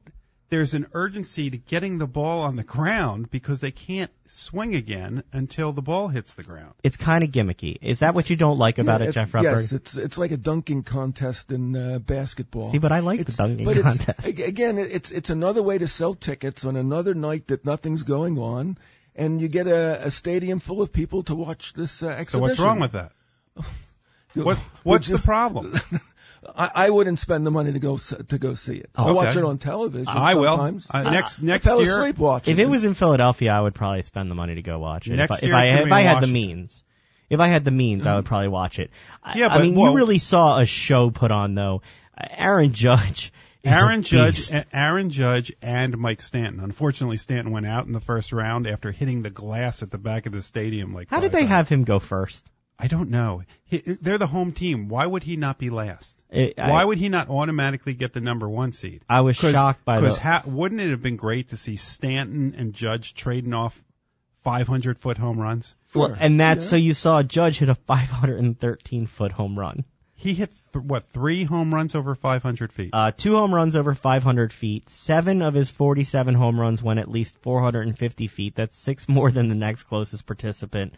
there's 0.49 0.73
an 0.73 0.87
urgency 0.93 1.49
to 1.51 1.57
getting 1.57 1.97
the 1.99 2.07
ball 2.07 2.41
on 2.41 2.55
the 2.55 2.63
ground 2.63 3.29
because 3.29 3.59
they 3.59 3.71
can't 3.71 4.11
swing 4.27 4.75
again 4.75 5.23
until 5.31 5.71
the 5.73 5.81
ball 5.81 6.07
hits 6.07 6.33
the 6.33 6.43
ground. 6.43 6.73
it's 6.83 6.97
kind 6.97 7.23
of 7.23 7.31
gimmicky. 7.31 7.77
Is 7.81 7.99
that 7.99 8.15
what 8.15 8.29
you 8.29 8.35
don't 8.35 8.57
like 8.57 8.77
about 8.79 9.01
Yeah, 9.01 9.07
it, 9.07 9.11
Jeff 9.13 9.31
Rutberg? 9.31 9.43
Yes, 9.43 9.71
it's 9.71 9.95
it's 9.95 10.17
like 10.17 10.31
a 10.31 10.37
dunking 10.37 10.83
contest 10.83 11.51
in 11.51 11.75
uh, 11.75 11.99
basketball. 11.99 12.71
See, 12.71 12.79
but 12.79 12.91
I 12.91 12.99
like 12.99 13.25
the 13.25 13.31
dunking 13.31 13.65
but 13.65 13.77
contest. 13.81 14.27
ag- 14.27 14.39
again, 14.39 14.77
it's 14.77 15.11
it's 15.11 15.29
another 15.29 15.61
way 15.61 15.77
to 15.77 15.87
sell 15.87 16.15
tickets 16.15 16.65
on 16.65 16.75
another 16.75 17.13
night 17.13 17.47
that 17.47 17.63
nothing's 17.65 18.03
going 18.03 18.37
on, 18.39 18.77
and 19.15 19.39
you 19.41 19.47
get 19.47 19.67
a, 19.67 20.07
a 20.07 20.11
stadium 20.11 20.59
full 20.59 20.81
of 20.81 20.91
people 20.91 21.23
to 21.23 21.35
watch 21.35 21.73
this 21.73 22.01
uh, 22.03 22.07
exhibition. 22.07 22.25
So 22.31 22.39
what's 22.39 22.59
wrong 22.59 22.79
with 22.79 22.93
that? 22.93 23.11
What 24.35 24.57
what's 24.83 25.07
the 25.07 25.17
problem? 25.17 25.73
I, 26.55 26.71
I 26.75 26.89
wouldn't 26.89 27.19
spend 27.19 27.45
the 27.45 27.51
money 27.51 27.71
to 27.73 27.79
go 27.79 27.97
to 27.97 28.37
go 28.37 28.53
see 28.55 28.75
it. 28.77 28.89
Oh, 28.97 29.07
I'll 29.07 29.13
watch 29.15 29.35
it 29.35 29.43
on 29.43 29.57
television. 29.57 30.07
I 30.07 30.35
will. 30.35 30.59
Uh, 30.89 31.03
next 31.11 31.39
I 31.39 31.45
next 31.45 31.65
fell 31.65 31.83
year, 31.83 31.99
asleep 31.99 32.17
watching. 32.17 32.53
If 32.53 32.59
it 32.59 32.67
was 32.67 32.83
in 32.85 32.93
Philadelphia, 32.93 33.51
I 33.51 33.61
would 33.61 33.75
probably 33.75 34.01
spend 34.03 34.29
the 34.29 34.35
money 34.35 34.55
to 34.55 34.61
go 34.61 34.79
watch 34.79 35.07
it. 35.07 35.15
Next 35.15 35.43
if 35.43 35.43
I, 35.43 35.45
year 35.45 35.51
if 35.51 35.55
I, 35.55 35.61
it's 35.63 35.69
gonna 35.71 35.85
if 35.87 35.91
I 35.93 36.01
had 36.01 36.23
the 36.23 36.27
means. 36.27 36.83
If 37.29 37.39
I 37.39 37.47
had 37.47 37.63
the 37.63 37.71
means, 37.71 38.07
I 38.07 38.15
would 38.15 38.25
probably 38.25 38.47
watch 38.47 38.79
it. 38.79 38.89
I- 39.23 39.37
Yeah, 39.37 39.47
I 39.49 39.61
mean, 39.61 39.75
well- 39.75 39.91
you 39.91 39.97
really 39.97 40.17
saw 40.19 40.59
a 40.59 40.65
show 40.65 41.11
put 41.11 41.31
on 41.31 41.53
though. 41.55 41.81
Aaron 42.17 42.73
Judge. 42.73 43.31
Is 43.61 43.73
Aaron 43.73 43.99
a 43.99 44.03
Judge, 44.03 44.35
beast. 44.51 44.65
Aaron 44.71 45.09
Judge, 45.09 45.51
and 45.61 45.97
Mike 45.97 46.21
Stanton. 46.21 46.61
Unfortunately, 46.63 47.17
Stanton 47.17 47.51
went 47.51 47.65
out 47.65 47.87
in 47.87 47.91
the 47.91 47.99
first 47.99 48.31
round 48.31 48.65
after 48.67 48.89
hitting 48.91 49.21
the 49.21 49.29
glass 49.29 49.83
at 49.83 49.91
the 49.91 49.97
back 49.97 50.25
of 50.25 50.31
the 50.31 50.41
stadium. 50.41 50.93
Like, 50.93 51.09
How 51.09 51.19
did 51.19 51.33
they 51.33 51.39
times. 51.39 51.49
have 51.49 51.67
him 51.69 51.83
go 51.83 51.99
first? 51.99 52.45
I 52.81 52.87
don't 52.87 53.09
know. 53.09 53.43
He, 53.65 53.79
they're 53.79 54.17
the 54.17 54.25
home 54.27 54.53
team. 54.53 54.87
Why 54.87 55.05
would 55.05 55.23
he 55.23 55.35
not 55.35 55.57
be 55.57 55.69
last? 55.69 56.17
It- 56.29 56.57
I- 56.57 56.69
Why 56.69 56.83
would 56.85 56.97
he 56.97 57.09
not 57.09 57.29
automatically 57.29 57.93
get 57.93 58.13
the 58.13 58.21
number 58.21 58.47
one 58.47 58.71
seed? 58.71 59.03
I 59.09 59.21
was 59.21 59.35
shocked 59.35 59.83
by 59.83 59.99
Because 59.99 60.15
the. 60.15 60.21
ha- 60.21 60.43
wouldn't 60.45 60.79
it 60.79 60.89
have 60.91 61.01
been 61.03 61.17
great 61.17 61.49
to 61.49 61.57
see 61.57 61.75
Stanton 61.75 62.55
and 62.57 62.73
Judge 62.73 63.13
trading 63.15 63.53
off 63.53 63.81
500 64.43 64.97
foot 64.99 65.17
home 65.17 65.37
runs? 65.39 65.75
well, 65.93 66.07
Sure. 66.09 66.17
and 66.19 66.39
that's 66.39 66.63
Yeah. 66.65 66.69
so 66.69 66.75
you 66.77 66.93
saw 66.93 67.21
Judge 67.23 67.57
hit 67.59 67.67
a 67.69 67.75
513 67.75 69.07
foot 69.07 69.31
home 69.33 69.57
run. 69.59 69.83
He 70.15 70.33
hit 70.33 70.51
th- 70.73 70.83
what 70.83 71.05
three 71.07 71.45
home 71.45 71.73
runs 71.73 71.95
over 71.95 72.13
500 72.13 72.73
feet? 72.73 72.89
Uh, 72.91 73.11
two 73.15 73.35
home 73.37 73.55
runs 73.55 73.75
over 73.77 73.93
500 73.93 74.51
feet. 74.51 74.89
Seven 74.89 75.41
of 75.41 75.53
his 75.53 75.69
47 75.71 76.35
home 76.35 76.59
runs 76.59 76.83
went 76.83 76.99
at 76.99 77.09
least 77.09 77.37
450 77.41 78.27
feet. 78.27 78.55
That's 78.55 78.75
six 78.77 79.07
more 79.07 79.31
than 79.31 79.47
the 79.49 79.55
next 79.55 79.83
closest 79.83 80.25
participant. 80.25 80.93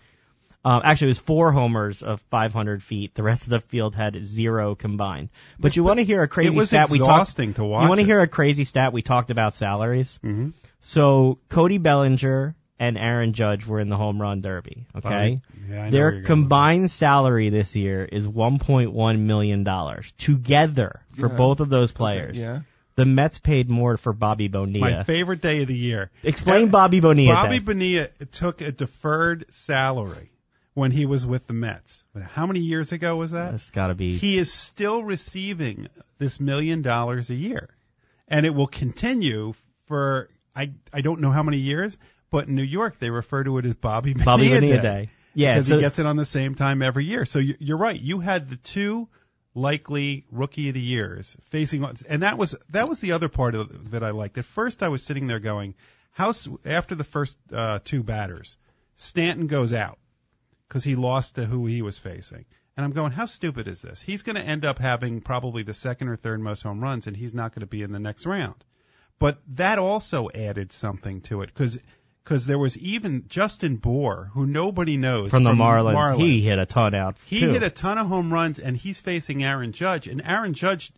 Um, 0.63 0.82
actually, 0.86 1.08
it 1.08 1.12
was 1.12 1.19
four 1.19 1.52
homers 1.52 2.04
of 2.04 2.21
500 2.30 2.84
feet. 2.84 3.15
The 3.15 3.24
rest 3.24 3.43
of 3.45 3.50
the 3.50 3.62
field 3.62 3.95
had 3.95 4.24
zero 4.24 4.76
combined. 4.76 5.30
But 5.60 5.76
you 5.76 5.84
want 5.84 6.00
to 6.00 6.06
hear 6.06 6.21
a 6.21 6.28
crazy 6.28 6.50
it 6.50 6.56
was 6.56 6.67
stat? 6.69 6.89
We 6.91 7.00
talked. 7.00 7.36
to 7.36 7.63
watch. 7.63 7.84
You 7.84 7.89
want 7.89 8.00
to 8.00 8.06
hear 8.06 8.19
a 8.19 8.28
crazy 8.28 8.63
stat? 8.63 8.93
We 8.93 9.02
talked 9.02 9.32
about 9.32 9.56
salaries. 9.56 10.19
hmm 10.21 10.50
So 10.82 11.39
Cody 11.50 11.80
Bellinger 11.80 12.56
and 12.80 12.97
Aaron 12.97 13.34
Judge 13.34 13.65
were 13.65 13.80
in 13.80 13.89
the 13.89 13.97
home 13.97 14.21
run 14.21 14.41
derby. 14.41 14.86
Okay. 14.95 15.41
Yeah, 15.69 15.89
Their 15.89 16.21
combined 16.24 16.91
salary 16.91 17.50
this 17.50 17.76
year 17.76 18.06
is 18.06 18.26
1.1 18.28 19.19
million 19.19 19.63
dollars 19.63 20.12
together 20.17 21.02
for 21.19 21.28
Yeah. 21.30 21.36
both 21.36 21.60
of 21.60 21.69
those 21.69 21.91
players. 21.91 22.38
Yeah. 22.39 22.62
the 22.95 23.06
Mets 23.06 23.39
paid 23.39 23.69
more 23.69 23.97
for 23.97 24.13
Bobby 24.13 24.47
Bonilla. 24.50 24.91
My 24.97 25.04
favorite 25.04 25.41
day 25.41 25.62
of 25.62 25.67
the 25.69 25.78
year. 25.78 26.12
Explain 26.24 26.69
Bobby 26.69 27.00
Bonilla. 27.00 27.34
Bobby 27.34 27.58
Day. 27.60 27.65
Bonilla 27.65 28.08
took 28.32 28.62
a 28.62 28.71
deferred 28.71 29.45
salary 29.52 30.30
when 30.73 30.91
he 30.91 31.05
was 31.05 31.25
with 31.25 31.47
the 31.47 31.53
Mets. 31.53 32.05
How 32.29 32.45
many 32.45 32.62
years 32.62 32.91
ago 32.91 33.17
was 33.17 33.31
that? 33.31 33.51
That's 33.51 33.69
got 33.71 33.88
to 33.88 33.95
be. 33.95 34.13
He 34.17 34.38
is 34.38 34.51
still 34.51 35.03
receiving 35.03 35.88
this 36.17 36.39
million 36.39 36.81
dollars 36.81 37.29
a 37.29 37.36
year, 37.36 37.69
and 38.27 38.45
it 38.45 38.51
will 38.51 38.67
continue 38.67 39.53
for 39.88 40.29
I 40.55 40.71
I 40.93 41.01
don't 41.01 41.19
know 41.21 41.31
how 41.31 41.43
many 41.43 41.57
years, 41.57 41.97
but 42.29 42.47
in 42.47 42.55
New 42.55 42.63
York 42.63 42.99
they 42.99 43.10
refer 43.10 43.43
to 43.43 43.57
it 43.57 43.65
as 43.65 43.73
Bobby 43.73 44.13
Bonilla, 44.13 44.25
Bobby 44.25 44.49
Bonilla 44.49 44.75
Day. 44.77 44.81
Day. 44.81 45.10
Yeah, 45.34 45.53
because 45.55 45.67
so 45.67 45.75
he 45.75 45.81
gets 45.81 45.99
it 45.99 46.05
on 46.05 46.17
the 46.17 46.25
same 46.25 46.55
time 46.55 46.81
every 46.81 47.05
year. 47.05 47.25
So 47.25 47.39
you- 47.39 47.55
you're 47.60 47.77
right. 47.77 47.99
You 47.99 48.19
had 48.19 48.49
the 48.49 48.57
two 48.57 49.07
likely 49.53 50.25
rookie 50.31 50.69
of 50.69 50.73
the 50.73 50.81
years 50.81 51.36
facing, 51.49 51.86
and 52.10 52.23
that 52.23 52.38
was 52.38 52.55
that 52.69 52.88
was 52.88 52.99
the 52.99 53.12
other 53.13 53.29
part 53.29 53.55
of 53.55 53.91
that 53.91 54.03
I 54.03 54.12
liked. 54.12 54.38
At 54.38 54.45
first, 54.45 54.84
I 54.84 54.89
was 54.89 55.03
sitting 55.03 55.27
there 55.27 55.39
going, 55.39 55.75
"How?" 56.12 56.31
After 56.65 56.95
the 56.95 57.03
first 57.03 57.38
uh, 57.51 57.79
two 57.84 58.03
batters, 58.03 58.55
Stanton 58.95 59.47
goes 59.47 59.73
out 59.73 59.99
because 60.71 60.86
he 60.86 60.95
lost 60.95 61.36
to 61.36 61.43
who 61.43 61.65
he 61.65 61.81
was 61.81 61.97
facing. 61.97 62.45
And 62.77 62.86
I'm 62.86 62.93
going, 62.93 63.12
how 63.12 63.25
stupid 63.25 63.67
is 63.67 63.81
this? 63.81 64.01
He's 64.01 64.23
going 64.23 64.38
to 64.38 64.41
end 64.41 64.63
up 64.63 64.79
having 64.79 65.19
probably 65.19 65.63
the 65.63 65.73
second 65.73 66.07
or 66.07 66.15
third 66.15 66.39
most 66.39 66.62
home 66.62 66.79
runs, 66.79 67.07
and 67.07 67.17
he's 67.17 67.34
not 67.34 67.53
going 67.53 67.60
to 67.60 67.67
be 67.67 67.84
in 67.84 67.91
the 67.91 67.99
next 67.99 68.25
round. 68.25 68.55
But 69.19 69.39
that 69.55 69.79
also 69.79 70.29
added 70.34 70.71
something 70.71 71.19
to 71.23 71.41
it 71.41 71.47
because 71.47 71.77
because 72.23 72.45
there 72.45 72.57
was 72.57 72.77
even 72.77 73.25
Justin 73.27 73.75
Bour, 73.75 74.31
who 74.34 74.45
nobody 74.45 74.95
knows 74.95 75.29
from 75.29 75.43
the 75.43 75.51
Marlins, 75.51 76.19
he 76.19 76.41
hit 76.41 76.57
a 76.57 76.65
ton 76.65 76.95
out. 76.95 77.17
he 77.25 77.41
too. 77.41 77.51
hit 77.51 77.63
a 77.63 77.69
ton 77.69 77.97
of 77.97 78.07
home 78.07 78.31
runs, 78.31 78.60
and 78.60 78.77
he's 78.77 78.99
facing 78.99 79.43
Aaron 79.43 79.73
Judge, 79.73 80.07
and 80.07 80.21
Aaron 80.23 80.53
Judge 80.53 80.93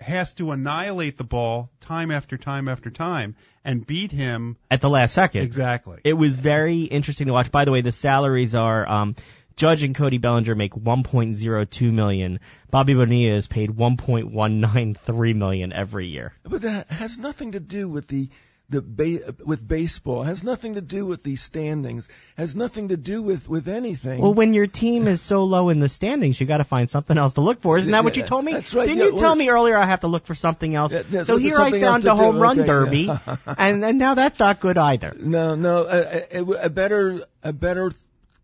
has 0.00 0.34
to 0.34 0.52
annihilate 0.52 1.16
the 1.16 1.24
ball 1.24 1.70
time 1.80 2.10
after 2.10 2.36
time 2.36 2.68
after 2.68 2.90
time 2.90 3.36
and 3.64 3.86
beat 3.86 4.12
him 4.12 4.56
at 4.70 4.80
the 4.80 4.88
last 4.88 5.14
second. 5.14 5.42
exactly. 5.42 5.98
It 6.04 6.14
was 6.14 6.34
very 6.34 6.82
interesting 6.82 7.26
to 7.26 7.32
watch. 7.32 7.50
By 7.50 7.64
the 7.64 7.72
way, 7.72 7.80
the 7.80 7.92
salaries 7.92 8.54
are 8.54 8.88
um, 8.88 9.16
Judge 9.56 9.82
and 9.82 9.94
Cody 9.94 10.18
Bellinger 10.18 10.54
make 10.54 10.72
1.02 10.72 11.92
million. 11.92 12.38
Bobby 12.70 12.94
Bonilla 12.94 13.36
is 13.36 13.48
paid 13.48 13.70
1.193 13.70 15.34
million 15.34 15.72
every 15.72 16.06
year. 16.06 16.32
But 16.44 16.62
that 16.62 16.88
has 16.90 17.18
nothing 17.18 17.52
to 17.52 17.60
do 17.60 17.88
with 17.88 18.06
the 18.06 18.28
the 18.70 18.82
ba- 18.82 19.34
with 19.44 19.66
baseball. 19.66 20.22
Has 20.22 20.42
nothing 20.42 20.74
to 20.74 20.80
do 20.80 21.06
with 21.06 21.22
these 21.22 21.42
standings. 21.42 22.08
Has 22.36 22.54
nothing 22.54 22.88
to 22.88 22.96
do 22.96 23.22
with 23.22 23.48
with 23.48 23.68
anything. 23.68 24.20
Well, 24.20 24.34
when 24.34 24.52
your 24.54 24.66
team 24.66 25.08
is 25.08 25.22
so 25.22 25.44
low 25.44 25.70
in 25.70 25.78
the 25.78 25.88
standings, 25.88 26.40
you 26.40 26.46
got 26.46 26.58
to 26.58 26.64
find 26.64 26.90
something 26.90 27.16
else 27.16 27.34
to 27.34 27.40
look 27.40 27.60
for. 27.62 27.78
Isn't 27.78 27.92
that 27.92 28.04
what 28.04 28.16
you 28.16 28.22
told 28.24 28.44
me? 28.44 28.52
that's 28.52 28.74
right. 28.74 28.86
Didn't 28.86 28.98
Yeah, 28.98 29.12
you 29.12 29.18
tell 29.18 29.34
me 29.34 29.48
earlier 29.48 29.76
I 29.76 29.86
have 29.86 30.00
to 30.00 30.08
look 30.08 30.26
for 30.26 30.34
something 30.34 30.74
else? 30.74 30.92
Yeah, 30.92 31.02
yeah, 31.10 31.22
so 31.24 31.36
here 31.38 31.58
I 31.58 31.70
found 31.80 32.04
a 32.04 32.14
home 32.14 32.36
do. 32.36 32.42
run 32.42 32.58
Okay, 32.60 32.66
derby, 32.66 33.00
yeah. 33.02 33.36
and 33.46 33.84
and 33.84 33.98
now 33.98 34.14
that's 34.14 34.38
not 34.38 34.60
good 34.60 34.76
either. 34.76 35.16
no, 35.20 35.54
no, 35.54 35.86
a, 35.88 36.38
a, 36.38 36.44
a 36.66 36.70
better 36.70 37.20
a 37.42 37.52
better 37.52 37.92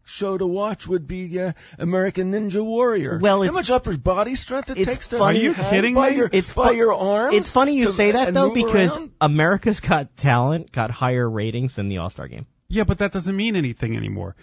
show 0.05 0.37
to 0.39 0.47
watch 0.47 0.87
would 0.87 1.07
be 1.07 1.41
uh, 1.41 1.53
American 1.79 2.33
Ninja 2.33 2.65
Warrior. 2.65 3.19
Well, 3.21 3.43
how 3.43 3.53
much 3.53 3.71
upper 3.71 3.97
body 3.97 4.35
strength 4.35 4.71
it 4.71 4.85
takes 4.85 5.09
to 5.09 5.19
funny- 5.19 5.41
Are 5.41 5.43
you 5.43 5.55
kidding 5.55 5.95
by 5.95 6.11
me? 6.11 6.17
Your, 6.17 6.31
It's 6.33 6.53
by 6.53 6.69
fu- 6.69 6.75
your 6.75 6.95
arms. 6.95 7.35
It's 7.35 7.51
funny 7.51 7.77
you 7.77 7.87
to- 7.87 7.93
say 7.93 8.13
that 8.13 8.33
though 8.35 8.53
because 8.55 8.97
around? 8.97 9.11
America's 9.21 9.81
Got 9.81 10.17
Talent 10.17 10.71
got 10.73 10.91
higher 10.91 11.29
ratings 11.29 11.75
than 11.75 11.89
the 11.89 11.99
All 11.99 12.11
Star 12.11 12.29
Game. 12.29 12.47
Yeah, 12.75 12.85
but 12.85 12.99
that 12.99 13.13
doesn't 13.13 13.37
mean 13.37 13.55
anything 13.57 13.97
anymore. 13.97 14.35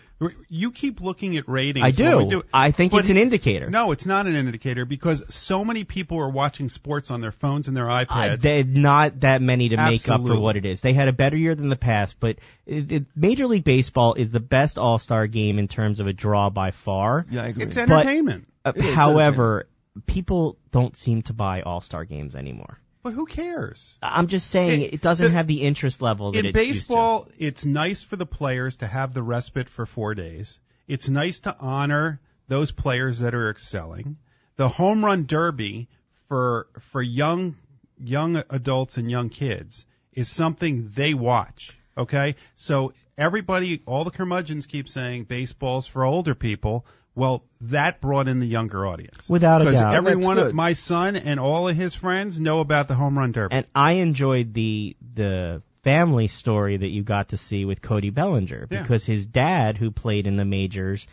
You 0.49 0.71
keep 0.71 1.01
looking 1.01 1.35
at 1.37 1.49
ratings. 1.49 1.99
I 1.99 2.03
when 2.17 2.27
we 2.27 2.29
do. 2.29 2.43
I 2.53 2.71
think 2.71 2.91
But 2.91 2.99
it's 2.99 3.09
an 3.09 3.17
indicator. 3.17 3.69
No, 3.69 3.91
it's 3.91 4.05
not 4.05 4.27
an 4.27 4.35
indicator 4.35 4.85
because 4.85 5.23
so 5.33 5.65
many 5.65 5.83
people 5.83 6.17
are 6.19 6.29
watching 6.29 6.69
sports 6.69 7.11
on 7.11 7.21
their 7.21 7.31
phones 7.31 7.67
and 7.67 7.75
their 7.75 7.89
Uh, 7.89 8.05
iPads. 8.05 8.41
they 8.41 8.63
not 8.63 9.19
that 9.21 9.41
many 9.41 9.69
to 9.69 9.77
make 9.77 10.07
up 10.07 10.21
for 10.25 10.39
what 10.39 10.55
it 10.57 10.65
is. 10.65 10.81
They 10.81 10.93
had 10.93 11.07
a 11.07 11.13
better 11.13 11.35
year 11.35 11.55
than 11.55 11.69
the 11.69 11.75
past, 11.75 12.15
but 12.19 12.37
it, 12.65 12.91
it, 12.91 13.05
Major 13.15 13.47
League 13.47 13.63
Baseball 13.63 14.13
is 14.13 14.31
the 14.31 14.39
best 14.39 14.77
All 14.77 14.97
Star 14.97 15.27
game 15.27 15.59
in 15.59 15.67
terms 15.67 15.99
of 15.99 16.07
a 16.07 16.13
draw 16.13 16.49
by 16.49 16.71
far. 16.71 17.25
yeah, 17.29 17.43
I 17.43 17.47
agree. 17.47 17.63
it's 17.63 17.77
entertainment. 17.77 18.47
Uh, 18.63 18.73
It 18.75 18.85
is 18.85 18.95
however, 18.95 19.67
people 20.05 20.57
don't 20.71 20.95
seem 20.95 21.23
to 21.23 21.33
buy 21.33 21.61
All 21.63 21.81
Star 21.81 22.05
games 22.05 22.35
anymore. 22.35 22.79
But 23.03 23.13
who 23.13 23.25
cares? 23.25 23.97
I'm 24.01 24.27
just 24.27 24.49
saying 24.49 24.81
It- 24.81 24.93
it, 24.95 25.01
doesn't 25.01 25.27
the- 25.27 25.31
have 25.33 25.47
the 25.47 25.61
interest 25.61 26.01
level 26.01 26.31
that 26.31 26.39
In 26.39 26.45
it 26.45 26.55
used 26.55 26.55
to. 26.55 26.63
baseball, 26.87 27.27
it's 27.37 27.65
nice 27.65 28.03
for 28.03 28.15
the 28.15 28.25
players 28.25 28.77
to 28.77 28.87
have 28.87 29.13
the 29.13 29.23
respite 29.23 29.69
for 29.69 29.85
four 29.85 30.13
days. 30.15 30.59
It's 30.87 31.07
nice 31.09 31.39
to 31.41 31.55
honor 31.59 32.19
those 32.47 32.71
players 32.71 33.19
that 33.19 33.33
are 33.33 33.49
excelling. 33.49 34.17
The 34.57 34.67
home 34.67 35.03
run 35.05 35.25
derby 35.25 35.87
for 36.27 36.67
for 36.79 37.01
young 37.01 37.55
young 38.03 38.43
adults 38.49 38.97
and 38.97 39.09
young 39.09 39.29
kids 39.29 39.85
is 40.13 40.27
something 40.29 40.89
they 40.93 41.13
watch. 41.13 41.77
Okay, 41.97 42.35
so 42.55 42.93
everybody, 43.17 43.81
all 43.85 44.03
the 44.03 44.11
curmudgeons 44.11 44.65
keep 44.65 44.87
saying 44.89 45.25
baseball's 45.25 45.87
for 45.87 46.03
older 46.03 46.33
people. 46.35 46.85
Well, 47.13 47.43
that 47.61 47.99
brought 47.99 48.27
in 48.29 48.39
the 48.39 48.47
younger 48.47 48.85
audience. 48.87 49.29
Without 49.29 49.61
a 49.61 49.65
because 49.65 49.81
doubt. 49.81 49.95
every 49.95 50.15
That's 50.15 50.25
one 50.25 50.37
of 50.37 50.45
good. 50.47 50.55
my 50.55 50.73
son 50.73 51.15
and 51.17 51.39
all 51.39 51.67
of 51.67 51.75
his 51.75 51.93
friends 51.93 52.39
know 52.39 52.61
about 52.61 52.87
the 52.87 52.95
home 52.95 53.17
run 53.17 53.31
derby. 53.33 53.55
And 53.55 53.65
I 53.75 53.93
enjoyed 53.93 54.53
the 54.53 54.95
the 55.15 55.61
family 55.83 56.27
story 56.27 56.77
that 56.77 56.87
you 56.87 57.03
got 57.03 57.29
to 57.29 57.37
see 57.37 57.65
with 57.65 57.81
Cody 57.81 58.11
Bellinger 58.11 58.67
Yeah. 58.69 58.81
because 58.81 59.03
his 59.03 59.25
dad, 59.25 59.77
who 59.77 59.91
played 59.91 60.25
in 60.27 60.35
the 60.37 60.45
majors, 60.45 61.07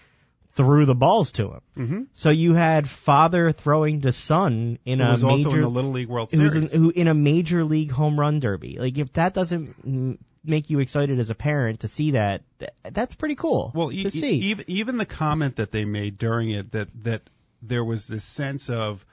threw 0.52 0.84
the 0.86 0.94
balls 0.94 1.32
to 1.32 1.52
him. 1.52 1.60
Mhm. 1.76 2.06
So 2.14 2.30
you 2.30 2.52
had 2.54 2.88
father 2.88 3.50
throwing 3.52 4.02
to 4.02 4.12
son 4.12 4.78
in 4.84 5.00
It 5.00 5.04
a 5.04 5.10
was 5.12 5.22
major. 5.24 5.32
also 5.48 5.52
in 5.54 5.60
the 5.62 5.68
Little 5.68 5.90
League 5.92 6.08
World 6.08 6.28
it 6.32 6.38
was 6.40 6.52
Series. 6.52 6.72
in, 6.74 6.80
who 6.82 6.90
in 6.90 7.08
a 7.08 7.14
major 7.14 7.64
league 7.64 7.90
home 7.92 8.18
run 8.20 8.40
derby. 8.40 8.76
Like 8.78 8.98
if 8.98 9.12
that 9.14 9.34
doesn't 9.34 9.86
mm, 9.86 10.18
make 10.44 10.70
you 10.70 10.78
excited 10.80 11.18
as 11.18 11.30
a 11.30 11.34
parent 11.34 11.80
to 11.80 11.88
see 11.88 12.12
that. 12.12 12.42
That's 12.82 13.14
pretty 13.14 13.34
cool. 13.34 13.72
Well, 13.74 13.92
e- 13.92 14.08
see. 14.10 14.34
even 14.36 14.64
even 14.68 14.96
the 14.96 15.06
comment 15.06 15.56
that 15.56 15.72
they 15.72 15.84
made 15.84 16.18
during 16.18 16.50
it 16.50 16.72
that 16.72 16.88
that 17.04 17.22
there 17.62 17.84
was 17.84 18.06
this 18.06 18.24
sense 18.24 18.70
of 18.70 19.04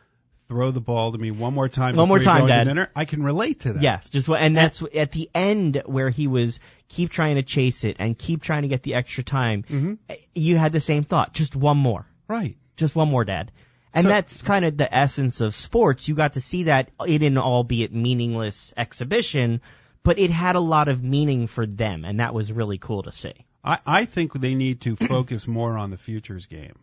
throw 0.48 0.70
the 0.70 0.80
ball 0.82 1.12
to 1.12 1.18
me 1.18 1.32
one 1.32 1.54
more 1.56 1.68
time. 1.68 1.96
One 1.96 2.08
more 2.08 2.20
time, 2.20 2.46
Dad. 2.48 2.66
Dinner. 2.66 2.90
I 2.96 3.06
can 3.06 3.24
relate 3.24 3.62
to 3.62 3.74
that. 3.74 3.82
Yes, 3.82 4.10
just 4.12 4.30
and 4.30 4.56
that's 4.56 4.84
at 4.94 5.12
the 5.12 5.30
end 5.34 5.82
where 5.86 6.10
he 6.12 6.28
was 6.28 6.60
keep 6.88 7.10
trying 7.10 7.36
to 7.36 7.44
chase 7.44 7.84
it 7.84 7.96
and 8.00 8.16
keep 8.18 8.44
trying 8.44 8.62
to 8.62 8.68
get 8.68 8.84
the 8.84 8.94
extra 8.94 9.24
time. 9.24 9.64
Mhm. 9.64 9.98
You 10.36 10.58
had 10.58 10.72
the 10.72 10.80
same 10.80 11.04
thought, 11.04 11.34
just 11.34 11.56
one 11.56 11.78
more, 11.78 12.06
Right. 12.28 12.56
just 12.78 12.96
one 12.96 13.10
more, 13.10 13.26
Dad. 13.26 13.52
And 13.92 14.04
So- 14.04 14.10
that's 14.10 14.42
kind 14.44 14.66
of 14.66 14.78
the 14.78 14.94
essence 14.96 15.42
of 15.42 15.56
sports. 15.56 16.08
You 16.08 16.14
got 16.14 16.34
to 16.34 16.42
see 16.42 16.64
that 16.64 16.92
in 17.08 17.24
an 17.24 17.38
albeit 17.40 17.92
meaningless 17.92 18.72
exhibition, 18.78 19.62
but 20.06 20.20
it 20.20 20.30
had 20.30 20.56
a 20.56 20.62
lot 20.62 20.88
of 20.88 21.04
meaning 21.04 21.48
for 21.48 21.66
them, 21.66 22.06
and 22.06 22.20
that 22.20 22.34
was 22.34 22.54
really 22.54 22.78
cool 22.78 23.02
to 23.04 23.12
see. 23.12 23.34
I, 23.64 23.80
I 23.86 24.06
think 24.06 24.34
they 24.34 24.54
need 24.54 24.82
to 24.82 24.96
focus 25.08 25.48
more 25.48 25.78
on 25.78 25.90
the 25.90 25.98
futures 25.98 26.46
game 26.46 26.76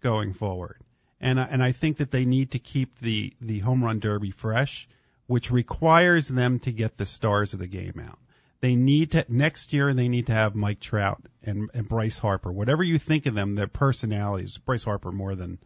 going 0.00 0.32
forward. 0.32 0.76
And 1.20 1.40
I, 1.40 1.44
and 1.50 1.60
I 1.60 1.72
think 1.72 1.96
that 1.96 2.12
they 2.12 2.24
need 2.24 2.52
to 2.52 2.60
keep 2.60 2.96
the, 3.00 3.34
the 3.40 3.58
home 3.58 3.82
run 3.82 3.98
derby 3.98 4.30
fresh, 4.30 4.88
which 5.26 5.50
requires 5.50 6.28
them 6.28 6.60
to 6.60 6.72
get 6.72 6.96
the 6.96 7.04
stars 7.04 7.52
of 7.52 7.58
the 7.58 7.66
game 7.66 8.00
out. 8.00 8.18
They 8.60 8.76
need 8.76 9.10
to, 9.12 9.24
next 9.28 9.72
year 9.72 9.92
they 9.92 10.08
need 10.08 10.26
to 10.26 10.32
have 10.32 10.54
Mike 10.54 10.78
Trout 10.78 11.20
and, 11.42 11.68
and 11.74 11.88
Bryce 11.88 12.18
Harper. 12.18 12.52
Whatever 12.52 12.84
you 12.84 12.98
think 12.98 13.26
of 13.26 13.34
them, 13.34 13.56
their 13.56 13.66
personalities, 13.66 14.56
Bryce 14.58 14.84
Harper 14.84 15.10
more 15.10 15.34
than, 15.34 15.58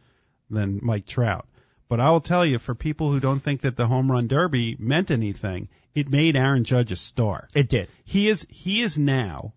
than 0.48 0.80
Mike 0.82 1.04
Trout. 1.04 1.46
But 1.92 2.00
I 2.00 2.10
will 2.10 2.22
tell 2.22 2.46
you, 2.46 2.58
for 2.58 2.74
people 2.74 3.12
who 3.12 3.20
don't 3.20 3.40
think 3.40 3.60
that 3.60 3.76
the 3.76 3.86
home 3.86 4.10
run 4.10 4.26
derby 4.26 4.76
meant 4.78 5.10
anything, 5.10 5.68
it 5.94 6.08
made 6.08 6.36
Aaron 6.36 6.64
Judge 6.64 6.90
a 6.90 6.96
star. 6.96 7.48
It 7.54 7.68
did. 7.68 7.86
He 8.06 8.30
is 8.30 8.46
he 8.48 8.80
is 8.80 8.96
now 8.96 9.52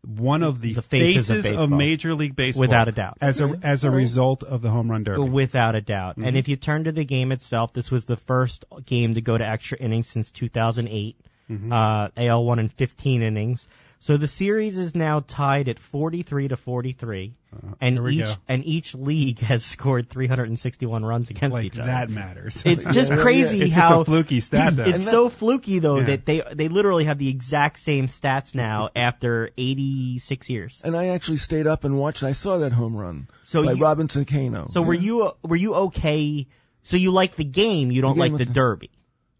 one 0.00 0.42
of 0.42 0.62
the, 0.62 0.72
The 0.72 0.80
faces 0.80 1.44
of 1.44 1.58
of. 1.58 1.68
Major 1.68 2.14
League 2.14 2.36
Baseball, 2.36 2.62
Without 2.62 2.88
a 2.88 2.92
doubt. 2.92 3.18
as 3.20 3.42
a 3.42 3.60
as 3.62 3.84
a 3.84 3.90
result 3.90 4.44
of 4.44 4.62
the 4.62 4.70
home 4.70 4.90
run 4.90 5.04
derby. 5.04 5.28
Without 5.28 5.74
a 5.74 5.82
doubt. 5.82 6.12
Mm-hmm. 6.12 6.24
And 6.24 6.38
if 6.38 6.48
you 6.48 6.56
turn 6.56 6.84
to 6.84 6.92
the 6.92 7.04
game 7.04 7.32
itself, 7.32 7.74
this 7.74 7.90
was 7.90 8.06
the 8.06 8.16
first 8.16 8.64
game 8.86 9.12
to 9.12 9.20
go 9.20 9.36
to 9.36 9.46
extra 9.46 9.76
innings 9.76 10.08
since 10.08 10.32
2008. 10.32 11.20
Mm-hmm. 11.50 11.70
Uh, 11.70 12.08
AL 12.16 12.44
won 12.46 12.60
in 12.60 12.68
15 12.68 13.20
innings. 13.20 13.68
So 14.06 14.18
the 14.18 14.28
series 14.28 14.76
is 14.76 14.94
now 14.94 15.20
tied 15.26 15.66
at 15.70 15.78
43 15.78 16.48
to 16.48 16.58
43, 16.58 17.32
and 17.80 17.98
Uh, 17.98 18.02
here 18.02 18.02
we 18.02 18.12
each 18.16 18.24
go. 18.26 18.34
and 18.48 18.62
each 18.66 18.94
league 18.94 19.38
has 19.38 19.64
scored 19.64 20.10
361 20.10 21.02
runs 21.06 21.30
against 21.30 21.54
like 21.54 21.64
each 21.64 21.78
other. 21.78 21.86
that 21.86 22.10
matters. 22.10 22.60
It's 22.66 22.84
just 22.92 23.10
Yeah, 23.10 23.16
yeah, 23.16 23.22
crazy 23.22 23.62
it's 23.62 23.74
how 23.74 23.88
just 23.88 24.00
a 24.02 24.04
fluky 24.04 24.40
stat. 24.40 24.76
Though. 24.76 24.84
it's 24.92 25.08
so 25.08 25.30
fluky 25.30 25.78
though 25.78 26.00
Yeah. 26.00 26.06
that 26.06 26.26
they 26.26 26.42
they 26.52 26.68
literally 26.68 27.04
have 27.06 27.16
the 27.16 27.30
exact 27.30 27.78
same 27.78 28.08
stats 28.08 28.54
now 28.54 28.90
after 28.94 29.48
86 29.56 30.50
years. 30.50 30.82
And 30.84 30.94
I 30.94 31.06
actually 31.06 31.38
stayed 31.38 31.66
up 31.66 31.84
and 31.84 31.96
watched. 31.98 32.22
I 32.22 32.32
saw 32.32 32.58
that 32.58 32.72
home 32.72 32.94
run 32.96 33.28
So 33.44 33.64
by 33.64 33.72
you- 33.72 33.82
Robinson 33.82 34.26
Cano. 34.26 34.68
So 34.70 34.82
were 34.82 34.92
you 34.92 35.32
were 35.42 35.56
you 35.56 35.74
okay? 35.88 36.46
So 36.82 36.98
you 36.98 37.10
like 37.10 37.36
the 37.36 37.44
game, 37.44 37.90
you 37.90 38.02
don't 38.02 38.16
The 38.16 38.20
like 38.20 38.32
game 38.32 38.38
the 38.38 38.44
derby. 38.44 38.90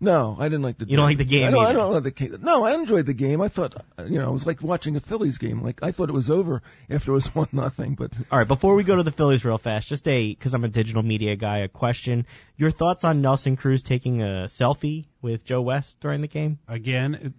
No, 0.04 0.36
I 0.38 0.44
didn't 0.44 0.62
like 0.62 0.78
the. 0.78 0.86
You 0.86 0.96
don't 0.96 1.06
like 1.06 1.18
the 1.18 1.24
game 1.24 1.46
I 1.46 1.50
don't, 1.50 1.64
I 1.66 1.72
don't 1.72 1.92
like 1.92 2.02
the 2.04 2.10
game. 2.10 2.38
No, 2.40 2.64
I 2.64 2.74
enjoyed 2.74 3.06
the 3.06 3.14
game. 3.14 3.40
I 3.40 3.48
thought, 3.48 3.74
uh, 3.98 4.04
you 4.04 4.18
know, 4.18 4.30
it 4.30 4.32
was 4.32 4.46
like 4.46 4.62
watching 4.62 4.96
a 4.96 5.00
Phillies 5.00 5.38
game. 5.38 5.62
Like 5.62 5.82
I 5.82 5.92
thought 5.92 6.08
it 6.08 6.14
was 6.14 6.30
over 6.30 6.62
after 6.88 7.12
it 7.12 7.14
was 7.14 7.26
one 7.34 7.48
nothing. 7.52 7.94
But 7.94 8.12
All 8.30 8.38
right, 8.38 8.48
before 8.48 8.74
we 8.74 8.84
go 8.84 8.96
to 8.96 9.02
the 9.02 9.12
Phillies 9.12 9.44
real 9.44 9.58
fast, 9.58 9.88
just 9.88 10.06
a 10.06 10.28
because 10.30 10.54
I'm 10.54 10.64
a 10.64 10.68
digital 10.68 11.02
media 11.02 11.36
guy, 11.36 11.58
a 11.58 11.68
question: 11.68 12.26
Your 12.56 12.70
thoughts 12.70 13.04
on 13.04 13.22
Nelson 13.22 13.56
Cruz 13.56 13.82
taking 13.82 14.22
a 14.22 14.44
selfie 14.46 15.06
with 15.22 15.44
Joe 15.44 15.62
West 15.62 15.98
during 16.00 16.20
the 16.20 16.28
game? 16.28 16.58
Again, 16.68 17.34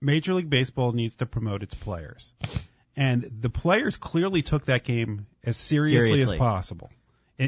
Major 0.00 0.34
League 0.34 0.50
Baseball 0.50 0.92
needs 0.92 1.16
to 1.16 1.26
promote 1.26 1.62
its 1.62 1.74
players. 1.74 2.32
And 2.96 3.30
the 3.40 3.50
players 3.50 3.96
clearly 3.96 4.42
took 4.42 4.66
that 4.66 4.84
game 4.84 5.26
as 5.44 5.56
seriously, 5.56 6.08
Seriously. 6.08 6.36
as 6.36 6.38
possible. 6.38 6.90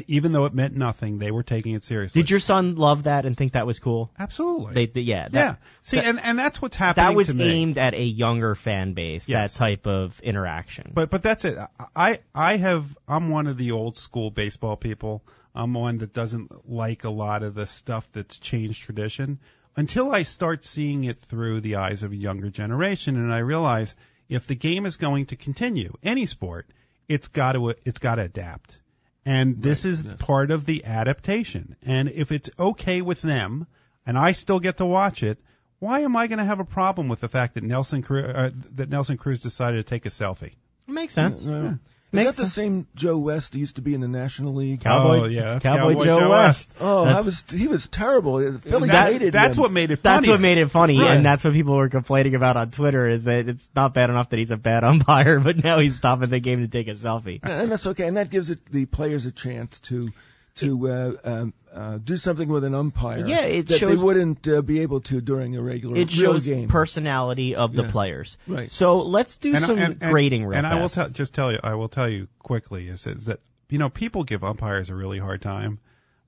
Even 0.07 0.31
though 0.31 0.45
it 0.45 0.53
meant 0.53 0.75
nothing, 0.75 1.19
they 1.19 1.29
were 1.29 1.43
taking 1.43 1.75
it 1.75 1.83
seriously. 1.83 2.21
Did 2.21 2.31
your 2.31 2.39
son 2.39 2.75
love 2.75 3.03
that 3.03 3.25
and 3.25 3.37
think 3.37 3.53
that 3.53 3.67
was 3.67 3.77
cool? 3.79 4.11
Absolutely. 4.17 4.73
They, 4.73 4.85
they 4.87 5.01
yeah, 5.01 5.29
that, 5.29 5.33
yeah. 5.33 5.55
See, 5.83 5.97
that- 5.97 6.05
and, 6.05 6.19
and 6.19 6.39
that's 6.39 6.61
what's 6.61 6.75
happening 6.75 7.05
that 7.05 7.15
was 7.15 7.29
aimed 7.39 7.77
at 7.77 7.93
a 7.93 8.03
younger 8.03 8.55
fan 8.55 8.93
base. 8.93 9.29
Yes. 9.29 9.53
That 9.53 9.57
type 9.57 9.85
of 9.87 10.19
interaction. 10.21 10.91
But 10.93 11.09
but 11.09 11.21
that's 11.21 11.45
it. 11.45 11.57
I 11.95 12.19
I 12.33 12.57
have 12.57 12.85
I'm 13.07 13.29
one 13.29 13.47
of 13.47 13.57
the 13.57 13.71
old 13.71 13.97
school 13.97 14.31
baseball 14.31 14.77
people. 14.77 15.23
I'm 15.55 15.73
one 15.75 15.99
that 15.99 16.13
doesn't 16.13 16.67
like 16.69 17.03
a 17.03 17.11
lot 17.11 17.43
of 17.43 17.53
the 17.53 17.67
stuff 17.67 18.09
that's 18.13 18.39
changed 18.39 18.81
tradition 18.81 19.39
until 19.75 20.11
I 20.11 20.23
start 20.23 20.65
seeing 20.65 21.03
it 21.03 21.23
through 21.29 21.61
the 21.61 21.75
eyes 21.75 22.01
of 22.03 22.11
a 22.11 22.15
younger 22.15 22.49
generation 22.49 23.15
and 23.17 23.31
I 23.31 23.39
realize 23.39 23.93
if 24.29 24.47
the 24.47 24.55
game 24.55 24.85
is 24.87 24.97
going 24.97 25.27
to 25.27 25.35
continue, 25.35 25.93
any 26.01 26.25
sport, 26.25 26.67
it's 27.07 27.27
got 27.27 27.51
to 27.51 27.75
it's 27.85 27.99
got 27.99 28.15
to 28.15 28.23
adapt. 28.23 28.79
And 29.25 29.61
this 29.61 29.85
is 29.85 30.03
part 30.19 30.51
of 30.51 30.65
the 30.65 30.83
adaptation. 30.85 31.75
And 31.81 32.09
if 32.09 32.31
it's 32.31 32.49
okay 32.59 33.01
with 33.01 33.21
them 33.21 33.67
and 34.05 34.17
I 34.17 34.33
still 34.33 34.59
get 34.59 34.77
to 34.77 34.85
watch 34.85 35.23
it, 35.23 35.39
why 35.79 36.01
am 36.01 36.15
I 36.15 36.27
going 36.27 36.39
to 36.39 36.45
have 36.45 36.59
a 36.59 36.65
problem 36.65 37.07
with 37.07 37.19
the 37.19 37.29
fact 37.29 37.55
that 37.55 37.63
Nelson 37.63 38.01
Cruz, 38.01 38.25
uh, 38.25 38.51
that 38.75 38.89
Nelson 38.89 39.17
Cruz 39.17 39.41
decided 39.41 39.77
to 39.77 39.83
take 39.83 40.05
a 40.05 40.09
selfie? 40.09 40.53
makes 40.87 41.13
sense. 41.13 41.45
uh, 41.45 41.75
is 42.13 42.25
Makes 42.25 42.37
that 42.37 42.43
the 42.43 42.47
same 42.49 42.87
Joe 42.95 43.17
West 43.17 43.53
who 43.53 43.59
used 43.59 43.77
to 43.77 43.81
be 43.81 43.93
in 43.95 44.01
the 44.01 44.07
National 44.07 44.53
League? 44.53 44.81
Cowboy, 44.81 45.19
Oh, 45.21 45.25
yeah, 45.25 45.59
Cowboy, 45.59 45.93
Cowboy 45.93 46.03
Joe, 46.05 46.19
Joe 46.19 46.29
West. 46.29 46.71
Oh, 46.79 47.05
That's- 47.05 47.17
I 47.17 47.21
was 47.21 47.43
he 47.49 47.67
was 47.67 47.87
terrible. 47.87 48.37
Philly 48.59 48.87
That's, 48.89 49.11
hated 49.11 49.33
that's 49.33 49.57
him. 49.57 49.61
what 49.63 49.71
made 49.71 49.89
it 49.91 50.03
That's 50.03 50.25
funny. 50.25 50.29
what 50.29 50.39
made 50.39 50.57
it 50.59 50.69
funny, 50.69 50.99
Right. 50.99 51.15
and 51.17 51.25
that's 51.25 51.43
what 51.43 51.53
people 51.53 51.75
were 51.75 51.89
complaining 51.89 52.35
about 52.35 52.55
on 52.55 52.69
Twitter. 52.71 53.07
Is 53.07 53.23
that 53.23 53.47
it's 53.49 53.67
not 53.75 53.93
bad 53.93 54.09
enough 54.09 54.29
that 54.29 54.39
he's 54.39 54.51
a 54.51 54.57
bad 54.57 54.83
umpire, 54.83 55.39
but 55.43 55.63
now 55.63 55.79
he's 55.79 55.95
stopping 55.95 56.29
the 56.29 56.39
game 56.39 56.61
to 56.61 56.67
take 56.67 56.87
a 56.87 56.93
selfie. 56.95 57.39
and 57.43 57.71
that's 57.71 57.87
okay. 57.87 58.07
And 58.07 58.17
that 58.17 58.29
gives 58.29 58.49
it 58.51 58.63
the 58.71 58.85
players 58.85 59.25
a 59.25 59.31
chance 59.31 59.79
to 59.81 60.11
to 60.55 60.87
uh, 60.87 61.13
um, 61.23 61.53
uh, 61.73 61.97
do 61.97 62.15
something 62.15 62.47
with 62.47 62.63
an 62.63 62.75
umpire. 62.75 63.25
Yeah, 63.25 63.41
it 63.41 63.67
that 63.67 63.79
shows- 63.79 63.99
they 63.99 64.03
wouldn't 64.05 64.47
uh, 64.47 64.61
be 64.61 64.81
able 64.81 65.01
to 65.01 65.19
during 65.21 65.55
a 65.55 65.61
regular 65.61 65.95
game. 65.95 66.03
It 66.03 66.15
real 66.15 66.33
shows 66.33 66.45
game. 66.45 66.67
personality 66.67 67.55
of 67.55 67.73
the 67.73 67.83
Yeah. 67.83 67.91
players. 67.91 68.37
Right. 68.47 68.69
So 68.69 69.01
let's 69.01 69.37
do 69.37 69.55
And- 69.55 69.65
some 69.65 69.77
and- 69.79 69.97
and- 70.01 70.11
grading 70.11 70.45
real 70.45 70.57
And 70.57 70.65
fast. 70.65 70.75
I 70.75 70.81
will 70.81 70.89
tell, 70.89 71.09
just 71.09 71.33
tell 71.33 71.51
you, 71.51 71.59
I 71.63 71.73
will 71.75 71.89
tell 71.89 72.07
you 72.07 72.27
quickly 72.39 72.87
is 72.87 73.05
that, 73.05 73.25
that 73.25 73.39
you 73.69 73.79
know 73.79 73.89
people 73.89 74.23
give 74.23 74.43
umpires 74.43 74.89
a 74.89 74.95
really 74.95 75.17
hard 75.19 75.41
time. 75.41 75.79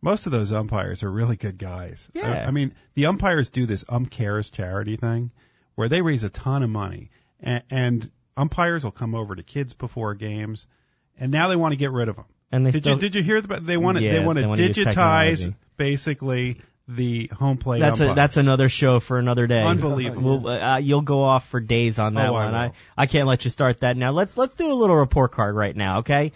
Most 0.01 0.25
of 0.25 0.31
those 0.31 0.51
umpires 0.51 1.03
are 1.03 1.11
really 1.11 1.35
good 1.35 1.57
guys. 1.57 2.07
Yeah. 2.13 2.31
I, 2.31 2.47
I 2.47 2.51
mean, 2.51 2.73
the 2.95 3.05
umpires 3.07 3.49
do 3.49 3.65
this 3.65 3.85
Um 3.89 4.05
Cares 4.07 4.49
charity 4.49 4.95
thing 4.97 5.31
where 5.75 5.89
they 5.89 6.01
raise 6.01 6.23
a 6.23 6.29
ton 6.29 6.63
of 6.63 6.69
money, 6.69 7.11
and, 7.39 7.63
and 7.69 8.11
umpires 8.37 8.83
will 8.83 8.91
come 8.91 9.13
over 9.13 9.35
to 9.35 9.43
kids 9.43 9.73
before 9.73 10.13
games, 10.15 10.65
and 11.19 11.31
now 11.31 11.47
they 11.47 11.55
want 11.55 11.73
to 11.73 11.77
get 11.77 11.91
rid 11.91 12.07
of 12.09 12.15
them. 12.15 12.25
And 12.51 12.65
they 12.65 12.71
Did 12.71 12.83
still, 12.83 12.93
you 12.95 12.99
did 12.99 13.15
you 13.15 13.23
hear 13.23 13.37
about 13.37 13.65
they 13.65 13.77
want 13.77 13.97
to 13.97 14.03
Yeah, 14.03 14.13
they 14.13 14.19
want 14.25 14.37
to 14.39 14.45
digitize 14.45 15.53
basically 15.77 16.61
the 16.87 17.27
home 17.33 17.57
plate 17.57 17.79
that's 17.79 17.99
umpire. 17.99 18.11
a, 18.11 18.15
that's 18.15 18.37
another 18.37 18.69
show 18.69 18.99
for 18.99 19.17
another 19.17 19.47
day. 19.47 19.63
Unbelievable. 19.63 20.39
We'll, 20.39 20.47
uh, 20.47 20.77
you'll 20.77 21.01
go 21.01 21.23
off 21.23 21.47
for 21.47 21.59
days 21.59 21.97
on 21.97 22.13
that 22.13 22.29
Oh, 22.29 22.35
I 22.35 22.45
one. 22.45 22.55
I. 22.55 22.71
I 22.95 23.07
can't 23.07 23.27
let 23.27 23.43
you 23.43 23.49
start 23.49 23.79
that 23.79 23.97
now. 23.97 24.11
Let's 24.11 24.37
let's 24.37 24.55
do 24.55 24.71
a 24.71 24.73
little 24.73 24.95
report 24.95 25.31
card 25.31 25.55
right 25.55 25.75
now, 25.75 25.99
okay? 25.99 26.31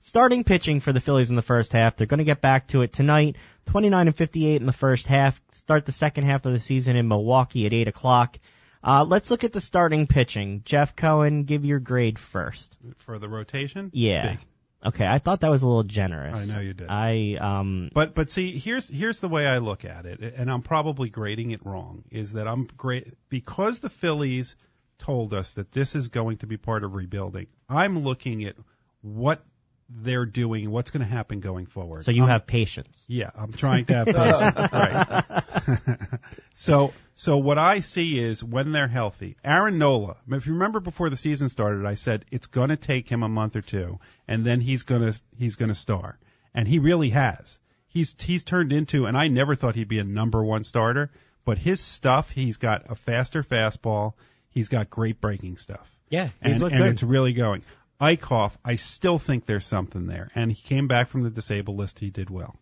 Starting 0.00 0.44
pitching 0.44 0.80
for 0.80 0.92
the 0.92 1.00
Phillies 1.00 1.30
in 1.30 1.36
the 1.36 1.42
first 1.42 1.72
half. 1.72 1.96
They're 1.96 2.06
going 2.06 2.18
to 2.18 2.24
get 2.24 2.42
back 2.42 2.68
to 2.68 2.82
it 2.82 2.92
tonight. 2.92 3.36
29 3.70 4.08
and 4.08 4.14
58 4.14 4.60
in 4.60 4.66
the 4.66 4.72
first 4.74 5.06
half. 5.06 5.40
Start 5.52 5.86
the 5.86 5.92
second 5.92 6.24
half 6.24 6.44
of 6.44 6.52
the 6.52 6.60
season 6.60 6.96
in 6.96 7.08
Milwaukee 7.08 7.64
at 7.64 7.72
8 7.72 7.88
o'clock. 7.88 8.38
Uh, 8.82 9.06
let's 9.08 9.30
look 9.30 9.44
at 9.44 9.52
the 9.54 9.62
starting 9.62 10.06
pitching. 10.06 10.60
Jeff 10.66 10.94
Cohen, 10.94 11.44
give 11.44 11.64
your 11.64 11.78
grade 11.78 12.18
first. 12.18 12.76
for 12.96 13.18
the 13.18 13.30
rotation. 13.30 13.90
Yeah. 13.94 14.32
Big. 14.32 14.38
Okay, 14.84 15.06
I 15.06 15.18
thought 15.18 15.40
that 15.40 15.50
was 15.50 15.62
a 15.62 15.66
little 15.66 15.82
generous. 15.82 16.38
I 16.38 16.44
know 16.52 16.60
you 16.60 16.74
did. 16.74 16.88
I 16.90 17.36
um 17.40 17.90
But 17.94 18.14
but 18.14 18.30
see, 18.30 18.58
here's 18.58 18.88
here's 18.88 19.20
the 19.20 19.28
way 19.28 19.46
I 19.46 19.58
look 19.58 19.84
at 19.84 20.04
it, 20.06 20.20
and 20.36 20.50
I'm 20.50 20.62
probably 20.62 21.08
grading 21.08 21.52
it 21.52 21.64
wrong. 21.64 22.04
Is 22.10 22.34
that 22.34 22.46
I'm 22.46 22.68
great 22.76 23.14
because 23.28 23.78
the 23.78 23.90
Phillies 23.90 24.56
told 24.98 25.32
us 25.34 25.54
that 25.54 25.72
this 25.72 25.94
is 25.94 26.08
going 26.08 26.38
to 26.38 26.46
be 26.46 26.56
part 26.56 26.84
of 26.84 26.94
rebuilding. 26.94 27.46
I'm 27.68 28.00
looking 28.00 28.44
at 28.44 28.56
what 29.00 29.44
they're 29.88 30.26
doing, 30.26 30.70
what's 30.70 30.90
going 30.90 31.04
to 31.06 31.10
happen 31.10 31.40
going 31.40 31.66
forward. 31.66 32.04
so 32.04 32.10
you 32.10 32.22
I'm- 32.22 32.30
have 32.30 32.46
patience. 32.46 33.04
yeah, 33.08 33.30
I'm 33.36 33.52
trying 33.52 33.84
to 33.86 33.94
have 33.94 34.06
patience. 34.06 34.72
right. 34.72 36.20
so 36.54 36.92
so 37.14 37.36
what 37.38 37.58
I 37.58 37.80
see 37.80 38.18
is 38.18 38.42
when 38.42 38.72
they're 38.72 38.88
healthy, 38.88 39.36
Aaron 39.44 39.78
Nola. 39.78 40.16
If 40.28 40.46
you 40.46 40.54
remember 40.54 40.80
before 40.80 41.10
the 41.10 41.16
season 41.16 41.48
started, 41.48 41.86
I 41.86 41.94
said 41.94 42.24
it's 42.30 42.46
going 42.46 42.70
to 42.70 42.76
take 42.76 43.08
him 43.08 43.22
a 43.22 43.28
month 43.28 43.56
or 43.56 43.62
two, 43.62 43.98
and 44.26 44.44
then 44.44 44.60
he's 44.60 44.82
going 44.82 45.02
to 45.12 45.20
he's 45.38 45.56
going 45.56 45.68
to 45.68 45.74
star, 45.74 46.18
and 46.54 46.66
he 46.66 46.78
really 46.78 47.10
has. 47.10 47.58
He's 47.86 48.16
he's 48.20 48.42
turned 48.42 48.72
into, 48.72 49.06
and 49.06 49.16
I 49.16 49.28
never 49.28 49.54
thought 49.54 49.76
he'd 49.76 49.88
be 49.88 50.00
a 50.00 50.04
number 50.04 50.42
one 50.42 50.64
starter, 50.64 51.10
but 51.44 51.58
his 51.58 51.80
stuff, 51.80 52.30
he's 52.30 52.56
got 52.56 52.90
a 52.90 52.94
faster 52.96 53.42
fastball, 53.44 54.14
he's 54.50 54.68
got 54.68 54.90
great 54.90 55.20
breaking 55.20 55.58
stuff 55.58 55.88
Yeah, 56.10 56.28
he's 56.42 56.54
and, 56.60 56.62
and 56.64 56.72
good. 56.72 56.86
it's 56.88 57.02
really 57.04 57.32
going. 57.34 57.62
Eichhoff, 58.04 58.52
I 58.64 58.76
still 58.76 59.18
think 59.18 59.46
there's 59.46 59.66
something 59.66 60.06
there, 60.06 60.30
and 60.34 60.52
he 60.52 60.60
came 60.62 60.86
back 60.88 61.08
from 61.08 61.22
the 61.22 61.30
disabled 61.30 61.76
list. 61.78 61.98
He 61.98 62.10
did 62.10 62.30
well. 62.30 62.56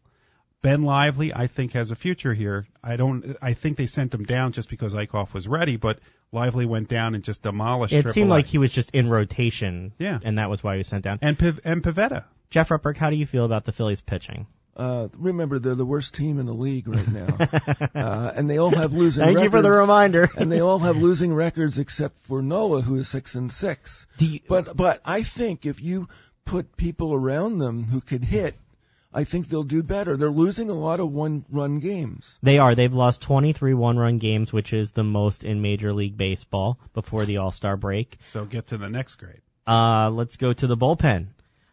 Ben 0.62 0.82
Lively, 0.84 1.34
I 1.34 1.48
think, 1.48 1.72
has 1.72 1.90
a 1.90 1.96
future 1.96 2.32
here. 2.34 2.66
I 2.84 2.96
don't. 2.96 3.36
I 3.42 3.54
think 3.54 3.76
they 3.76 3.86
sent 3.86 4.14
him 4.14 4.24
down 4.24 4.52
just 4.52 4.68
because 4.68 4.94
Eichhoff 4.94 5.34
was 5.34 5.48
ready, 5.48 5.76
but 5.76 5.98
Lively 6.30 6.66
went 6.66 6.88
down 6.88 7.14
and 7.16 7.24
just 7.24 7.42
demolished. 7.42 7.92
It 7.92 8.08
seemed 8.10 8.30
like 8.30 8.46
he 8.46 8.58
was 8.58 8.72
just 8.72 8.90
in 8.92 9.08
rotation. 9.10 9.92
Yeah. 9.98 10.20
And 10.22 10.38
that 10.38 10.48
was 10.50 10.62
why 10.62 10.74
he 10.74 10.78
was 10.78 10.88
sent 10.88 11.02
down. 11.04 11.18
and 11.20 11.36
Piv- 11.36 11.60
and 11.64 11.82
Pivetta. 11.82 12.24
Jeff 12.50 12.68
Rutberg, 12.68 12.96
how 12.96 13.10
do 13.10 13.16
you 13.16 13.26
feel 13.26 13.44
about 13.44 13.64
the 13.64 13.72
Phillies 13.72 14.00
pitching? 14.00 14.46
Uh, 14.74 15.08
remember, 15.14 15.58
they're 15.58 15.74
the 15.74 15.84
worst 15.84 16.14
team 16.14 16.38
in 16.38 16.46
the 16.46 16.54
league 16.54 16.88
right 16.88 17.08
now, 17.08 17.36
uh, 17.94 18.32
and 18.34 18.48
they 18.48 18.56
all 18.56 18.70
have 18.70 18.92
losing. 18.94 19.20
Records. 19.20 19.34
Thank 19.34 19.36
records, 19.36 19.44
you 19.44 19.58
for 19.58 19.62
the 19.62 19.70
reminder. 19.70 20.30
and 20.36 20.50
they 20.50 20.60
all 20.60 20.78
have 20.78 20.96
losing 20.96 21.34
records 21.34 21.78
except 21.78 22.24
for 22.24 22.40
Nola, 22.40 22.80
who 22.80 22.96
is 22.96 23.08
six 23.08 23.34
and 23.34 23.52
six. 23.52 24.06
You, 24.18 24.40
But 24.48 24.74
but 24.76 25.02
I 25.04 25.24
think 25.24 25.66
if 25.66 25.82
you 25.82 26.08
put 26.46 26.76
people 26.76 27.12
around 27.12 27.58
them 27.58 27.84
who 27.84 28.00
can 28.00 28.22
hit, 28.22 28.56
I 29.12 29.24
think 29.24 29.48
they'll 29.48 29.62
do 29.62 29.82
better. 29.82 30.16
They're 30.16 30.30
losing 30.30 30.70
a 30.70 30.74
lot 30.74 31.00
of 31.00 31.12
one-run 31.12 31.80
games. 31.80 32.34
they 32.42 32.58
are. 32.58 32.74
They've 32.74 32.92
lost 32.92 33.20
23 33.20 33.74
one-run 33.74 34.16
games, 34.18 34.54
which 34.54 34.72
is 34.72 34.92
the 34.92 35.04
most 35.04 35.44
in 35.44 35.60
Major 35.60 35.92
League 35.92 36.16
Baseball 36.16 36.78
before 36.94 37.26
the 37.26 37.36
All-Star 37.36 37.76
break. 37.76 38.16
So 38.28 38.46
get 38.46 38.68
to 38.68 38.78
the 38.78 38.88
next 38.88 39.16
grade. 39.16 39.42
Uh, 39.66 40.08
let's 40.10 40.36
go 40.36 40.54
to 40.54 40.66
the 40.66 40.78
bullpen. 40.78 41.26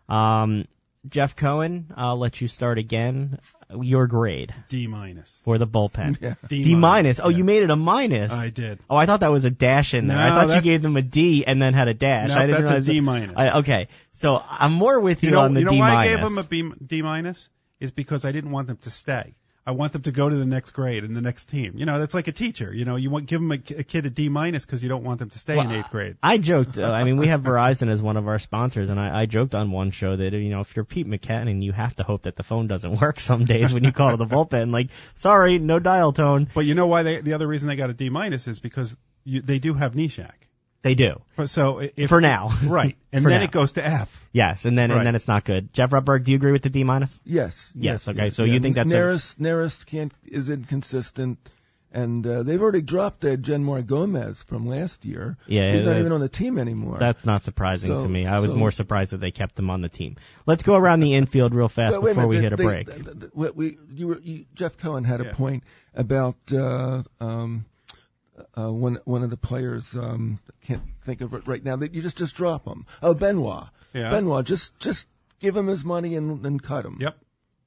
Um, 0.10 0.66
Jeff 1.10 1.36
Cohen, 1.36 1.92
I'll 1.96 2.18
let 2.18 2.40
you 2.42 2.48
start 2.48 2.78
again. 2.78 3.40
Your 3.80 4.08
grade 4.08 4.54
D 4.68 4.88
minus. 4.88 5.42
for 5.44 5.58
the 5.60 5.68
bullpen. 5.68 6.18
Yeah. 6.20 6.34
D 6.48 6.76
minus. 6.76 7.20
Oh, 7.24 7.30
you 7.30 7.44
made 7.44 7.62
it 7.62 7.70
a 7.70 7.76
minus. 7.76 8.32
I 8.32 8.50
did. 8.50 8.80
Oh, 8.90 8.96
I 8.96 9.06
thought 9.06 9.20
that 9.20 9.32
was 9.32 9.46
a 9.46 9.52
dash 9.52 9.94
in 9.94 10.08
there. 10.08 10.18
I 10.18 10.30
No, 10.30 10.48
thought 10.48 10.56
you 10.56 10.62
gave 10.64 10.82
them 10.82 10.98
a 10.98 11.04
D 11.04 11.46
and 11.46 11.62
then 11.62 11.74
had 11.76 11.88
a 11.88 11.94
dash. 11.94 12.30
No, 12.30 12.36
I 12.36 12.48
didn't 12.48 12.62
that's 12.64 12.70
a 12.70 12.74
realize 12.74 12.86
D 12.88 13.00
minus. 13.02 13.38
I, 13.38 13.60
okay, 13.60 13.88
so 14.14 14.42
I'm 14.50 14.74
more 14.74 15.00
with 15.00 15.22
you, 15.22 15.30
You 15.30 15.36
know, 15.36 15.42
on 15.42 15.54
the 15.54 15.60
you 15.60 15.66
know 15.68 15.72
D 15.72 15.80
why 15.80 15.94
minus. 15.94 16.12
I 16.12 16.16
gave 16.16 16.26
him 16.26 16.38
a 16.40 16.44
B, 16.44 16.72
D 16.86 17.02
minus 17.04 17.50
is 17.80 17.92
because 17.92 18.26
I 18.26 18.32
didn't 18.32 18.52
want 18.52 18.68
them 18.68 18.78
to 18.78 18.90
stay. 18.90 19.36
I 19.66 19.72
want 19.72 19.94
them 19.94 20.02
to 20.04 20.12
go 20.12 20.28
to 20.28 20.36
the 20.36 20.46
next 20.46 20.72
grade 20.72 21.04
and 21.04 21.16
the 21.16 21.22
next 21.22 21.46
team. 21.46 21.74
You 21.76 21.86
know, 21.86 22.00
that's 22.00 22.14
like 22.14 22.28
a 22.28 22.32
teacher. 22.32 22.74
You 22.74 22.86
know, 22.86 22.96
you 22.96 23.10
want 23.10 23.28
give 23.28 23.42
them 23.42 23.52
a, 23.52 23.56
a 23.56 23.84
kid 23.84 24.06
a 24.06 24.10
D 24.10 24.30
minus 24.30 24.66
because 24.66 24.82
you 24.82 24.90
don't 24.90 25.04
want 25.04 25.20
them 25.20 25.30
to 25.30 25.38
stay 25.38 25.60
in 25.60 25.72
eighth 25.72 25.92
grade. 25.92 26.18
I 26.24 26.38
joked. 26.38 26.78
Uh, 26.78 26.92
I 26.92 27.04
mean, 27.04 27.18
we 27.18 27.28
have 27.28 27.42
Verizon 27.50 27.90
as 27.90 28.02
one 28.02 28.18
of 28.18 28.28
our 28.28 28.40
sponsors, 28.40 28.90
and 28.90 29.00
I, 29.00 29.22
I 29.22 29.26
joked 29.26 29.54
on 29.56 29.72
one 29.72 29.92
show 29.92 30.16
that 30.16 30.34
you 30.34 30.50
know 30.50 30.62
if 30.62 30.76
you're 30.76 30.86
Pete 30.86 31.08
Mackanin, 31.08 31.52
and 31.52 31.64
you 31.64 31.72
have 31.72 31.96
to 31.98 32.04
hope 32.04 32.24
that 32.24 32.36
the 32.36 32.44
phone 32.44 32.68
doesn't 32.68 33.00
work 33.02 33.20
some 33.20 33.46
days 33.46 33.74
when 33.74 33.84
you 33.84 33.92
call 33.92 34.12
to 34.12 34.18
the 34.18 34.26
bullpen. 34.26 34.70
Like, 34.80 34.92
sorry, 35.16 35.58
no 35.58 35.80
dial 35.80 36.14
tone. 36.14 36.48
But 36.54 36.62
you 36.62 36.76
know 36.76 36.88
why 36.88 37.04
they, 37.04 37.22
the 37.22 37.34
other 37.34 37.48
reason 37.48 37.68
they 37.68 37.76
got 37.76 37.90
a 37.90 37.94
D 37.94 38.10
minus 38.10 38.48
is 38.48 38.60
because 38.60 38.96
you, 39.24 39.42
they 39.42 39.60
do 39.60 39.74
have 39.74 39.94
Neshek. 39.94 40.32
They 40.82 40.96
do 40.96 41.22
so 41.46 41.80
if 41.80 42.08
for 42.10 42.22
now. 42.22 42.52
right, 42.64 42.96
and 43.12 43.24
For 43.24 43.30
then 43.30 43.40
now. 43.42 43.46
it 43.46 43.52
goes 43.52 43.74
to 43.74 43.86
F. 43.86 44.26
yes, 44.32 44.64
and 44.66 44.78
then 44.78 44.90
Right. 44.92 44.98
and 45.00 45.08
then 45.08 45.16
it's 45.16 45.28
not 45.28 45.44
good. 45.44 45.74
Jeff 45.74 45.90
Rutberg, 45.90 46.24
do 46.24 46.32
you 46.32 46.38
agree 46.38 46.54
with 46.54 46.62
the 46.64 46.70
D 46.70 46.84
minus? 46.86 47.20
Yes. 47.26 47.72
Yes, 47.76 48.08
okay, 48.08 48.30
so 48.30 48.44
you 48.46 48.60
think 48.62 48.76
that's 48.76 48.92
a- 48.92 48.96
Neris? 48.96 49.36
Neris 49.38 49.86
can't 49.86 50.14
is 50.26 50.50
inconsistent. 50.50 51.38
And 51.92 52.26
uh, 52.28 52.44
they've 52.44 52.62
already 52.62 52.84
dropped 52.84 53.26
uh, 53.26 53.30
Jeanmar 53.36 53.84
Gomez 53.84 54.44
from 54.44 54.68
last 54.68 55.06
year. 55.06 55.38
Yeah, 55.48 55.72
He's 55.74 55.86
not 55.86 55.98
even 55.98 56.12
on 56.12 56.20
the 56.20 56.30
team 56.30 56.60
anymore. 56.60 56.98
That's 57.00 57.26
not 57.26 57.44
surprising 57.44 57.90
So- 57.98 58.04
to 58.04 58.08
me. 58.08 58.28
I 58.28 58.38
was 58.40 58.52
so- 58.52 58.58
more 58.58 58.70
surprised 58.70 59.12
that 59.12 59.18
they 59.22 59.32
kept 59.32 59.58
him 59.58 59.72
on 59.72 59.82
the 59.82 59.90
team. 59.90 60.16
Let's 60.46 60.62
go 60.62 60.76
around 60.76 61.00
the 61.00 61.16
infield 61.16 61.56
real 61.56 61.68
fast 61.68 61.96
Wait- 61.96 62.04
wait 62.04 62.12
before 62.12 62.28
we 62.28 62.36
minute, 62.38 62.52
hit 62.52 62.54
a 62.54 62.58
they- 62.58 62.64
break. 62.64 62.88
they- 62.88 63.12
they- 63.14 63.28
we, 63.34 63.50
we- 63.50 63.78
you 63.92 64.08
were, 64.08 64.20
you, 64.20 64.46
Jeff 64.54 64.78
Cohen 64.78 65.04
had 65.04 65.20
Yeah. 65.20 65.32
a 65.32 65.34
point 65.34 65.64
about 65.96 66.36
uh, 66.54 67.02
um, 67.20 67.66
uh, 68.58 68.72
one 68.72 69.00
one 69.06 69.24
of 69.24 69.30
the 69.30 69.38
players. 69.38 69.96
Um, 69.96 70.40
can't 70.66 70.82
think 71.06 71.22
of 71.22 71.34
it 71.34 71.48
right 71.48 71.64
now. 71.64 71.76
That 71.78 71.94
you 71.94 72.02
just 72.02 72.18
just 72.18 72.36
drop 72.36 72.66
him. 72.66 72.86
Oh, 73.02 73.14
Benoit. 73.14 73.66
Yeah. 73.94 74.10
Benoit. 74.12 74.46
Just 74.46 74.78
just 74.80 75.08
give 75.40 75.56
him 75.56 75.68
his 75.68 75.84
money 75.86 76.16
and 76.16 76.46
and 76.46 76.62
cut 76.62 76.86
him. 76.86 76.98
Yep. 77.00 77.18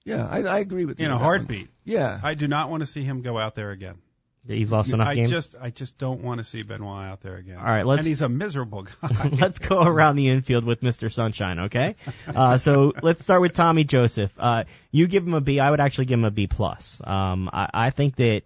Yeah, 0.04 0.26
I, 0.26 0.42
I 0.42 0.58
agree 0.58 0.84
with 0.84 0.98
you. 0.98 1.06
In 1.06 1.12
a 1.12 1.14
on 1.14 1.20
that 1.20 1.24
one. 1.26 1.36
heartbeat. 1.38 1.68
Yeah. 1.84 2.18
I 2.22 2.34
do 2.34 2.48
not 2.48 2.70
want 2.70 2.82
to 2.82 2.86
see 2.86 3.04
him 3.04 3.22
go 3.22 3.38
out 3.38 3.54
there 3.54 3.70
again. 3.70 3.96
He's 4.44 4.72
lost 4.72 4.92
enough 4.92 5.06
I 5.06 5.14
games. 5.14 5.30
just 5.30 5.54
I 5.60 5.70
just 5.70 5.96
don't 5.98 6.22
want 6.22 6.38
to 6.38 6.44
see 6.44 6.64
Benoit 6.64 7.04
out 7.06 7.20
there 7.20 7.36
again. 7.36 7.58
All 7.58 7.64
right, 7.64 7.86
let's- 7.86 8.00
And 8.00 8.08
he's 8.08 8.22
a 8.22 8.28
miserable 8.28 8.82
guy. 8.82 9.28
let's 9.32 9.60
go 9.60 9.80
around 9.80 10.16
the 10.16 10.30
infield 10.30 10.64
with 10.64 10.80
Mr. 10.80 11.12
Sunshine, 11.12 11.60
okay? 11.60 11.94
Uh, 12.26 12.58
so 12.58 12.92
let's 13.02 13.22
start 13.22 13.40
with 13.42 13.52
Tommy 13.52 13.84
Joseph. 13.84 14.32
Uh, 14.36 14.64
you 14.90 15.06
give 15.06 15.24
him 15.24 15.34
a 15.34 15.40
B. 15.40 15.60
I 15.60 15.70
would 15.70 15.78
actually 15.80 16.06
give 16.06 16.18
him 16.18 16.24
a 16.24 16.30
B 16.32 16.48
plus. 16.48 17.00
Um, 17.04 17.48
I, 17.52 17.70
I 17.72 17.90
think 17.90 18.16
that 18.16 18.42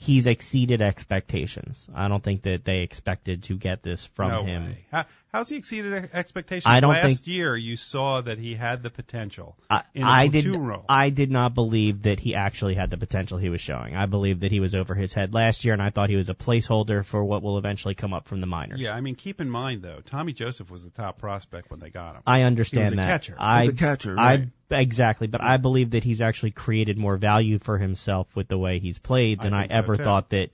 he's 0.00 0.26
exceeded 0.26 0.80
expectations. 0.80 1.86
I 1.94 2.08
don't 2.08 2.24
think 2.24 2.42
that 2.42 2.64
they 2.64 2.78
expected 2.78 3.44
to 3.44 3.56
get 3.56 3.82
this 3.82 4.04
from 4.06 4.30
no 4.30 4.44
him. 4.44 4.64
way. 4.64 5.04
How, 5.32 5.38
how's 5.38 5.48
he 5.48 5.56
exceeded 5.56 6.04
e- 6.04 6.08
expectations? 6.12 6.64
I 6.66 6.80
don't 6.80 6.90
Last 6.90 7.06
think- 7.06 7.26
year 7.26 7.56
you 7.56 7.76
saw 7.76 8.20
that 8.20 8.38
he 8.38 8.54
had 8.54 8.82
the 8.82 8.90
potential 8.90 9.56
I, 9.68 9.82
in 9.94 10.02
a 10.02 10.06
I 10.06 10.26
did. 10.28 10.46
role. 10.46 10.84
I 10.88 11.10
did 11.10 11.30
not 11.30 11.54
believe 11.54 12.02
that 12.02 12.20
he 12.20 12.34
actually 12.34 12.74
had 12.74 12.90
the 12.90 12.96
potential 12.96 13.38
he 13.38 13.48
was 13.48 13.60
showing. 13.60 13.94
I 13.96 14.06
believe 14.06 14.40
that 14.40 14.50
he 14.52 14.60
was 14.60 14.74
over 14.74 14.94
his 14.94 15.12
head 15.12 15.32
last 15.34 15.64
year, 15.64 15.72
and 15.72 15.82
I 15.82 15.90
thought 15.90 16.10
he 16.10 16.16
was 16.16 16.28
a 16.30 16.34
placeholder 16.34 17.04
for 17.04 17.24
what 17.24 17.42
will 17.42 17.58
eventually 17.58 17.94
come 17.94 18.12
up 18.12 18.26
from 18.28 18.40
the 18.40 18.46
minors. 18.46 18.80
yeah, 18.80 18.94
I 18.94 19.00
mean, 19.00 19.14
keep 19.14 19.40
in 19.40 19.48
mind 19.50 19.82
though, 19.82 20.00
Tommy 20.04 20.32
Joseph 20.32 20.70
was 20.70 20.82
the 20.84 20.90
top 20.90 21.18
prospect 21.18 21.70
when 21.70 21.80
they 21.80 21.90
got 21.90 22.14
him. 22.16 22.22
I 22.26 22.42
understand 22.42 22.90
He 22.90 22.96
was 22.96 23.04
a 23.04 23.08
catcher. 23.08 23.36
I, 23.38 23.62
As 23.62 23.68
a 23.68 23.72
catcher, 23.74 24.18
I 24.18 24.34
right. 24.36 24.48
exactly, 24.70 25.26
but 25.26 25.40
I 25.40 25.56
believe 25.56 25.90
that 25.90 26.04
he's 26.04 26.20
actually 26.20 26.50
created 26.52 26.98
more 26.98 27.16
value 27.16 27.58
for 27.58 27.78
himself 27.78 28.26
with 28.34 28.48
the 28.48 28.58
way 28.58 28.78
he's 28.78 28.98
played 28.98 29.40
than 29.40 29.52
I, 29.54 29.62
think 29.62 29.72
so, 29.72 29.78
ever 29.78 29.96
too. 29.96 30.04
thought 30.04 30.30
that 30.30 30.50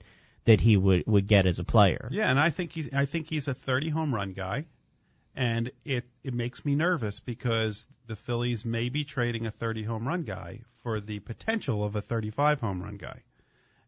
that 0.47 0.61
he 0.61 0.77
would 0.77 1.05
would 1.05 1.27
get 1.27 1.45
as 1.45 1.59
a 1.59 1.63
player. 1.63 2.07
Yeah, 2.09 2.29
and 2.31 2.39
I 2.39 2.49
think 2.49 2.71
he's 2.71 2.91
I 2.93 3.05
think 3.05 3.27
he's 3.29 3.49
a 3.49 3.53
30 3.53 3.89
home 3.89 4.15
run 4.15 4.31
guy, 4.31 4.65
and 5.35 5.69
it 5.83 6.05
it 6.23 6.33
makes 6.33 6.65
me 6.65 6.73
nervous 6.73 7.19
because 7.19 7.85
the 8.07 8.15
Phillies 8.15 8.63
may 8.63 8.87
be 8.87 9.03
trading 9.03 9.45
a 9.45 9.51
30 9.51 9.83
home 9.83 10.07
run 10.07 10.23
guy 10.23 10.61
for 10.83 11.01
the 11.01 11.19
potential 11.19 11.83
of 11.83 11.97
a 11.97 12.01
35 12.01 12.61
home 12.61 12.81
run 12.81 12.95
guy, 12.95 13.23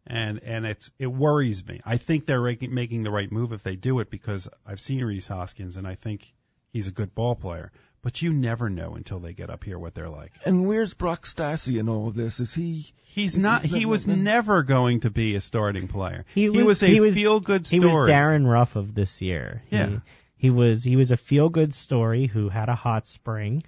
and 0.05 0.43
and 0.43 0.65
it's 0.65 0.91
it 0.99 1.07
worries 1.07 1.65
me. 1.65 1.79
I 1.85 1.95
think 1.95 2.25
they're 2.25 2.41
making 2.41 3.03
the 3.03 3.11
right 3.11 3.31
move 3.31 3.53
if 3.53 3.63
they 3.63 3.77
do 3.77 3.99
it 3.99 4.09
because 4.09 4.49
I've 4.65 4.81
seen 4.81 5.01
Rhys 5.01 5.27
Hoskins 5.27 5.77
and 5.77 5.87
I 5.87 5.95
think 5.95 6.33
he's 6.73 6.89
a 6.89 6.91
good 6.91 7.15
ball 7.15 7.35
player. 7.35 7.71
But 8.01 8.21
you 8.21 8.31
never 8.31 8.69
know 8.69 8.95
until 8.95 9.19
they 9.19 9.33
get 9.33 9.49
up 9.49 9.63
here 9.65 9.77
what 9.77 9.93
they're 9.93 10.09
like. 10.09 10.31
And 10.45 10.65
where's 10.65 10.93
Brock 10.93 11.25
Stassi 11.25 11.77
in 11.79 11.89
all 11.89 12.07
of 12.07 12.15
this? 12.15 12.39
Is 12.39 12.53
he? 12.53 12.93
He's 13.03 13.33
He's 13.33 13.37
not. 13.37 13.63
not- 13.63 13.65
He 13.77 13.85
was 13.85 14.07
not- 14.07 14.17
never 14.17 14.63
going 14.63 15.01
to 15.01 15.09
be 15.09 15.35
a 15.35 15.41
starting 15.41 15.87
player. 15.89 16.23
He 16.33 16.43
He 16.43 16.49
was- 16.49 16.65
was 16.65 16.83
a 16.83 16.87
he 16.87 17.01
was- 17.01 17.13
feel 17.15 17.39
good 17.41 17.65
story. 17.65 17.81
He 17.81 17.85
was 17.97 18.07
Darin 18.07 18.47
Ruf 18.47 18.75
of 18.77 18.95
this 18.95 19.21
year. 19.21 19.63
He, 19.69 19.75
Yeah. 19.75 19.99
he 20.37 20.49
was 20.49 20.83
he 20.83 20.95
was 20.95 21.11
a 21.11 21.17
feel 21.17 21.49
good 21.49 21.73
story 21.73 22.27
who 22.27 22.47
had 22.47 22.69
a 22.69 22.75
hot 22.75 23.05
spring. 23.07 23.63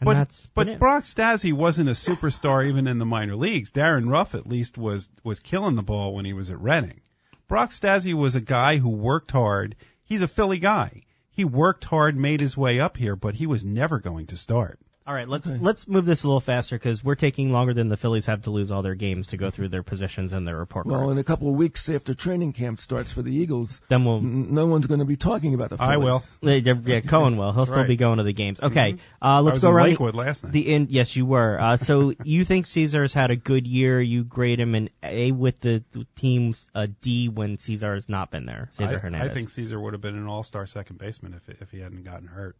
And 0.00 0.06
But 0.06 0.14
that's 0.14 0.48
but 0.54 0.68
it. 0.68 0.78
Brock 0.78 1.02
Stassi 1.04 1.52
wasn't 1.52 1.88
a 1.90 1.92
superstar 1.92 2.66
even 2.66 2.86
in 2.86 2.98
the 2.98 3.04
minor 3.04 3.36
leagues. 3.36 3.72
Darin 3.72 4.08
Ruf 4.08 4.34
at 4.34 4.46
least 4.46 4.78
was 4.78 5.10
was 5.24 5.40
killing 5.40 5.74
the 5.74 5.82
ball 5.82 6.14
when 6.14 6.24
he 6.24 6.32
was 6.32 6.48
at 6.50 6.60
Reading. 6.60 7.00
Brock 7.48 7.70
Stassi 7.72 8.14
was 8.14 8.34
a 8.34 8.40
guy 8.40 8.78
who 8.78 8.90
worked 8.90 9.32
hard. 9.32 9.74
He's 10.04 10.22
a 10.22 10.28
Philly 10.28 10.58
guy. 10.58 11.02
He 11.38 11.44
worked 11.44 11.84
hard, 11.84 12.16
made 12.16 12.40
his 12.40 12.56
way 12.56 12.80
up 12.80 12.96
here, 12.96 13.14
but 13.14 13.36
he 13.36 13.46
was 13.46 13.64
never 13.64 14.00
going 14.00 14.26
to 14.26 14.36
start. 14.36 14.80
All 15.08 15.14
right, 15.14 15.26
let's 15.26 15.46
let's 15.46 15.88
move 15.88 16.04
this 16.04 16.24
a 16.24 16.26
little 16.28 16.38
faster 16.42 16.76
because 16.76 17.02
we're 17.02 17.14
taking 17.14 17.50
longer 17.50 17.72
than 17.72 17.88
the 17.88 17.96
Phillies 17.96 18.26
have 18.26 18.42
to 18.42 18.50
lose 18.50 18.70
all 18.70 18.82
their 18.82 18.94
games 18.94 19.28
to 19.28 19.38
go 19.38 19.50
through 19.50 19.68
their 19.70 19.82
positions 19.82 20.34
and 20.34 20.46
their 20.46 20.56
report 20.58 20.84
Well, 20.84 20.98
cards. 21.00 21.12
in 21.12 21.18
a 21.18 21.24
couple 21.24 21.48
of 21.48 21.54
weeks 21.54 21.88
after 21.88 22.12
training 22.12 22.52
camp 22.52 22.78
starts 22.78 23.10
for 23.10 23.22
the 23.22 23.34
Eagles, 23.34 23.80
then 23.88 24.04
we'll 24.04 24.18
n- 24.18 24.52
no 24.52 24.66
one's 24.66 24.86
going 24.86 25.00
to 25.00 25.06
be 25.06 25.16
talking 25.16 25.54
about 25.54 25.70
the. 25.70 25.78
Phillies. 25.78 25.92
I 25.92 25.96
will. 25.96 26.22
Yeah, 26.42 26.74
yeah, 26.84 27.00
Cohen 27.00 27.38
will. 27.38 27.52
He'll 27.52 27.64
still 27.64 27.78
Right. 27.78 27.88
be 27.88 27.96
going 27.96 28.18
to 28.18 28.22
the 28.22 28.34
games. 28.34 28.60
Okay, 28.60 28.96
uh, 29.22 29.40
let's 29.40 29.54
was 29.54 29.62
go 29.62 29.70
in 29.70 29.74
around 29.76 29.94
the- 29.96 30.12
last 30.12 30.44
night. 30.44 30.52
the 30.52 30.68
end. 30.74 30.90
Yes, 30.90 31.16
you 31.16 31.24
were. 31.24 31.58
Uh, 31.58 31.76
so 31.78 32.12
you 32.24 32.44
think 32.44 32.66
Cesar's 32.66 33.14
had 33.14 33.30
a 33.30 33.36
good 33.36 33.66
year? 33.66 34.02
You 34.02 34.24
grade 34.24 34.60
him 34.60 34.74
an 34.74 34.90
A 35.02 35.32
with 35.32 35.58
the, 35.60 35.82
the 35.92 36.06
team's 36.16 36.62
a 36.74 36.86
D 36.86 37.30
when 37.30 37.56
Cesar 37.56 37.94
has 37.94 38.10
not 38.10 38.30
been 38.30 38.44
there. 38.44 38.68
Cesar 38.72 38.96
I, 38.96 38.98
Hernandez. 38.98 39.30
I 39.30 39.32
think 39.32 39.48
Cesar 39.48 39.80
would 39.80 39.94
have 39.94 40.02
been 40.02 40.16
an 40.18 40.26
all-star 40.26 40.66
second 40.66 40.98
baseman 40.98 41.32
if 41.32 41.62
if 41.62 41.70
he 41.70 41.80
hadn't 41.80 42.04
gotten 42.04 42.26
hurt. 42.28 42.56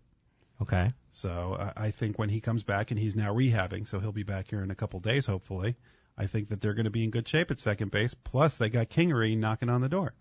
Okay. 0.61 0.93
So 1.13 1.57
I, 1.59 1.85
I 1.87 1.91
think 1.91 2.19
when 2.19 2.29
he 2.29 2.41
comes 2.41 2.63
back 2.63 2.91
and 2.91 2.99
he's 2.99 3.15
now 3.17 3.33
rehabbing, 3.35 3.87
so 3.87 4.01
he'll 4.01 4.13
be 4.13 4.23
back 4.25 4.49
here 4.51 4.63
in 4.63 4.71
a 4.71 4.75
couple 4.75 5.01
days, 5.01 5.27
hopefully. 5.27 5.77
I 6.17 6.27
think 6.27 6.49
that 6.49 6.61
they're 6.61 6.75
going 6.75 6.85
to 6.85 6.91
be 6.91 7.05
in 7.05 7.11
good 7.11 7.29
shape 7.29 7.51
at 7.53 7.61
second 7.61 7.91
base. 7.93 8.13
Plus, 8.15 8.57
they 8.57 8.69
got 8.71 8.89
Kingery 8.91 9.37
knocking 9.39 9.69
on 9.69 9.81
the 9.81 9.89
door. 9.89 10.15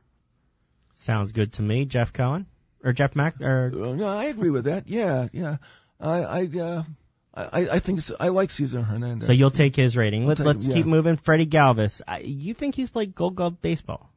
Sounds 0.93 1.31
good 1.31 1.53
to 1.53 1.61
me. 1.61 1.85
Jeff 1.85 2.13
Cohen 2.13 2.45
or 2.83 2.93
Jeff 2.93 3.15
Mack 3.15 3.41
or 3.41 3.71
Uh, 3.73 3.93
no, 3.93 4.07
I 4.07 4.25
agree 4.25 4.49
with 4.49 4.65
that. 4.65 4.87
Yeah, 4.87 5.27
yeah. 5.31 5.57
I, 5.99 6.21
I, 6.23 6.45
uh, 6.59 6.83
I, 7.33 7.69
I 7.69 7.79
think 7.79 7.99
s- 7.99 8.11
I 8.19 8.27
like 8.29 8.51
Cesar 8.51 8.81
Hernandez. 8.81 9.25
so 9.27 9.33
you'll 9.33 9.51
take 9.51 9.75
his 9.75 9.97
rating. 9.97 10.25
Let, 10.27 10.37
take 10.37 10.45
let's 10.45 10.65
him, 10.65 10.73
keep 10.73 10.85
moving. 10.85 11.15
Freddie 11.17 11.45
Galvis. 11.47 12.01
I, 12.07 12.19
you 12.19 12.53
think 12.53 12.75
he's 12.75 12.89
played 12.89 13.13
Gold 13.15 13.35
Glove 13.35 13.61
baseball? 13.61 14.11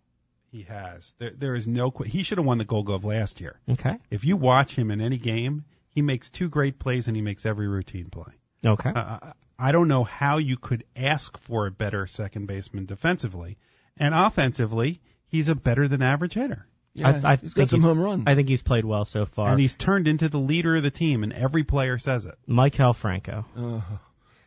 He 0.52 0.62
has. 0.64 1.14
There, 1.18 1.30
there 1.30 1.54
is 1.54 1.66
no. 1.66 1.90
qu- 1.90 2.04
He 2.04 2.22
should 2.24 2.38
have 2.38 2.46
won 2.46 2.58
the 2.58 2.64
Gold 2.64 2.86
Glove 2.86 3.04
last 3.04 3.40
year. 3.40 3.58
Okay. 3.70 3.96
If 4.10 4.24
you 4.24 4.36
watch 4.36 4.74
him 4.74 4.90
in 4.90 5.00
any 5.00 5.16
game, 5.18 5.64
he 5.90 6.02
makes 6.02 6.30
two 6.30 6.48
great 6.48 6.78
plays 6.78 7.06
and 7.08 7.16
he 7.16 7.22
makes 7.22 7.44
every 7.44 7.68
routine 7.68 8.06
play. 8.10 8.32
Okay. 8.66 8.90
Uh, 8.90 9.18
I- 9.22 9.32
I 9.62 9.72
don't 9.72 9.88
know 9.88 10.04
how 10.04 10.38
you 10.38 10.56
could 10.56 10.84
ask 10.96 11.36
for 11.36 11.66
a 11.66 11.70
better 11.70 12.06
second 12.06 12.46
baseman 12.46 12.86
defensively, 12.86 13.58
and 13.98 14.14
offensively, 14.14 15.02
he's 15.28 15.50
a 15.50 15.54
better 15.54 15.86
than 15.86 16.00
average 16.00 16.32
hitter. 16.32 16.66
yeah, 16.94 17.20
I, 17.22 17.32
I 17.32 17.36
he's 17.36 17.40
think 17.52 17.54
got 17.54 17.68
some 17.68 17.82
home 17.82 18.00
runs. 18.00 18.22
I 18.26 18.34
think 18.34 18.48
he's 18.48 18.62
played 18.62 18.86
well 18.86 19.04
so 19.04 19.26
far. 19.26 19.50
And 19.50 19.60
he's 19.60 19.76
turned 19.76 20.08
into 20.08 20.30
the 20.30 20.38
leader 20.38 20.76
of 20.76 20.82
the 20.82 20.90
team, 20.90 21.24
and 21.24 21.32
every 21.34 21.62
player 21.64 21.98
says 21.98 22.24
it. 22.24 22.36
Maikel 22.48 22.96
Franco. 22.96 23.44
uh, 23.54 23.80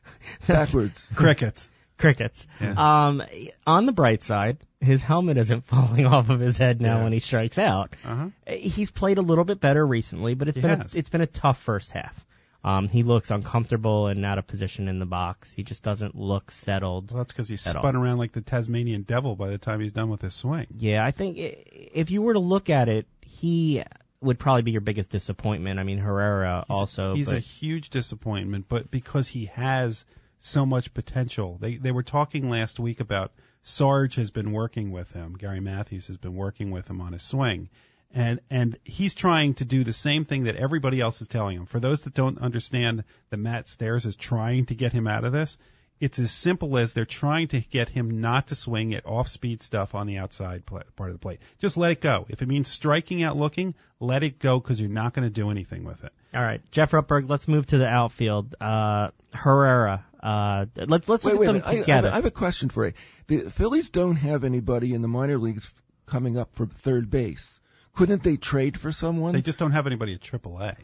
backwards. 0.48 1.08
Crickets. 1.16 1.70
Crickets. 1.98 2.46
Yeah. 2.60 2.74
Um, 3.08 3.24
on 3.66 3.86
the 3.86 3.91
bright 3.91 4.22
side, 4.22 4.58
his 4.82 5.02
helmet 5.02 5.38
isn't 5.38 5.66
falling 5.68 6.06
off 6.06 6.30
of 6.30 6.39
his 6.39 6.58
head 6.58 6.82
now 6.82 6.98
Yeah. 6.98 7.04
when 7.04 7.14
he 7.14 7.20
strikes 7.20 7.58
out. 7.58 7.94
Uh-huh. 8.06 8.30
He's 8.48 8.91
played 8.91 9.18
a 9.18 9.22
little 9.22 9.44
bit 9.46 9.60
better 9.60 9.86
recently, 9.86 10.34
but 10.34 10.48
it's 10.48 10.56
He 10.56 10.62
been 10.62 10.82
a, 10.82 10.88
it's 10.94 11.10
been 11.10 11.22
a 11.22 11.28
tough 11.28 11.60
first 11.62 11.91
half. 11.91 12.26
Um, 12.66 12.88
he 12.88 13.04
looks 13.04 13.30
uncomfortable 13.30 14.08
and 14.08 14.26
out 14.26 14.38
of 14.38 14.48
position 14.48 14.88
in 14.88 14.98
the 15.00 15.06
box. 15.06 15.52
He 15.52 15.64
just 15.64 15.84
doesn't 15.84 16.16
look 16.16 16.50
settled. 16.50 17.12
Well, 17.12 17.18
that's 17.20 17.34
because 17.34 17.50
he's 17.50 17.60
spun 17.60 17.98
around 17.98 18.20
like 18.20 18.32
the 18.32 18.39
Tasmanian 18.41 19.02
devil 19.02 19.36
by 19.36 19.50
the 19.50 19.58
time 19.58 19.82
he's 19.82 19.91
done 19.91 20.10
with 20.10 20.22
his 20.22 20.34
swing. 20.34 20.68
Yeah, 20.78 21.06
I 21.06 21.12
think 21.12 21.38
if 21.38 22.10
you 22.10 22.22
were 22.22 22.34
to 22.34 22.39
look 22.39 22.70
at 22.70 22.88
it, 22.88 23.06
he 23.22 23.84
would 24.22 24.39
probably 24.39 24.62
be 24.62 24.72
your 24.72 24.80
biggest 24.80 25.12
disappointment. 25.12 25.78
I 25.78 25.84
mean, 25.84 25.98
Herrera 25.98 26.66
also. 26.70 27.14
he's 27.16 27.28
but 27.28 27.36
a 27.36 27.39
huge 27.41 27.89
disappointment, 27.89 28.68
but 28.70 28.89
because 28.89 29.28
he 29.28 29.48
has 29.48 30.06
so 30.44 30.66
much 30.66 30.94
potential. 30.94 31.58
They 31.60 31.78
they 31.78 31.91
were 31.91 32.04
talking 32.04 32.50
last 32.50 32.80
week 32.80 33.00
about 33.00 33.32
Sarge 33.64 34.16
has 34.16 34.30
been 34.30 34.52
working 34.52 34.91
with 34.91 35.12
him. 35.14 35.38
Gary 35.38 35.62
Matthews 35.62 36.08
has 36.08 36.18
been 36.18 36.36
working 36.36 36.70
with 36.70 36.89
him 36.89 37.00
on 37.00 37.14
his 37.14 37.24
swing. 37.24 37.70
And 38.14 38.41
and 38.50 38.78
he's 38.84 39.16
trying 39.16 39.56
to 39.56 39.66
do 39.66 39.84
the 39.84 39.94
same 39.94 40.26
thing 40.26 40.44
that 40.44 40.58
everybody 40.58 41.00
else 41.00 41.22
is 41.22 41.30
telling 41.30 41.58
him. 41.58 41.66
For 41.66 41.80
those 41.80 42.02
that 42.02 42.14
don't 42.14 42.39
understand 42.39 43.06
that 43.30 43.38
Matt 43.38 43.70
Stairs 43.70 44.06
is 44.06 44.16
trying 44.16 44.66
to 44.66 44.76
get 44.76 44.91
him 44.91 45.08
out 45.08 45.24
of 45.24 45.32
this, 45.32 45.58
it's 46.00 46.20
as 46.20 46.32
simple 46.32 46.78
as 46.78 46.91
they're 46.91 47.06
trying 47.06 47.48
to 47.48 47.62
get 47.62 47.88
him 47.88 48.20
not 48.20 48.48
to 48.48 48.56
swing 48.56 48.94
at 48.94 49.06
off-speed 49.06 49.62
stuff 49.62 49.96
on 49.96 50.08
the 50.08 50.18
outside 50.18 50.66
part 50.66 51.10
of 51.10 51.14
the 51.14 51.20
plate. 51.20 51.39
Just 51.60 51.78
let 51.78 51.91
it 51.91 52.02
go. 52.02 52.26
If 52.28 52.41
it 52.41 52.48
means 52.48 52.68
striking 52.68 53.24
out 53.24 53.38
looking, 53.38 53.74
let 54.02 54.24
it 54.24 54.39
go 54.39 54.60
because 54.60 54.80
you're 54.80 54.89
not 54.89 55.14
going 55.14 55.26
to 55.26 55.34
do 55.34 55.50
anything 55.50 55.86
with 55.86 56.04
it. 56.04 56.12
All 56.34 56.41
right, 56.41 56.62
Jeff 56.72 56.91
Rutberg. 56.91 57.30
Let's 57.30 57.48
move 57.48 57.66
to 57.68 57.78
the 57.78 57.88
outfield. 57.88 58.56
Uh, 58.60 59.12
Herrera. 59.34 60.06
Uh, 60.24 60.65
let's 60.76 61.09
let's 61.09 61.26
Wait, 61.26 61.34
look 61.34 61.41
wait 61.41 61.47
a 61.47 61.49
at 61.49 61.53
minute. 61.53 61.65
them 61.65 61.69
I, 61.69 61.71
I, 61.71 61.76
have 61.76 61.86
together. 61.86 62.07
a- 62.07 62.11
I 62.11 62.15
have 62.15 62.26
a 62.26 62.32
question 62.32 62.69
for 62.69 62.86
you. 62.88 62.93
The 63.28 63.49
Phillies 63.51 63.89
don't 63.89 64.15
have 64.15 64.43
anybody 64.45 64.93
in 64.93 65.01
the 65.01 65.07
minor 65.09 65.38
leagues 65.38 65.74
coming 66.05 66.38
up 66.38 66.55
for 66.55 66.65
third 66.65 67.09
base. 67.09 67.59
Couldn't 67.93 68.24
they 68.24 68.38
trade 68.38 68.80
for 68.80 68.91
someone? 68.91 69.34
They 69.34 69.41
just 69.41 69.59
don't 69.59 69.71
have 69.71 69.86
anybody 69.86 70.13
at 70.13 70.21
AAA. 70.21 70.76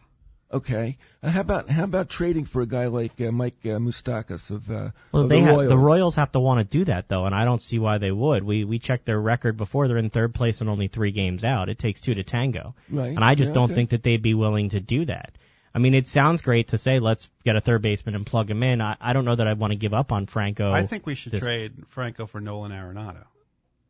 okay. 0.51 0.97
Uh, 1.23 1.29
how 1.29 1.41
about 1.41 1.69
how 1.69 1.83
about 1.85 2.09
trading 2.09 2.45
for 2.45 2.61
a 2.61 2.65
guy 2.67 2.87
like 2.87 3.19
uh, 3.21 3.31
Mike 3.31 3.57
uh, 3.65 3.79
Moustakas 3.79 4.49
of, 4.51 4.69
uh, 4.69 4.91
well, 5.11 5.23
of 5.23 5.29
they 5.29 5.39
the 5.39 5.45
have 5.47 5.55
Royals? 5.55 5.69
the 5.69 5.77
Royals 5.77 6.15
have 6.15 6.31
to 6.33 6.39
want 6.39 6.59
to 6.59 6.77
do 6.77 6.85
that 6.85 7.07
though, 7.07 7.25
and 7.25 7.33
I 7.33 7.45
don't 7.45 7.61
see 7.61 7.79
why 7.79 7.97
they 7.97 8.11
would. 8.11 8.43
We 8.43 8.63
we 8.65 8.77
checked 8.79 9.05
their 9.05 9.19
record 9.19 9.57
before; 9.57 9.87
they're 9.87 9.97
in 9.97 10.09
third 10.09 10.33
place 10.35 10.61
and 10.61 10.69
only 10.69 10.87
three 10.87 11.11
games 11.11 11.43
out. 11.43 11.69
It 11.69 11.79
takes 11.79 12.01
two 12.01 12.13
to 12.13 12.23
tango, 12.23 12.75
Right. 12.89 13.07
and 13.15 13.23
I 13.23 13.35
just 13.35 13.49
Yeah, 13.49 13.53
don't 13.55 13.65
okay. 13.65 13.75
think 13.75 13.89
that 13.91 14.03
they'd 14.03 14.21
be 14.21 14.33
willing 14.33 14.69
to 14.71 14.79
do 14.79 15.05
that. 15.05 15.37
I 15.79 15.81
mean, 15.81 15.93
it 15.93 16.07
sounds 16.09 16.41
great 16.41 16.67
to 16.69 16.77
say 16.77 16.99
let's 16.99 17.29
get 17.45 17.55
a 17.55 17.61
third 17.61 17.81
baseman 17.81 18.13
and 18.15 18.25
plug 18.25 18.51
him 18.51 18.63
in. 18.63 18.81
I, 18.81 18.97
I 18.99 19.13
don't 19.13 19.23
know 19.23 19.35
that 19.35 19.47
I 19.47 19.53
want 19.53 19.71
to 19.71 19.77
give 19.77 19.93
up 19.93 20.11
on 20.11 20.25
Franco. 20.25 20.69
I 20.69 20.85
think 20.85 21.05
we 21.05 21.15
should 21.15 21.31
this- 21.31 21.39
trade 21.39 21.87
Franco 21.87 22.27
for 22.27 22.41
Nolan 22.41 22.73
Arenado. 22.73 23.23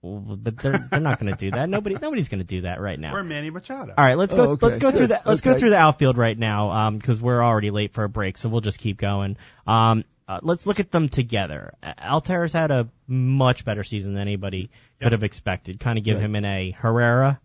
Well, 0.03 0.37
But 0.37 0.55
they're 0.57 0.77
they're 0.77 0.99
not 0.99 1.19
going 1.19 1.33
to 1.33 1.37
do 1.37 1.49
that. 1.51 1.67
Nobody 1.67 1.95
nobody's 1.99 2.29
going 2.29 2.41
to 2.41 2.45
do 2.45 2.61
that 2.61 2.79
right 2.79 2.99
now. 2.99 3.15
Or 3.15 3.23
Manny 3.23 3.49
Machado. 3.49 3.95
All 3.97 4.05
right, 4.05 4.17
let's 4.19 4.33
go. 4.35 4.43
Oh, 4.43 4.49
okay. 4.51 4.67
Let's 4.67 4.77
go 4.77 4.91
through 4.91 5.07
Good. 5.07 5.21
the 5.25 5.29
let's 5.29 5.41
go 5.41 5.57
through 5.57 5.71
the 5.71 5.77
outfield 5.77 6.17
right 6.17 6.37
now 6.37 6.91
because 6.91 7.19
we're 7.19 7.43
already 7.43 7.71
late 7.71 7.91
for 7.93 8.03
a 8.03 8.09
break, 8.09 8.37
so 8.37 8.49
we'll 8.49 8.61
just 8.61 8.77
keep 8.79 8.97
going. 8.97 9.35
Um, 9.65 10.05
uh, 10.27 10.39
let's 10.43 10.67
look 10.67 10.79
at 10.79 10.91
them 10.91 11.09
together. 11.09 11.73
Uh, 11.81 11.93
Altherr's 11.97 12.53
had 12.53 12.69
a 12.69 12.87
much 13.07 13.65
better 13.65 13.83
season 13.83 14.13
than 14.13 14.21
anybody 14.21 14.69
could 15.01 15.11
have 15.11 15.23
expected. 15.23 15.79
Kind 15.79 15.97
of 15.97 16.05
give 16.05 16.17
Right. 16.17 16.23
him 16.25 16.35
an 16.35 16.45
A. 16.45 16.71
Herrera, 16.71 17.41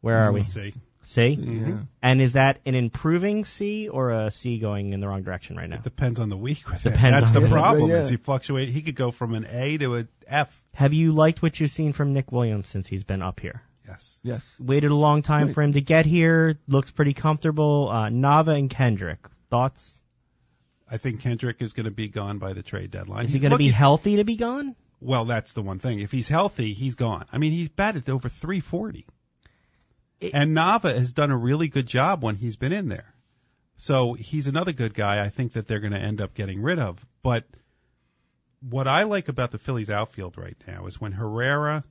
where 0.00 0.18
are 0.18 0.32
we? 0.32 0.40
We'll 0.40 0.44
see. 0.44 0.74
C. 1.02 1.28
Yeah. 1.28 1.78
And 2.02 2.20
is 2.20 2.34
that 2.34 2.60
an 2.66 2.74
improving 2.74 3.44
C 3.44 3.88
or 3.88 4.10
a 4.10 4.30
C 4.30 4.58
going 4.58 4.92
in 4.92 5.00
the 5.00 5.08
wrong 5.08 5.22
direction 5.22 5.56
right 5.56 5.68
now? 5.68 5.78
Depends 5.78 6.20
on 6.20 6.28
the 6.28 6.36
week 6.36 6.68
with 6.68 6.84
him. 6.84 6.92
Depends 6.92 7.20
That's 7.20 7.36
on 7.36 7.42
the 7.42 7.48
the- 7.48 7.54
problem. 7.54 7.90
Yeah, 7.90 7.96
yeah. 7.96 8.02
Is 8.02 8.08
he 8.10 8.16
fluctuate? 8.16 8.68
He 8.68 8.82
could 8.82 8.96
go 8.96 9.10
from 9.10 9.34
an 9.34 9.46
A 9.50 9.78
to 9.78 9.94
an 9.94 10.08
F. 10.26 10.62
Have 10.74 10.92
you 10.92 11.12
liked 11.12 11.42
what 11.42 11.58
you've 11.58 11.70
seen 11.70 11.92
from 11.92 12.12
Nick 12.12 12.30
Williams 12.32 12.68
since 12.68 12.86
he's 12.86 13.04
been 13.04 13.22
up 13.22 13.40
here? 13.40 13.62
Yes. 13.88 14.20
Yes. 14.22 14.54
Waited 14.60 14.90
a 14.90 14.94
long 14.94 15.22
time 15.22 15.46
Right. 15.46 15.54
for 15.54 15.62
him 15.62 15.72
to 15.72 15.80
get 15.80 16.06
here. 16.06 16.58
Looks 16.68 16.90
pretty 16.92 17.12
comfortable. 17.14 17.88
Uh, 17.90 18.08
Nava 18.08 18.56
and 18.56 18.70
Kendrick, 18.70 19.26
thoughts? 19.48 19.98
I 20.88 20.96
think 20.98 21.20
Kendrick 21.22 21.60
is 21.62 21.72
going 21.72 21.84
to 21.84 21.90
be 21.90 22.08
gone 22.08 22.38
by 22.38 22.52
the 22.52 22.62
trade 22.62 22.90
deadline. 22.90 23.24
Is 23.24 23.32
he 23.32 23.38
going 23.40 23.52
to 23.52 23.56
be 23.58 23.68
healthy 23.70 24.16
to 24.16 24.24
be 24.24 24.36
gone? 24.36 24.76
Well, 25.00 25.24
that's 25.24 25.54
the 25.54 25.62
one 25.62 25.78
thing. 25.78 26.00
If 26.00 26.12
he's 26.12 26.28
healthy, 26.28 26.72
he's 26.74 26.94
gone. 26.94 27.24
I 27.32 27.38
mean, 27.38 27.52
he's 27.52 27.68
batted 27.70 28.08
over 28.10 28.28
340. 28.28 29.06
It- 30.20 30.34
and 30.34 30.56
Nava 30.56 30.94
has 30.96 31.12
done 31.12 31.30
a 31.30 31.36
really 31.36 31.68
good 31.68 31.86
job 31.86 32.22
when 32.22 32.36
he's 32.36 32.56
been 32.56 32.72
in 32.72 32.88
there. 32.88 33.14
So 33.76 34.12
he's 34.12 34.46
another 34.46 34.72
good 34.72 34.92
guy 34.94 35.24
I 35.24 35.30
think 35.30 35.52
that 35.54 35.66
they're 35.66 35.80
going 35.80 35.92
to 35.94 35.98
end 35.98 36.20
up 36.20 36.34
getting 36.34 36.60
rid 36.60 36.78
of. 36.78 37.04
But 37.22 37.44
what 38.60 38.86
I 38.86 39.04
like 39.04 39.28
about 39.28 39.50
the 39.50 39.58
Phillies 39.58 39.90
outfield 39.90 40.36
right 40.36 40.56
now 40.66 40.86
is 40.86 41.00
when 41.00 41.12
Herrera, 41.12 41.82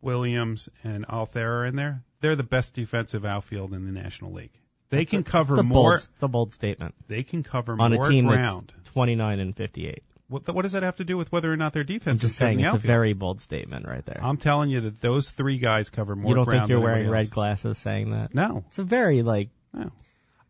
Williams, 0.00 0.68
and 0.84 1.06
Altherr 1.08 1.62
are 1.62 1.66
in 1.66 1.74
there, 1.76 2.04
they're 2.20 2.36
the 2.36 2.44
best 2.44 2.74
defensive 2.74 3.24
outfield 3.24 3.72
in 3.74 3.84
the 3.84 3.92
National 3.92 4.32
League. 4.32 4.52
They 4.90 5.04
can 5.04 5.24
cover 5.24 5.54
It's 5.58 5.64
more. 5.64 5.92
bold, 5.94 6.08
it's 6.12 6.22
a 6.22 6.28
bold 6.28 6.52
statement 6.54 6.94
They 7.08 7.22
can 7.24 7.42
cover 7.42 7.76
on 7.80 7.92
more 7.92 8.06
a 8.06 8.10
team 8.10 8.26
ground. 8.26 8.72
that's 8.76 8.90
29 8.90 9.40
and 9.40 9.56
58. 9.56 10.02
What, 10.32 10.48
what 10.54 10.62
does 10.62 10.72
that 10.72 10.82
have 10.82 10.96
to 10.96 11.04
do 11.04 11.16
with 11.16 11.30
whether 11.30 11.52
or 11.52 11.56
not 11.56 11.74
their 11.74 11.82
I'm 11.82 11.86
defense 11.86 12.22
just 12.22 12.32
is 12.32 12.38
saying 12.38 12.60
it's 12.60 12.74
a 12.74 12.78
very 12.78 13.12
bold 13.12 13.40
statement 13.40 13.86
right 13.86 14.04
there. 14.04 14.18
I'm 14.22 14.38
telling 14.38 14.70
you 14.70 14.80
that 14.82 15.00
those 15.00 15.30
three 15.30 15.58
guys 15.58 15.90
cover 15.90 16.16
more 16.16 16.30
you 16.30 16.34
don't 16.36 16.46
think 16.46 16.68
you're 16.68 16.80
wearing 16.80 17.08
red 17.08 17.30
glasses 17.30 17.76
saying 17.78 18.12
that? 18.12 18.34
No, 18.34 18.64
It's 18.68 18.78
a 18.78 18.84
very 18.84 19.22
like. 19.22 19.50
no. 19.72 19.90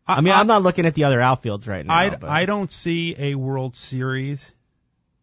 I 0.05 0.19
mean, 0.21 0.33
I'm 0.33 0.47
not 0.47 0.63
looking 0.63 0.85
at 0.85 0.95
the 0.95 1.05
other 1.05 1.19
outfields 1.19 1.65
right 1.67 1.85
now. 1.85 1.93
I, 1.93 2.17
I 2.41 2.45
don't 2.45 2.69
see 2.71 3.15
a 3.17 3.35
World 3.35 3.77
Series 3.77 4.51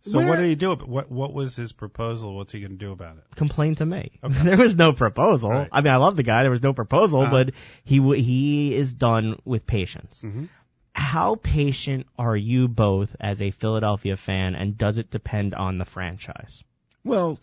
So 0.05 0.17
Where- 0.19 0.27
what 0.27 0.35
did 0.35 0.47
he 0.49 0.55
do? 0.55 0.75
What 0.75 1.09
what 1.09 1.33
was 1.33 1.55
his 1.55 1.71
proposal? 1.71 2.35
What's 2.35 2.51
he 2.51 2.59
going 2.59 2.73
to 2.73 2.77
do 2.77 2.91
about 2.91 3.17
it? 3.17 3.23
complain 3.37 3.75
to 3.75 3.85
me. 3.85 4.11
there 4.21 4.57
was 4.57 4.75
no 4.75 4.91
proposal. 4.91 5.49
Right. 5.49 5.69
I 5.71 5.79
mean, 5.79 5.93
I 5.93 5.95
love 5.97 6.17
the 6.17 6.23
guy. 6.23 6.41
There 6.43 6.51
was 6.51 6.61
no 6.61 6.73
proposal, 6.73 7.21
Uh-huh. 7.21 7.31
but 7.31 7.53
he 7.85 7.99
w- 7.99 8.21
he 8.21 8.75
is 8.75 8.93
done 8.93 9.39
with 9.45 9.65
patience. 9.65 10.21
Mhm. 10.21 10.49
How 10.93 11.35
patient 11.35 12.07
are 12.17 12.37
you 12.37 12.67
both 12.67 13.15
as 13.19 13.41
a 13.41 13.51
Philadelphia 13.51 14.15
fan, 14.15 14.55
and 14.55 14.77
does 14.77 14.97
it 14.97 15.11
depend 15.11 15.53
on 15.53 15.77
the 15.77 15.85
franchise? 15.85 16.63
Well, 17.03 17.39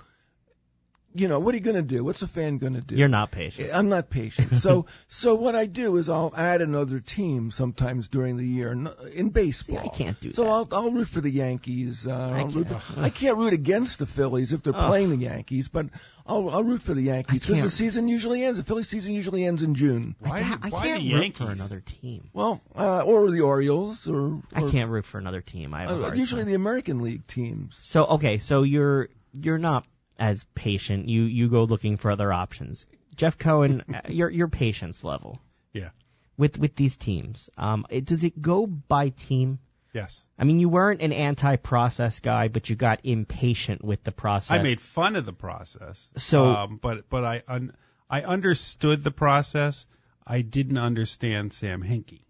you 1.12 1.26
know, 1.28 1.40
what 1.40 1.54
are 1.54 1.58
you 1.58 1.62
going 1.64 1.76
to 1.76 1.82
do? 1.82 2.04
What's 2.04 2.22
a 2.22 2.28
fan 2.28 2.58
going 2.58 2.74
to 2.74 2.80
do? 2.80 2.94
You're 2.94 3.08
not 3.08 3.32
patient. 3.32 3.70
I'm 3.72 3.88
not 3.88 4.11
patient. 4.11 4.58
So, 4.58 4.86
so 5.08 5.34
what 5.34 5.56
I 5.56 5.66
do 5.66 5.96
is 5.96 6.08
I'll 6.08 6.32
add 6.36 6.61
another 6.62 7.00
team 7.00 7.50
sometimes 7.50 8.08
during 8.08 8.36
the 8.36 8.46
year 8.46 8.70
n- 8.70 8.90
in 9.12 9.30
baseball. 9.30 9.76
See, 9.82 9.82
I 9.82 9.88
can't 9.88 10.20
do 10.20 10.32
so 10.32 10.42
that. 10.44 10.48
So 10.48 10.52
I'll 10.52 10.68
I'll 10.84 10.90
root 10.92 11.08
for 11.08 11.20
the 11.20 11.30
Yankees. 11.30 12.06
Uh, 12.06 12.12
I'll 12.12 12.42
can't. 12.44 12.54
root 12.54 12.68
for, 12.68 12.80
I 13.00 13.11
can't 13.11 13.38
root 13.38 13.52
against 13.54 13.98
the 13.98 14.06
Phillies 14.06 14.52
if 14.52 14.62
they're 14.62 14.74
Ugh. 14.76 14.88
playing 14.88 15.11
the 15.11 15.16
Yankees, 15.16 15.68
but 15.68 15.86
I'll 16.26 16.48
I'll 16.48 16.64
root 16.64 16.82
for 16.82 16.94
the 16.94 17.02
Yankees 17.02 17.40
because 17.40 17.62
the 17.62 17.70
season 17.70 18.06
usually 18.06 18.44
ends. 18.44 18.58
The 18.58 18.64
Philly 18.64 18.84
season 18.84 19.12
usually 19.12 19.44
ends 19.44 19.62
in 19.62 19.74
June. 19.74 20.14
I, 20.24 20.28
Why- 20.28 20.42
ca- 20.42 20.58
I 20.62 20.70
can't 20.70 21.02
the 21.02 21.12
root 21.14 21.22
Yankees? 21.22 21.46
for 21.46 21.52
another 21.52 21.80
team. 21.80 22.30
Well, 22.32 22.61
uh, 22.76 23.02
or 23.02 23.30
the 23.32 23.40
Orioles, 23.40 24.06
or, 24.06 24.40
I 24.54 24.70
can't 24.70 24.90
root 24.90 25.04
for 25.06 25.18
another 25.18 25.40
team. 25.40 25.74
I 25.74 25.86
uh, 25.86 26.12
usually 26.14 26.42
time. 26.42 26.48
the 26.48 26.54
American 26.54 27.00
League 27.00 27.26
teams. 27.26 27.76
So 27.80 28.04
okay, 28.06 28.38
so 28.38 28.62
you're 28.62 29.08
you're 29.32 29.58
not 29.58 29.84
as 30.20 30.44
patient. 30.54 31.08
You 31.08 31.22
you 31.22 31.48
go 31.48 31.64
looking 31.64 31.96
for 31.96 32.10
other 32.12 32.32
options. 32.32 32.86
Jeff 33.16 33.38
Cohen, 33.38 33.82
uh, 33.94 34.00
your 34.08 34.30
your 34.30 34.48
patience 34.48 35.02
level 35.02 35.40
Yeah. 35.72 35.90
with 36.36 36.58
with 36.58 36.76
these 36.76 36.96
teams. 36.96 37.50
Um, 37.56 37.86
it, 37.90 38.04
does 38.04 38.22
it 38.22 38.40
go 38.40 38.66
by 38.66 39.08
team? 39.08 39.58
Yes. 39.92 40.24
I 40.38 40.44
mean, 40.44 40.60
you 40.60 40.68
weren't 40.68 41.02
an 41.02 41.12
anti-process 41.12 42.20
guy, 42.20 42.46
but 42.46 42.70
you 42.70 42.76
got 42.76 43.00
impatient 43.02 43.84
with 43.84 44.04
the 44.04 44.12
process. 44.12 44.52
I 44.52 44.62
made 44.62 44.80
fun 44.80 45.16
of 45.16 45.26
the 45.26 45.32
process. 45.32 46.12
So- 46.16 46.44
um, 46.46 46.78
but 46.80 47.08
but 47.08 47.24
I 47.24 47.42
un, 47.48 47.72
I 48.08 48.22
understood 48.22 49.02
the 49.02 49.10
process. 49.10 49.86
I 50.26 50.42
didn't 50.42 50.78
understand 50.78 51.52
Sam 51.52 51.82
Hinkie. 51.82 52.22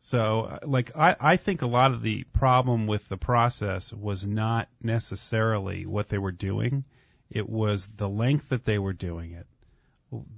So 0.00 0.42
uh, 0.42 0.58
like 0.66 0.96
I 0.96 1.16
I 1.18 1.36
think 1.36 1.62
a 1.62 1.66
lot 1.66 1.92
of 1.92 2.02
the 2.02 2.24
problem 2.24 2.86
with 2.86 3.08
the 3.08 3.16
process 3.16 3.92
was 3.92 4.24
not 4.26 4.68
necessarily 4.82 5.86
what 5.86 6.08
they 6.10 6.18
were 6.18 6.32
doing. 6.32 6.84
It 7.34 7.48
was 7.48 7.86
the 7.96 8.08
length 8.08 8.48
that 8.50 8.64
they 8.64 8.78
were 8.78 8.92
doing 8.94 9.32
it. 9.32 9.46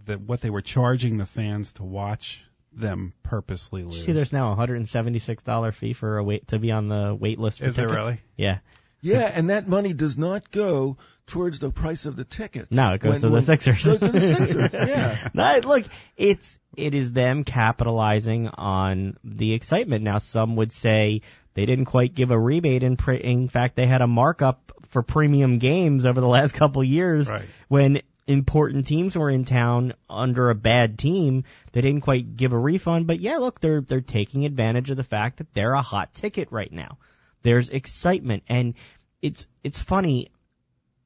That 0.06 0.20
what 0.20 0.40
they 0.40 0.50
were 0.50 0.62
charging 0.62 1.18
the 1.18 1.26
fans 1.26 1.74
to 1.74 1.84
watch 1.84 2.42
them 2.72 3.12
purposely 3.22 3.84
lose. 3.84 4.04
See, 4.04 4.12
there's 4.12 4.32
now 4.32 4.52
a 4.52 4.54
hundred 4.54 4.76
and 4.76 4.88
seventy-six 4.88 5.42
dollar 5.42 5.70
fee 5.72 5.92
for 5.92 6.16
a 6.18 6.24
wait 6.24 6.48
to 6.48 6.58
be 6.58 6.72
on 6.72 6.88
the 6.88 7.14
wait 7.14 7.38
list. 7.38 7.58
For 7.60 7.66
Is 7.66 7.76
there 7.76 7.88
really? 7.88 8.18
Yeah. 8.36 8.58
Yeah, 9.02 9.30
and 9.32 9.50
that 9.50 9.68
money 9.68 9.92
does 9.92 10.16
not 10.18 10.50
go 10.50 10.96
towards 11.26 11.58
the 11.60 11.70
price 11.70 12.06
of 12.06 12.16
the 12.16 12.24
tickets. 12.24 12.72
No, 12.72 12.94
it 12.94 13.00
goes 13.00 13.12
When- 13.12 13.20
to 13.20 13.26
the 13.26 13.32
when- 13.34 13.42
Sixers. 13.42 13.84
Goes 13.84 13.98
to 13.98 14.08
the 14.08 14.20
Sixers. 14.20 14.72
Yeah. 14.72 15.28
No, 15.34 15.60
look, 15.64 15.84
it's 16.16 16.58
it 16.76 16.94
is 16.94 17.12
them 17.12 17.44
capitalizing 17.44 18.48
on 18.48 19.16
the 19.22 19.52
excitement. 19.52 20.02
Now, 20.02 20.18
some 20.18 20.56
would 20.56 20.72
say 20.72 21.20
they 21.56 21.66
didn't 21.66 21.86
quite 21.86 22.14
give 22.14 22.30
a 22.30 22.38
rebate. 22.38 22.84
In, 22.84 22.96
pre- 22.96 23.16
in 23.22 23.48
fact, 23.48 23.74
they 23.74 23.86
had 23.88 24.02
a 24.02 24.06
markup 24.06 24.70
for 24.90 25.02
premium 25.02 25.58
games 25.58 26.06
over 26.06 26.20
the 26.20 26.28
last 26.38 26.54
couple 26.54 26.84
years 26.84 27.28
Right. 27.28 27.44
when 27.66 28.02
important 28.28 28.86
teams 28.86 29.16
were 29.16 29.30
in 29.30 29.44
town 29.44 29.94
under 30.10 30.50
a 30.50 30.54
bad 30.54 30.98
team. 30.98 31.44
They 31.72 31.80
didn't 31.80 32.00
quite 32.02 32.36
give 32.36 32.52
a 32.52 32.58
refund, 32.58 33.06
but 33.06 33.18
yeah, 33.20 33.36
look, 33.38 33.60
they're 33.60 33.80
they're 33.80 34.00
taking 34.00 34.44
advantage 34.44 34.90
of 34.90 34.96
the 34.96 35.04
fact 35.04 35.38
that 35.38 35.52
they're 35.54 35.72
a 35.74 35.82
hot 35.82 36.12
ticket 36.14 36.52
right 36.52 36.72
now. 36.72 36.98
There's 37.42 37.68
excitement, 37.70 38.42
and 38.48 38.74
it's 39.22 39.46
it's 39.64 39.78
funny. 39.78 40.30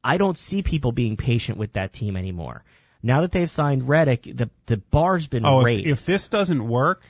I 0.02 0.16
don't 0.16 0.38
see 0.38 0.62
people 0.62 0.92
being 0.92 1.16
patient 1.18 1.58
with 1.58 1.74
that 1.74 1.92
team 1.92 2.16
anymore. 2.16 2.64
Now 3.02 3.20
that 3.20 3.32
they've 3.32 3.50
signed 3.50 3.82
Redick, 3.82 4.34
the 4.36 4.48
the 4.66 4.78
bar's 4.78 5.26
been 5.26 5.44
Oh, 5.44 5.62
raised. 5.62 5.86
if, 5.86 5.98
if 6.00 6.06
this 6.06 6.28
doesn't 6.28 6.66
work, 6.66 7.02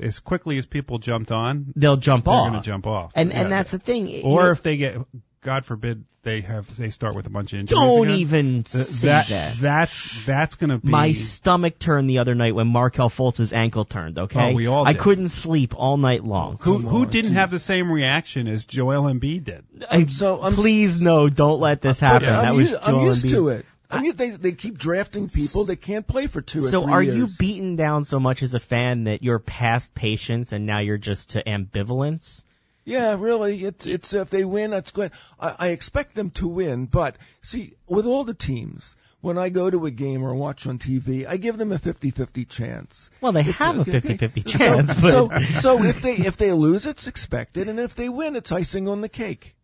as 0.00 0.18
quickly 0.18 0.58
as 0.58 0.66
people 0.66 0.98
jumped 0.98 1.30
on, 1.30 1.72
they'll 1.76 1.96
jump 1.96 2.24
they're 2.24 2.34
off. 2.34 2.50
going 2.50 2.62
to 2.62 2.66
jump 2.66 2.86
off. 2.86 3.12
And 3.14 3.30
Yeah. 3.30 3.40
and 3.42 3.52
that's 3.52 3.70
the 3.70 3.78
thing. 3.78 4.06
You 4.06 4.22
or 4.22 4.44
know, 4.44 4.50
if 4.52 4.62
they 4.62 4.76
get, 4.76 4.96
God 5.42 5.64
forbid, 5.64 6.04
they 6.22 6.42
have 6.42 6.76
they 6.76 6.90
start 6.90 7.14
with 7.14 7.24
a 7.26 7.30
bunch 7.30 7.54
of 7.54 7.60
injuries. 7.60 7.80
don't 7.80 8.04
again, 8.08 8.18
even 8.18 8.62
th- 8.64 8.84
say 8.84 9.08
that, 9.08 9.28
that. 9.28 9.56
that's 9.58 10.26
that's 10.26 10.56
going 10.56 10.68
to 10.68 10.76
be 10.76 10.90
My 10.90 11.12
stomach 11.12 11.78
turned 11.78 12.10
the 12.10 12.18
other 12.18 12.34
night 12.34 12.54
when 12.54 12.66
Markelle 12.66 13.08
Fultz's 13.08 13.54
ankle 13.54 13.86
turned. 13.86 14.18
Okay, 14.18 14.50
Oh, 14.50 14.54
we 14.54 14.66
all 14.66 14.86
I 14.86 14.92
couldn't 14.92 15.30
sleep 15.30 15.72
all 15.74 15.96
night 15.96 16.22
long. 16.22 16.58
who 16.60 16.74
Come 16.74 16.82
who 16.84 17.02
on, 17.04 17.08
didn't 17.10 17.30
geez. 17.30 17.38
have 17.38 17.50
the 17.50 17.58
same 17.58 17.90
reaction 17.90 18.48
as 18.48 18.66
Joel 18.66 19.04
Embiid 19.04 19.44
did. 19.44 19.64
I, 19.90 20.04
So 20.06 20.40
I'm- 20.42 20.52
please 20.52 21.00
no, 21.00 21.30
don't 21.30 21.58
let 21.58 21.80
this 21.80 22.00
happen. 22.00 22.28
I'm, 22.28 22.42
that 22.44 22.54
was 22.54 22.70
used, 22.70 22.82
I'm 22.82 23.00
used 23.00 23.24
Embiid. 23.24 23.30
to 23.30 23.48
it. 23.48 23.66
I 23.90 24.00
mean, 24.02 24.16
they 24.16 24.30
they 24.30 24.52
keep 24.52 24.78
drafting 24.78 25.28
people 25.28 25.64
that 25.66 25.80
can't 25.82 26.06
play 26.06 26.26
for 26.26 26.40
two 26.40 26.64
or 26.66 26.68
So 26.70 26.88
are 26.88 27.02
years. 27.02 27.16
you 27.16 27.28
beaten 27.38 27.76
down 27.76 28.04
so 28.04 28.20
much 28.20 28.42
as 28.42 28.54
a 28.54 28.60
fan 28.60 29.04
that 29.04 29.22
you're 29.22 29.38
past 29.38 29.94
patience 29.94 30.52
and 30.52 30.66
now 30.66 30.78
you're 30.78 30.98
just 30.98 31.30
to 31.30 31.42
ambivalence? 31.44 32.42
Yeah, 32.84 33.16
really. 33.18 33.64
It's 33.64 33.86
it's 33.86 34.12
if 34.14 34.30
they 34.30 34.44
win, 34.44 34.70
that's 34.70 34.90
good. 34.90 35.12
I, 35.38 35.54
I 35.58 35.68
expect 35.68 36.14
them 36.14 36.30
to 36.32 36.48
win, 36.48 36.86
but 36.86 37.16
see, 37.42 37.74
with 37.86 38.06
all 38.06 38.24
the 38.24 38.34
teams, 38.34 38.96
when 39.20 39.36
I 39.38 39.48
go 39.50 39.68
to 39.68 39.84
a 39.86 39.90
game 39.90 40.22
or 40.22 40.34
watch 40.34 40.66
on 40.66 40.78
TV, 40.78 41.26
I 41.26 41.36
give 41.36 41.58
them 41.58 41.72
a 41.72 41.78
50-50 41.78 42.48
chance. 42.48 43.10
Well, 43.20 43.32
they 43.32 43.42
If- 43.42 43.56
have 43.58 43.76
a 43.76 43.80
okay, 43.82 44.00
50-50 44.00 44.48
so- 44.50 44.58
chance, 44.58 44.94
but 44.94 45.10
So, 45.10 45.28
so 45.60 45.82
if 45.84 46.00
they 46.00 46.14
if 46.16 46.36
they 46.38 46.52
lose, 46.52 46.86
it's 46.86 47.06
expected, 47.06 47.68
and 47.68 47.78
if 47.78 47.94
they 47.94 48.08
win, 48.08 48.34
it's 48.36 48.50
icing 48.50 48.88
on 48.88 49.00
the 49.02 49.08
cake. 49.10 49.54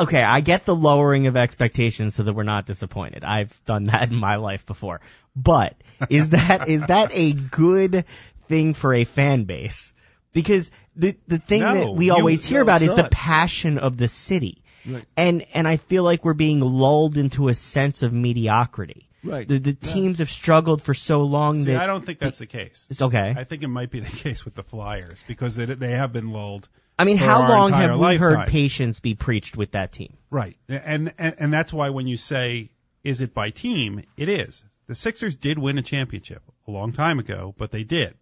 Okay, 0.00 0.22
I 0.22 0.40
get 0.40 0.64
the 0.64 0.74
lowering 0.74 1.26
of 1.26 1.36
expectations 1.36 2.14
so 2.14 2.22
that 2.24 2.32
we're 2.32 2.42
not 2.42 2.66
disappointed. 2.66 3.24
I've 3.24 3.58
done 3.64 3.84
that 3.84 4.08
in 4.10 4.16
my 4.16 4.36
life 4.36 4.66
before. 4.66 5.00
But 5.36 5.74
is 6.10 6.30
that 6.30 6.68
is 6.68 6.82
that 6.86 7.10
a 7.12 7.32
good 7.32 8.04
thing 8.48 8.74
for 8.74 8.94
a 8.94 9.04
fan 9.04 9.44
base? 9.44 9.92
Because 10.32 10.70
the 10.96 11.16
the 11.26 11.38
thing 11.38 11.60
No, 11.60 11.74
that 11.74 11.92
we 11.92 12.06
you- 12.06 12.12
always 12.12 12.44
hear 12.44 12.58
no, 12.58 12.62
about 12.62 12.82
is 12.82 12.94
the 12.94 13.08
passion 13.10 13.78
of 13.78 13.96
the 13.96 14.08
city. 14.08 14.62
Right. 14.86 15.04
And 15.16 15.46
and 15.54 15.66
I 15.66 15.78
feel 15.78 16.02
like 16.02 16.24
we're 16.24 16.34
being 16.34 16.60
lulled 16.60 17.16
into 17.16 17.48
a 17.48 17.54
sense 17.54 18.02
of 18.02 18.12
mediocrity. 18.12 19.08
Right. 19.22 19.48
The 19.48 19.58
the 19.58 19.72
teams 19.72 20.18
have 20.18 20.30
struggled 20.30 20.82
for 20.82 20.92
so 20.92 21.22
long 21.22 21.56
See, 21.56 21.72
that 21.72 21.80
I 21.80 21.86
don't 21.86 22.04
think 22.04 22.18
that's 22.18 22.38
the 22.40 22.46
case. 22.46 22.86
it's 22.90 23.00
okay. 23.00 23.34
I 23.34 23.44
think 23.44 23.62
it 23.62 23.68
might 23.68 23.90
be 23.90 24.00
the 24.00 24.10
case 24.24 24.44
with 24.44 24.54
the 24.54 24.62
Flyers 24.62 25.24
because 25.26 25.56
they, 25.56 25.64
they 25.64 25.92
have 25.92 26.12
been 26.12 26.30
lulled. 26.30 26.68
I 26.98 27.04
mean, 27.04 27.16
how 27.16 27.40
long 27.48 27.72
have 27.72 27.98
we 27.98 28.16
heard 28.16 28.48
patience 28.48 29.00
be 29.00 29.14
preached 29.14 29.56
with 29.56 29.72
that 29.72 29.92
team? 29.92 30.16
Right. 30.30 30.56
And, 30.68 31.12
and 31.18 31.34
and 31.38 31.52
that's 31.52 31.72
why 31.72 31.90
when 31.90 32.06
you 32.06 32.16
say 32.16 32.70
is 33.02 33.20
it 33.20 33.34
by 33.34 33.50
team, 33.50 34.02
it 34.16 34.28
is. 34.28 34.64
The 34.86 34.94
Sixers 34.94 35.36
did 35.36 35.58
win 35.58 35.78
a 35.78 35.82
championship 35.82 36.42
a 36.66 36.70
long 36.70 36.92
time 36.92 37.18
ago, 37.18 37.54
but 37.56 37.70
they 37.70 37.84
did. 37.84 38.14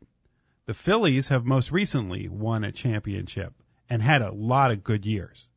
The 0.66 0.75
Phillies 0.75 1.29
have 1.29 1.45
most 1.45 1.73
recently 1.73 2.29
won 2.29 2.64
a 2.64 2.73
championship 2.73 3.53
and 3.91 4.01
had 4.01 4.23
a 4.23 4.33
lot 4.33 4.70
of 4.70 4.85
good 4.85 5.05
years. 5.05 5.49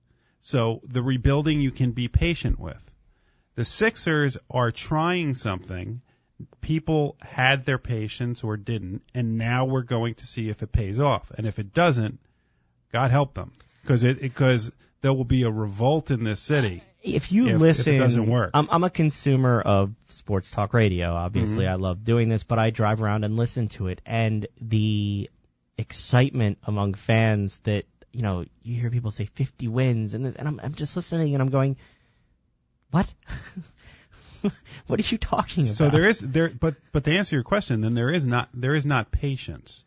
So 0.41 0.82
the 0.84 1.03
rebuilding 1.03 1.61
you 1.61 1.72
can 1.72 1.91
be 1.91 2.07
patient 2.07 2.59
with. 2.59 2.82
The 3.55 3.66
Sixers 3.66 4.38
are 4.49 4.72
trying 4.72 5.36
something. 5.36 6.01
People 6.59 7.16
had 7.22 7.66
their 7.66 7.78
patience 7.78 8.43
or 8.43 8.57
didn't, 8.57 9.03
and 9.13 9.38
now 9.38 9.66
we're 9.66 9.84
going 9.84 10.16
to 10.16 10.28
see 10.28 10.49
if 10.49 10.61
it 10.61 10.72
pays 10.72 10.99
off. 10.99 11.32
And 11.38 11.47
if 11.47 11.59
it 11.59 11.74
doesn't, 11.74 12.20
God 12.96 13.12
help 13.12 13.34
them, 13.34 13.52
because 13.82 14.04
it 14.06 14.22
because 14.22 14.72
there 15.02 15.12
will 15.14 15.26
be 15.26 15.43
a 15.43 15.52
revolt 15.52 16.12
in 16.12 16.24
this 16.24 16.39
city. 16.39 16.82
if 17.04 17.32
you 17.32 17.43
if- 17.48 17.50
if 17.50 17.58
it 17.58 17.60
listen, 17.60 17.98
doesn't 18.00 18.28
work. 18.30 18.52
I'm, 18.54 18.68
I'm 18.72 18.84
a 18.86 18.89
consumer 18.89 19.60
of 19.62 19.93
sports 20.10 20.50
talk 20.50 20.74
radio. 20.74 21.14
Obviously, 21.14 21.66
Mm-hmm. 21.66 21.74
I 21.74 21.76
love 21.88 22.04
doing 22.06 22.30
this, 22.30 22.43
but 22.43 22.58
I 22.58 22.70
drive 22.70 23.02
around 23.04 23.26
and 23.26 23.36
listen 23.36 23.68
to 23.78 23.88
it, 23.89 24.00
and 24.06 24.48
the 24.62 25.30
excitement 25.78 26.58
among 26.64 26.93
fans 26.93 27.60
that 27.66 27.84
you 28.14 28.22
know 28.22 28.46
you 28.64 28.80
hear 28.80 28.89
people 28.89 29.12
say 29.12 29.26
50 29.26 29.68
wins, 29.68 30.14
and 30.14 30.26
and 30.26 30.48
I'm 30.48 30.60
I'm 30.64 30.74
just 30.74 30.96
listening 30.96 31.34
and 31.36 31.41
I'm 31.43 31.50
going, 31.52 31.76
what? 32.91 33.14
what 34.88 35.00
are 35.00 35.04
you 35.04 35.18
talking 35.18 35.66
about? 35.66 35.76
So 35.76 35.89
there 35.89 36.08
is 36.08 36.20
there, 36.20 36.50
but 36.50 36.76
but 36.93 37.04
to 37.04 37.12
answer 37.12 37.36
your 37.36 37.43
question, 37.43 37.82
then 37.82 37.93
there 37.93 38.10
is 38.10 38.26
not 38.26 38.48
there 38.54 38.74
is 38.74 38.86
not 38.86 39.12
patience. 39.12 39.84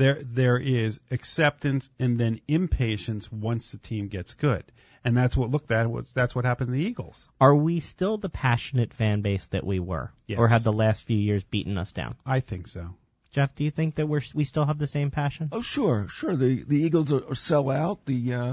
There 0.00 0.18
there 0.22 0.56
is 0.58 0.98
acceptance 1.10 1.90
and 1.98 2.18
then 2.18 2.40
impatience 2.48 3.30
once 3.30 3.72
the 3.72 3.78
team 3.78 4.08
gets 4.08 4.32
good, 4.34 4.64
and 5.04 5.14
that's 5.16 5.36
what 5.36 5.50
look 5.50 5.66
that 5.66 5.90
was 5.90 6.12
that's 6.14 6.34
what 6.34 6.44
happened 6.46 6.68
to 6.68 6.72
the 6.72 6.82
Eagles. 6.90 7.28
Are 7.40 7.54
we 7.54 7.80
still 7.80 8.16
the 8.16 8.30
passionate 8.30 8.94
fan 8.94 9.20
base 9.20 9.46
that 9.48 9.64
we 9.72 9.78
were, 9.78 10.10
Yes. 10.26 10.38
or 10.38 10.48
have 10.48 10.64
the 10.64 10.72
last 10.72 11.04
few 11.04 11.18
years 11.18 11.44
beaten 11.44 11.76
us 11.76 11.92
down? 11.92 12.14
I 12.24 12.40
think 12.40 12.68
so. 12.68 12.94
Jeff, 13.32 13.54
do 13.54 13.62
you 13.64 13.70
think 13.70 13.96
that 13.96 14.06
we're 14.06 14.22
we 14.34 14.44
still 14.44 14.64
have 14.64 14.78
the 14.78 14.86
same 14.86 15.10
passion? 15.10 15.50
Oh, 15.52 15.60
sure, 15.60 16.08
sure. 16.08 16.34
The 16.34 16.62
the 16.64 16.78
Eagles 16.86 17.12
are, 17.12 17.24
are 17.32 17.34
sell 17.34 17.68
out. 17.70 18.06
The 18.06 18.34
uh, 18.34 18.52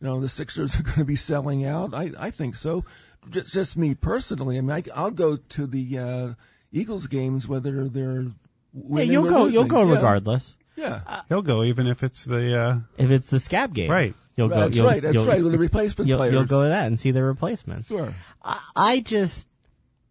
you 0.00 0.06
know 0.08 0.20
the 0.20 0.28
Sixers 0.28 0.76
are 0.80 0.82
going 0.82 0.98
to 0.98 1.04
be 1.04 1.16
selling 1.16 1.64
out. 1.66 1.94
I 1.94 2.10
I 2.18 2.30
think 2.30 2.56
so. 2.56 2.84
Just 3.30 3.52
just 3.54 3.76
me 3.76 3.94
personally. 3.94 4.58
I 4.58 4.60
mean, 4.60 4.72
I, 4.72 4.82
I'll 4.94 5.16
go 5.26 5.36
to 5.36 5.66
the 5.66 5.98
uh, 5.98 6.28
Eagles 6.72 7.06
games 7.06 7.46
whether 7.46 7.88
they're 7.88 8.26
Yeah, 8.74 9.04
you'll 9.04 9.26
or 9.26 9.30
go. 9.30 9.46
You'll 9.46 9.64
go 9.78 9.86
Yeah, 9.86 9.94
regardless. 9.94 10.56
Yeah, 10.76 11.22
He'll 11.28 11.42
go 11.42 11.64
even 11.64 11.86
if 11.86 12.02
it's 12.02 12.24
the 12.24 12.58
uh, 12.58 12.78
If 12.96 13.10
it's 13.10 13.30
the 13.30 13.40
scab 13.40 13.74
game, 13.74 13.90
right. 13.90 14.14
You'll 14.36 14.48
go. 14.48 14.60
that's 14.60 14.76
you'll, 14.76 14.86
right. 14.86 15.02
That's 15.02 15.14
you'll, 15.14 15.26
right. 15.26 15.42
With 15.42 15.52
the 15.52 15.58
replacement 15.58 16.08
You'll, 16.08 16.18
players. 16.18 16.32
you'll 16.32 16.44
go 16.46 16.62
to 16.62 16.68
that 16.70 16.86
and 16.86 16.98
see 16.98 17.10
the 17.10 17.22
replacements. 17.22 17.88
Sure. 17.88 18.14
I, 18.42 18.60
I 18.74 19.00
just, 19.00 19.48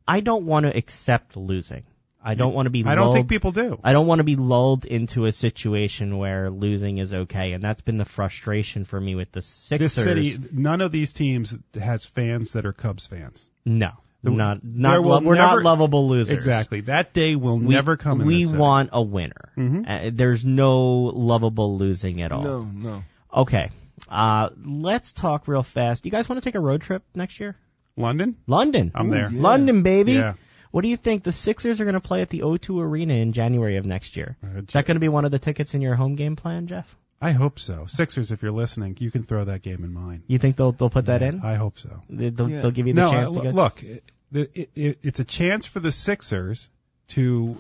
I 0.07 0.20
don't 0.20 0.45
want 0.45 0.66
to 0.68 0.78
accept 0.78 1.36
losing. 1.36 1.84
I 2.22 2.36
don't 2.36 2.53
want 2.53 2.66
to 2.66 2.70
be. 2.70 2.84
I 2.86 2.95
don't 2.95 3.05
lulled, 3.05 3.16
think 3.16 3.30
people 3.30 3.53
do. 3.53 3.80
I 3.82 3.93
don't 3.93 4.05
want 4.05 4.20
to 4.20 4.26
be 4.26 4.36
lulled 4.36 4.86
into 4.86 5.26
a 5.26 5.32
situation 5.32 6.18
where 6.18 6.49
losing 6.49 6.97
is 6.97 7.14
okay, 7.14 7.53
and 7.53 7.64
that's 7.64 7.80
been 7.82 7.97
the 7.97 8.05
frustration 8.05 8.84
for 8.84 8.99
me 8.99 9.16
with 9.16 9.32
the 9.32 9.41
Sixers. 9.41 9.95
This 9.95 10.03
city, 10.03 10.38
none 10.51 10.82
of 10.82 10.91
these 10.91 11.14
teams 11.14 11.55
has 11.80 12.05
fans 12.05 12.51
that 12.51 12.66
are 12.66 12.74
Cubs 12.74 13.07
fans. 13.07 13.47
no, 13.66 13.91
The- 14.24 14.32
not 14.32 14.63
not 14.63 14.91
there 14.91 15.01
will 15.01 15.09
lo- 15.11 15.22
we're 15.22 15.36
never- 15.36 15.63
not 15.63 15.63
lovable 15.63 16.09
losers. 16.09 16.34
Exactly. 16.34 16.82
That 16.82 17.13
day 17.13 17.36
will 17.36 17.57
We, 17.59 17.67
never 17.67 17.95
come 17.97 18.20
in 18.22 18.28
We 18.28 18.41
this 18.41 18.49
city. 18.49 18.59
want 18.59 18.89
a 18.91 19.01
winner. 19.01 19.51
Mhm. 19.57 19.86
Uh, 19.88 20.11
there's 20.13 20.43
no 20.43 20.82
lovable 21.03 21.78
losing 21.78 22.22
at 22.22 22.32
all. 22.34 22.41
No, 22.43 22.61
no. 22.63 23.03
Okay. 23.34 23.70
Uh, 24.09 24.49
let's 24.65 25.13
talk 25.13 25.47
real 25.47 25.63
fast. 25.63 26.03
You 26.05 26.11
guys 26.11 26.28
want 26.28 26.41
to 26.41 26.47
take 26.47 26.55
a 26.55 26.59
road 26.59 26.82
trip 26.82 27.03
next 27.15 27.39
year? 27.39 27.55
London. 27.95 28.36
London. 28.47 28.91
I'm 28.95 29.09
there. 29.09 29.30
yeah. 29.32 29.41
London, 29.41 29.84
baby. 29.84 30.13
Yeah. 30.13 30.34
What 30.72 30.82
do 30.84 30.88
you 30.89 30.97
think? 30.97 31.24
The 31.24 31.32
Sixers 31.32 31.82
are 31.82 31.84
going 31.86 31.95
to 31.95 31.99
play 31.99 32.22
at 32.22 32.30
the 32.30 32.41
O2 32.41 32.80
Arena 32.82 33.15
in 33.15 33.34
January 33.34 33.78
of 33.78 33.86
next 33.86 34.15
year. 34.15 34.38
Uh, 34.43 34.59
Is 34.59 34.74
that 34.74 34.86
going 34.86 34.95
to 34.95 35.01
be 35.01 35.09
one 35.09 35.26
of 35.26 35.32
the 35.32 35.39
tickets 35.39 35.74
in 35.74 35.82
your 35.82 35.95
home 35.95 36.15
game 36.15 36.36
plan, 36.36 36.67
Jeff? 36.67 36.86
I 37.22 37.32
hope 37.32 37.59
so. 37.59 37.86
Sixers, 37.88 38.32
if 38.32 38.41
you're 38.41 38.51
listening, 38.53 38.95
you 38.99 39.11
can 39.11 39.24
throw 39.24 39.43
that 39.45 39.61
game 39.61 39.84
in 39.84 39.93
mine. 39.93 40.24
You 40.28 40.39
think 40.39 40.55
they'll 40.55 40.72
they'll 40.72 40.89
put 40.89 41.07
that 41.07 41.22
in? 41.22 41.41
I 41.41 41.55
hope 41.55 41.78
so. 41.80 42.01
They- 42.09 42.30
They'll, 42.30 42.49
Yeah. 42.49 42.61
they'll 42.61 42.72
give 42.72 42.88
you 42.88 42.93
the 42.93 43.01
no, 43.01 43.11
chance 43.11 43.36
uh, 43.38 43.41
to 43.41 43.49
go. 43.49 43.55
look, 43.55 43.84
it, 43.84 44.03
it, 44.32 44.70
it, 44.76 44.99
it's 45.01 45.20
a 45.20 45.26
chance 45.26 45.65
for 45.65 45.80
the 45.82 45.91
Sixers 45.91 46.70
to 47.09 47.57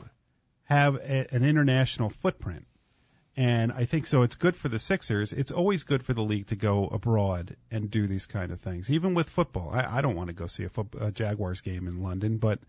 have 0.63 0.95
a, 0.95 1.27
an 1.33 1.43
international 1.43 2.09
footprint. 2.09 2.65
And 3.35 3.71
I 3.71 3.85
think 3.85 4.05
so. 4.07 4.23
It's 4.23 4.35
good 4.35 4.55
for 4.55 4.67
the 4.69 4.79
Sixers. 4.79 5.31
It's 5.33 5.51
always 5.51 5.83
good 5.83 6.03
for 6.03 6.13
the 6.13 6.21
league 6.23 6.47
to 6.47 6.55
go 6.55 6.87
abroad 6.87 7.55
and 7.71 7.89
do 7.89 8.05
these 8.07 8.25
kind 8.25 8.51
of 8.51 8.59
things, 8.59 8.89
even 8.91 9.13
with 9.13 9.29
football. 9.29 9.69
I, 9.71 9.97
I 9.97 10.01
don't 10.01 10.15
want 10.15 10.27
to 10.27 10.33
go 10.33 10.47
see 10.47 10.63
a, 10.65 10.69
foot, 10.69 10.87
a 10.99 11.11
Jaguars 11.11 11.61
game 11.61 11.87
in 11.87 12.01
London, 12.03 12.37
but 12.37 12.59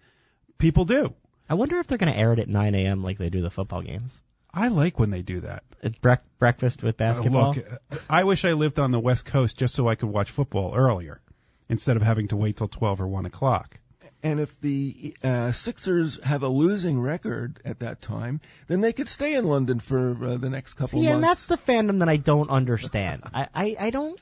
people 0.59 0.84
do. 0.84 1.12
I 1.49 1.55
wonder 1.55 1.78
if 1.78 1.86
they're 1.88 1.99
going 1.99 2.12
to 2.12 2.18
air 2.18 2.32
it 2.32 2.38
at 2.38 2.49
9 2.49 2.74
a.m. 2.76 3.03
like 3.03 3.18
they 3.18 3.30
do 3.30 3.43
the 3.43 3.51
football 3.51 3.82
games. 3.82 4.20
I 4.53 4.68
like 4.68 4.98
when 4.98 5.11
they 5.11 5.22
do 5.22 5.40
that. 5.40 5.62
It's 5.82 5.98
brec- 5.98 6.20
breakfast 6.38 6.82
with 6.82 6.96
Uh, 7.01 7.05
basketball. 7.12 7.55
look, 7.55 7.72
uh, 7.90 7.96
I 8.09 8.24
wish 8.24 8.44
I 8.44 8.53
lived 8.53 8.78
on 8.78 8.90
the 8.90 9.01
West 9.01 9.24
Coast 9.26 9.57
just 9.57 9.74
so 9.74 9.88
I 9.88 9.94
could 9.94 10.09
watch 10.11 10.30
football 10.30 10.74
earlier 10.74 11.20
instead 11.68 11.96
of 11.96 12.03
having 12.03 12.28
to 12.28 12.36
wait 12.36 12.57
till 12.57 12.68
12 12.68 13.01
or 13.01 13.09
1 13.09 13.26
o'clock. 13.26 13.78
And 14.22 14.38
if 14.38 14.61
the 14.61 15.14
uh, 15.24 15.53
Sixers 15.53 16.22
have 16.22 16.42
a 16.42 16.48
losing 16.48 17.01
record 17.01 17.59
at 17.64 17.78
that 17.78 18.03
time, 18.03 18.40
then 18.66 18.82
they 18.82 18.92
could 18.92 19.09
stay 19.09 19.34
in 19.34 19.46
London 19.46 19.80
for 19.80 20.11
uh, 20.22 20.36
the 20.36 20.51
next 20.51 20.74
couple 20.74 21.01
See, 21.01 21.07
and 21.07 21.24
that's 21.24 21.46
the 21.46 21.57
fandom 21.57 22.01
that 22.01 22.09
I 22.11 22.16
don't 22.18 22.51
understand. 22.51 23.22
I, 23.32 23.48
I, 23.55 23.76
I 23.80 23.90
don't, 23.90 24.20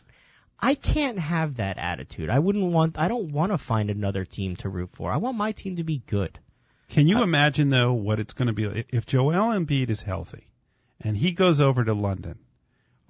I 0.60 0.74
can't 0.74 1.18
have 1.18 1.56
that 1.56 1.78
attitude. 1.78 2.30
I 2.30 2.38
wouldn't 2.38 2.72
want, 2.72 2.96
I 2.96 3.08
don't 3.08 3.32
want 3.32 3.50
to 3.50 3.58
find 3.58 3.90
another 3.90 4.24
team 4.24 4.54
to 4.56 4.68
root 4.68 4.90
for. 4.92 5.10
I 5.10 5.16
want 5.16 5.36
my 5.36 5.50
team 5.50 5.76
to 5.76 5.84
be 5.84 6.00
good. 6.06 6.38
Can 6.90 7.06
you 7.06 7.22
imagine 7.22 7.68
though 7.70 7.92
what 7.92 8.18
it's 8.20 8.32
going 8.32 8.46
to 8.48 8.54
be 8.54 8.66
like 8.66 8.86
if 8.90 9.06
Joel 9.06 9.32
Embiid 9.54 9.90
is 9.90 10.02
healthy 10.02 10.44
and 11.00 11.16
he 11.16 11.32
goes 11.32 11.60
over 11.60 11.84
to 11.84 11.92
London? 11.94 12.38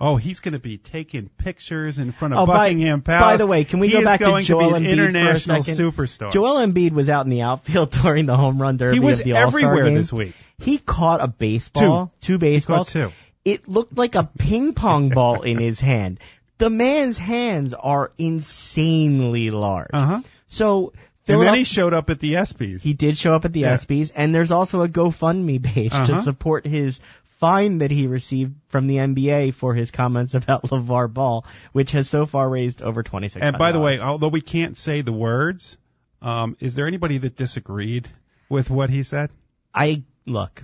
Oh, 0.01 0.15
he's 0.15 0.39
going 0.39 0.53
to 0.53 0.61
be 0.61 0.79
taking 0.79 1.29
pictures 1.29 1.99
in 1.99 2.13
front 2.13 2.33
of 2.33 2.41
Oh, 2.41 2.47
by- 2.47 2.67
Buckingham 2.69 3.03
Palace. 3.03 3.33
by 3.33 3.37
the 3.37 3.49
way, 3.49 3.65
can 3.65 3.81
we 3.81 3.89
He 3.89 3.95
go 3.95 4.05
back 4.05 4.21
to 4.21 4.41
Joel 4.43 4.71
to 4.71 4.79
be 4.81 4.87
Embiid 4.87 4.93
an 4.93 4.97
for 4.97 5.03
a 5.03 5.09
international 5.09 5.63
second? 5.65 5.81
superstar. 5.93 6.33
Joel 6.33 6.57
Embiid 6.65 6.93
was 6.93 7.09
out 7.09 7.27
in 7.27 7.31
the 7.31 7.43
outfield 7.43 7.91
during 8.03 8.27
the 8.27 8.37
home 8.37 8.63
run 8.63 8.77
derby 8.77 8.95
he 8.95 9.01
was 9.01 9.19
of 9.21 9.25
the 9.25 9.33
All-Star 9.33 9.49
everywhere 9.71 9.85
game. 9.87 9.95
this 9.95 10.13
week. 10.13 10.35
He 10.59 10.79
caught 10.79 11.21
a 11.21 11.27
baseball, 11.27 12.13
two, 12.21 12.35
He 12.35 12.39
caught 12.39 12.41
baseballs. 12.41 12.93
two. 12.93 13.13
It 13.45 13.67
looked 13.69 13.97
like 13.99 14.15
a 14.15 14.29
ping 14.39 14.73
pong 14.75 15.09
ball 15.15 15.43
in 15.43 15.59
his 15.59 15.81
hand. 15.81 16.21
The 16.59 16.71
man's 16.71 17.19
hands 17.19 17.75
are 17.75 18.13
insanely 18.19 19.51
large. 19.51 19.91
Uh 19.93 20.07
huh. 20.07 20.21
So 20.47 20.93
And 21.29 21.43
then 21.43 21.55
he 21.55 21.65
showed 21.65 21.95
up 21.95 22.11
at 22.11 22.21
the 22.21 22.35
ESPYS. 22.35 22.83
He 22.83 22.93
did 22.95 23.17
show 23.17 23.33
up 23.35 23.45
at 23.45 23.53
the 23.53 23.61
Yeah. 23.61 23.75
ESPYS, 23.75 24.13
and 24.15 24.35
there's 24.35 24.51
also 24.51 24.83
a 24.83 24.89
GoFundMe 24.89 25.63
page 25.63 25.93
to 25.93 25.99
Uh-huh. 25.99 26.23
support 26.23 26.67
his 26.67 27.01
fine 27.39 27.79
that 27.79 27.91
he 27.91 28.07
received 28.09 28.55
from 28.69 28.87
the 28.89 28.97
NBA 28.99 29.53
for 29.55 29.75
his 29.75 29.91
comments 29.91 30.35
about 30.35 30.63
LeVar 30.71 31.13
Ball, 31.13 31.45
which 31.73 31.93
has 31.93 32.09
so 32.09 32.27
far 32.27 32.49
raised 32.49 32.83
over 32.83 33.03
twenty 33.03 33.29
six. 33.29 33.43
and 33.45 33.57
by 33.59 33.73
the 33.73 33.79
way, 33.81 34.01
although 34.01 34.29
we 34.29 34.41
can't 34.41 34.77
say 34.77 35.03
the 35.03 35.13
words, 35.13 35.77
um, 36.21 36.57
is 36.61 36.75
there 36.75 36.87
anybody 36.89 37.19
that 37.19 37.37
disagreed 37.37 38.09
with 38.49 38.71
what 38.71 38.91
he 38.91 39.03
said? 39.05 39.31
I 39.75 40.03
look. 40.27 40.63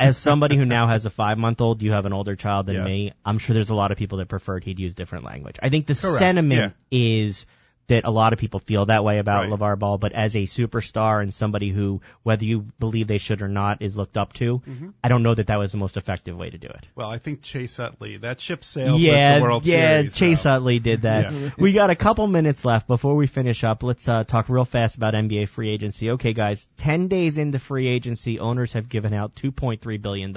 As 0.00 0.16
somebody 0.16 0.56
who 0.56 0.64
now 0.64 0.86
has 0.86 1.06
a 1.06 1.10
five 1.10 1.38
month 1.38 1.60
old, 1.60 1.82
you 1.82 1.92
have 1.92 2.04
an 2.06 2.12
older 2.12 2.36
child 2.36 2.66
than 2.66 2.76
Yes. 2.76 2.84
me. 2.86 3.12
I'm 3.24 3.38
sure 3.38 3.54
there's 3.54 3.70
a 3.70 3.74
lot 3.74 3.90
of 3.90 3.98
people 3.98 4.18
that 4.18 4.28
preferred 4.28 4.62
he'd 4.62 4.78
use 4.78 4.94
different 4.94 5.24
language. 5.24 5.56
I 5.60 5.70
think 5.70 5.86
the 5.86 5.94
Correct, 5.96 6.18
sentiment 6.18 6.74
is 6.92 7.46
that 7.88 8.04
a 8.04 8.10
lot 8.10 8.32
of 8.32 8.38
people 8.38 8.60
feel 8.60 8.86
that 8.86 9.02
way 9.04 9.18
about 9.18 9.48
Right. 9.50 9.58
LeVar 9.58 9.78
Ball, 9.78 9.98
but 9.98 10.12
as 10.12 10.36
a 10.36 10.44
superstar 10.44 11.22
and 11.22 11.32
somebody 11.34 11.70
who, 11.70 12.00
whether 12.22 12.44
you 12.44 12.66
believe 12.78 13.06
they 13.08 13.18
should 13.18 13.42
or 13.42 13.48
not, 13.48 13.82
is 13.82 13.96
looked 13.96 14.16
up 14.16 14.32
to, 14.34 14.58
Mm-hmm. 14.68 14.90
I 15.02 15.08
don't 15.08 15.22
know 15.22 15.34
that 15.34 15.46
that 15.48 15.58
was 15.58 15.72
the 15.72 15.78
most 15.78 15.96
effective 15.96 16.36
way 16.36 16.50
to 16.50 16.58
do 16.58 16.68
it. 16.68 16.86
Well, 16.94 17.08
I 17.08 17.18
think 17.18 17.42
Chase 17.42 17.78
Utley, 17.78 18.18
that 18.18 18.40
ship 18.40 18.64
sailed 18.64 19.00
yeah, 19.00 19.34
with 19.34 19.40
the 19.40 19.42
World 19.42 19.66
yeah, 19.66 19.96
Series. 20.00 20.14
Chase 20.14 20.42
though. 20.42 20.50
Utley 20.56 20.78
did 20.78 21.02
that. 21.02 21.32
Yeah. 21.32 21.50
we 21.58 21.72
got 21.72 21.90
a 21.90 21.96
couple 21.96 22.26
minutes 22.26 22.64
left 22.64 22.86
before 22.86 23.16
we 23.16 23.26
finish 23.26 23.64
up. 23.64 23.82
Let's 23.82 24.06
uh, 24.08 24.24
talk 24.24 24.48
real 24.48 24.64
fast 24.64 24.96
about 24.96 25.14
NBA 25.14 25.48
free 25.48 25.70
agency. 25.70 26.10
Okay, 26.12 26.32
guys, 26.34 26.68
ten 26.76 27.08
days 27.08 27.38
into 27.38 27.58
free 27.58 27.86
agency, 27.86 28.38
owners 28.38 28.74
have 28.74 28.88
given 28.88 29.14
out 29.14 29.34
two 29.34 29.50
point 29.52 29.80
three 29.80 29.96
billion 29.98 30.32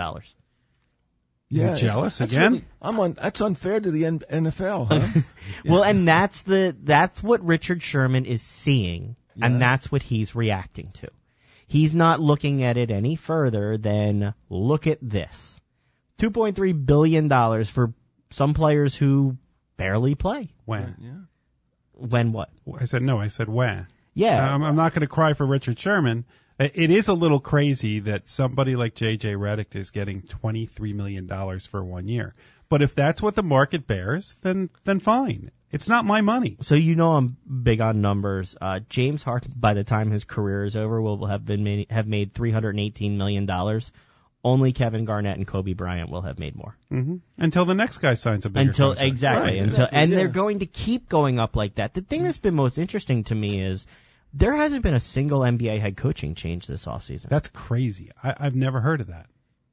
dollars. 1.52 1.82
You're 1.82 1.92
jealous 1.92 2.22
again? 2.22 2.52
really- 2.54 2.66
I'm 2.82 3.00
on. 3.00 3.14
That's 3.14 3.42
unfair 3.42 3.80
to 3.80 3.92
the 3.92 4.06
N- 4.06 4.20
NFL, 4.20 4.88
huh? 4.92 5.22
Well, 5.66 5.84
and 5.84 6.08
that's 6.08 6.42
the 6.44 6.76
that's 6.82 7.22
what 7.22 7.44
Richard 7.46 7.84
Sherman 7.84 8.26
is 8.26 8.42
seeing, 8.42 9.16
Yeah. 9.36 9.46
and 9.48 9.62
that's 9.62 9.92
what 9.92 10.02
he's 10.04 10.36
reacting 10.36 10.92
to. 10.94 11.10
He's 11.68 11.94
not 11.94 12.20
looking 12.20 12.64
at 12.64 12.78
it 12.78 12.92
any 12.92 13.16
further 13.16 13.78
than 13.78 14.34
look 14.50 14.88
at 14.88 15.00
this, 15.02 15.60
two 16.18 16.32
point 16.32 16.56
three 16.56 16.74
billion 16.74 17.28
dollars 17.28 17.70
for 17.70 17.94
some 18.32 18.54
players 18.54 18.96
who 18.96 19.38
barely 19.78 20.16
play. 20.16 20.50
When? 20.66 20.96
yeah. 21.00 21.12
When 21.94 22.32
what? 22.32 22.50
I 22.80 22.86
said 22.86 23.02
no. 23.04 23.20
I 23.20 23.28
said 23.28 23.48
when. 23.50 23.88
Yeah, 24.14 24.54
Um, 24.56 24.64
I'm 24.64 24.76
not 24.76 24.94
going 24.94 25.02
to 25.02 25.08
cry 25.08 25.34
for 25.34 25.46
Richard 25.46 25.80
Sherman. 25.80 26.26
It 26.74 26.92
is 26.92 27.08
a 27.08 27.14
little 27.14 27.40
crazy 27.40 28.00
that 28.02 28.30
somebody 28.30 28.76
like 28.76 28.96
J.J. 28.96 29.34
Redick 29.34 29.76
is 29.76 29.92
getting 29.92 30.22
$23 30.22 30.94
million 30.94 31.28
for 31.60 31.84
one 31.84 32.08
year. 32.08 32.34
But 32.70 32.82
if 32.82 32.96
that's 32.96 33.22
what 33.22 33.36
the 33.36 33.44
market 33.44 33.88
bears, 33.88 34.36
then 34.42 34.70
then 34.86 35.00
fine. 35.00 35.52
It's 35.72 35.88
not 35.88 36.06
my 36.06 36.22
money. 36.22 36.58
So 36.62 36.76
you 36.76 36.96
know 36.96 37.14
I'm 37.14 37.38
big 37.64 37.82
on 37.82 38.02
numbers. 38.02 38.56
Uh, 38.60 38.80
James 38.90 39.24
Harden, 39.24 39.54
by 39.56 39.74
the 39.74 39.84
time 39.84 40.12
his 40.12 40.24
career 40.24 40.66
is 40.66 40.76
over, 40.76 41.02
will 41.02 41.26
have 41.26 41.46
been 41.46 41.64
made, 41.64 41.88
have 41.90 42.08
made 42.08 42.34
318 42.34 43.18
million 43.18 43.46
dollars. 43.46 43.92
Only 44.44 44.72
Kevin 44.74 45.06
Garnett 45.06 45.38
and 45.38 45.46
Kobe 45.46 45.74
Bryant 45.74 46.10
will 46.10 46.24
have 46.24 46.40
made 46.40 46.56
more. 46.56 46.76
hmm 46.90 47.18
Until 47.38 47.66
the 47.66 47.76
next 47.76 48.00
guy 48.00 48.16
signs 48.16 48.46
a 48.46 48.50
bigger 48.50 48.70
until 48.70 48.90
contract. 48.90 49.08
exactly 49.12 49.52
Right, 49.52 49.60
until 49.60 49.86
exactly, 49.86 50.00
and 50.00 50.12
yeah. 50.12 50.18
they're 50.18 50.28
going 50.30 50.60
to 50.60 50.66
keep 50.66 51.10
going 51.10 51.40
up 51.40 51.56
like 51.56 51.76
that. 51.76 51.94
The 51.94 52.02
thing 52.02 52.24
that's 52.24 52.40
been 52.40 52.56
most 52.56 52.78
interesting 52.80 53.24
to 53.26 53.36
me 53.36 53.62
is 53.62 53.86
there 54.34 54.56
hasn't 54.56 54.84
been 54.84 54.94
a 54.94 55.00
single 55.00 55.40
NBA 55.40 55.80
head 55.80 55.98
coaching 55.98 56.36
change 56.36 56.68
this 56.68 56.86
offseason. 56.86 57.30
That's 57.30 57.50
crazy. 57.50 58.12
I, 58.24 58.36
I've 58.40 58.56
never 58.56 58.80
heard 58.80 59.02
of 59.02 59.08
that. 59.08 59.28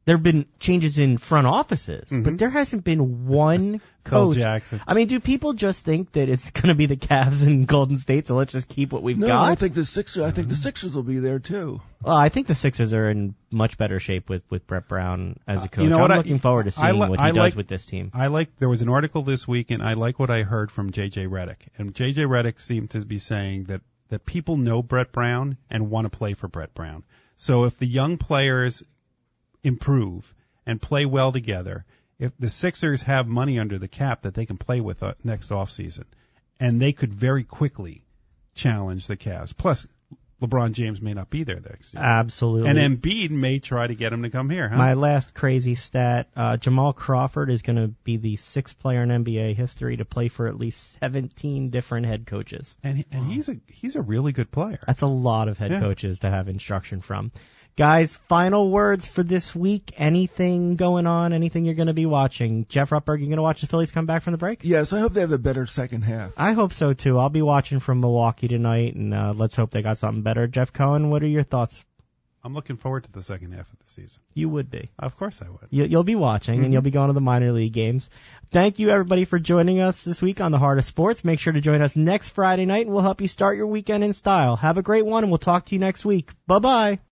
There 0.05 0.17
have 0.17 0.23
been 0.23 0.47
changes 0.59 0.97
in 0.97 1.19
front 1.19 1.47
offices, 1.47 2.07
but 2.09 2.17
mm-hmm. 2.17 2.37
there 2.37 2.49
hasn't 2.49 2.83
been 2.83 3.27
one 3.27 3.83
coach. 4.05 4.37
Jackson. 4.37 4.81
I 4.87 4.95
mean, 4.95 5.07
do 5.07 5.21
people 5.21 5.53
just 5.53 5.85
think 5.85 6.13
that 6.13 6.31
it's 6.31 6.49
going 6.51 6.69
to 6.69 6.75
be 6.75 6.87
the 6.87 6.97
Cavs 6.97 7.47
and 7.47 7.67
Golden 7.67 7.99
State, 7.99 8.27
so 8.27 8.35
let's 8.35 8.51
just 8.51 8.69
keep 8.69 8.91
what 8.91 9.03
we've 9.03 9.19
No, 9.19 9.27
got? 9.27 9.43
I 9.51 9.55
think 9.55 9.75
the 9.75 9.85
Sixers. 9.85 10.23
I 10.23 10.31
think 10.31 10.49
the 10.49 10.55
mm-hmm. 10.55 10.63
Sixers 10.63 10.95
will 10.95 11.03
be 11.03 11.19
there 11.19 11.41
too. 11.41 11.83
Well, 12.03 12.17
I 12.17 12.31
think 12.31 12.47
the 12.47 12.55
Sixers 12.55 12.95
are 12.95 13.11
in 13.11 13.35
much 13.51 13.77
better 13.77 14.01
shape 14.01 14.31
with, 14.31 14.45
with 14.49 14.67
Brett 14.67 14.89
Brown 14.89 15.41
as 15.47 15.61
a 15.61 15.65
uh, 15.65 15.69
coach. 15.69 15.85
you 15.85 15.91
know 15.91 15.99
I'm 15.99 16.11
I- 16.11 16.17
looking 16.17 16.39
forward 16.39 16.65
to 16.65 16.71
seeing 16.71 16.95
li- 16.95 17.11
what 17.11 17.19
he 17.19 17.25
I 17.27 17.29
does 17.29 17.37
like- 17.37 17.57
with 17.57 17.69
this 17.69 17.85
team. 17.85 18.11
I 18.15 18.29
like 18.29 18.57
there 18.59 18.69
was 18.71 18.81
an 18.81 18.89
article 18.89 19.21
this 19.25 19.47
week 19.47 19.71
and 19.71 19.83
I 19.83 19.93
like 19.93 20.19
what 20.19 20.31
I 20.31 20.43
heard 20.43 20.73
from 20.73 20.91
JJ 20.91 21.29
Redick. 21.29 21.69
And 21.77 21.95
JJ 21.95 22.27
Redick 22.27 22.63
seemed 22.63 22.93
to 22.93 23.05
be 23.05 23.19
saying 23.19 23.65
that 23.65 23.83
that 24.09 24.27
people 24.27 24.57
know 24.57 24.83
Brett 24.83 25.13
Brown 25.13 25.57
and 25.71 25.91
want 25.91 26.11
to 26.11 26.17
play 26.17 26.35
for 26.35 26.49
Brett 26.49 26.75
Brown. 26.75 27.05
So 27.37 27.65
if 27.65 27.79
the 27.79 27.87
young 27.87 28.19
players 28.19 28.83
improve 29.63 30.35
and 30.67 30.81
play 30.81 31.05
well 31.05 31.33
together, 31.33 31.85
if 32.19 32.33
the 32.39 32.51
Sixers 32.51 33.03
have 33.03 33.27
money 33.27 33.59
under 33.59 33.79
the 33.79 33.89
cap 33.89 34.23
that 34.23 34.35
they 34.35 34.47
can 34.47 34.59
play 34.59 34.81
with 34.81 35.03
uh, 35.03 35.15
next 35.23 35.51
offseason, 35.51 36.05
and 36.59 36.81
they 36.81 36.93
could 36.93 37.15
very 37.15 37.45
quickly 37.45 38.05
challenge 38.55 39.07
the 39.07 39.17
Cavs. 39.17 39.57
Plus, 39.57 39.87
LeBron 40.41 40.73
James 40.73 41.01
may 41.01 41.15
not 41.15 41.31
be 41.31 41.43
there 41.43 41.59
next 41.61 41.93
year. 41.95 42.03
Absolutely. 42.03 42.69
and 42.71 42.79
Embiid 42.79 43.31
may 43.31 43.59
try 43.59 43.87
to 43.87 43.95
get 43.95 44.13
him 44.13 44.23
to 44.23 44.31
come 44.31 44.49
here, 44.51 44.69
huh? 44.69 44.77
My 44.77 44.95
last 44.95 45.35
crazy 45.35 45.75
stat: 45.75 46.29
uh, 46.37 46.57
Jamal 46.57 46.93
Crawford 46.93 47.51
is 47.51 47.63
going 47.63 47.77
to 47.77 47.89
be 48.05 48.19
the 48.19 48.37
sixth 48.37 48.79
player 48.79 49.03
in 49.03 49.09
NBA 49.09 49.57
history 49.57 49.97
to 49.97 50.05
play 50.05 50.29
for 50.29 50.47
at 50.47 50.57
least 50.57 50.99
17 51.01 51.71
different 51.71 52.07
head 52.07 52.27
coaches. 52.27 52.77
and 52.85 53.05
and 53.11 53.25
he's 53.33 53.49
a 53.49 53.57
he's 53.67 53.97
a 53.97 54.03
really 54.03 54.33
good 54.33 54.51
player. 54.53 54.79
That's 54.87 55.03
a 55.03 55.07
lot 55.09 55.49
of 55.49 55.59
head 55.59 55.73
Yeah. 55.73 55.81
coaches 55.81 56.21
to 56.21 56.31
have 56.31 56.49
instruction 56.49 57.01
from. 57.01 57.33
Guys, 57.79 58.13
final 58.27 58.73
words 58.73 59.07
for 59.07 59.23
this 59.23 59.55
week. 59.55 59.93
Anything 59.97 60.75
going 60.75 61.07
on? 61.07 61.33
Anything 61.33 61.65
you're 61.65 61.77
going 61.77 61.87
to 61.87 61.95
be 61.95 62.07
watching? 62.07 62.67
Jeff 62.69 62.91
Rutberg, 62.91 63.21
you 63.21 63.27
going 63.27 63.37
to 63.37 63.43
watch 63.43 63.61
the 63.61 63.69
Phillies 63.69 63.93
come 63.93 64.05
back 64.05 64.25
from 64.25 64.33
the 64.33 64.37
break? 64.37 64.63
Yes, 64.65 64.93
I 64.93 64.99
hope 64.99 65.13
they 65.13 65.21
have 65.21 65.31
a 65.31 65.39
better 65.39 65.65
second 65.65 66.03
half. 66.03 66.33
I 66.37 66.55
hope 66.55 66.73
so 66.73 66.93
too. 66.93 67.21
I'll 67.21 67.29
be 67.29 67.41
watching 67.41 67.79
from 67.79 68.01
Milwaukee 68.01 68.49
tonight, 68.49 68.97
and 68.97 69.15
uh, 69.15 69.33
let's 69.37 69.55
hope 69.55 69.71
they 69.71 69.83
got 69.83 70.01
something 70.01 70.23
better. 70.25 70.49
Jeff 70.49 70.73
Cohen, 70.73 71.09
what 71.09 71.23
are 71.23 71.29
your 71.29 71.45
thoughts? 71.45 71.85
I'm 72.43 72.53
looking 72.53 72.79
forward 72.79 73.05
to 73.05 73.13
the 73.13 73.23
second 73.23 73.53
half 73.53 73.73
of 73.73 73.79
the 73.79 73.89
season. 73.89 74.23
You 74.35 74.49
would 74.49 74.73
be. 74.73 74.91
Of 74.99 75.17
course 75.17 75.41
I 75.41 75.49
would. 75.49 75.69
You, 75.71 75.85
you'll 75.85 76.03
be 76.03 76.17
watching 76.17 76.65
and 76.65 76.73
you'll 76.73 76.83
be 76.83 76.91
going 76.91 77.11
to 77.11 77.13
the 77.13 77.21
minor 77.21 77.53
league 77.53 77.73
games. 77.73 78.11
Thank 78.51 78.81
you 78.81 78.91
everybody 78.91 79.25
for 79.25 79.39
joining 79.39 79.79
us 79.79 80.05
this 80.05 80.21
week 80.21 80.41
on 80.41 80.51
the 80.51 80.59
Heart 80.59 80.79
of 80.79 80.85
Sports. 80.85 81.25
Make 81.25 81.39
sure 81.39 81.53
to 81.53 81.61
join 81.61 81.81
us 81.81 81.95
next 81.95 82.31
Friday 82.31 82.65
night 82.65 82.87
and 82.87 82.95
we'll 82.95 83.03
help 83.03 83.21
you 83.21 83.29
start 83.29 83.57
your 83.57 83.67
weekend 83.69 84.03
in 84.03 84.15
style. 84.15 84.57
Have 84.57 84.79
a 84.79 84.83
great 84.83 85.07
one 85.07 85.23
and 85.23 85.31
we'll 85.31 85.39
talk 85.39 85.67
to 85.67 85.75
you 85.77 85.79
next 85.79 86.05
week. 86.05 86.31
Bye 86.49 86.59
bye. 86.59 86.99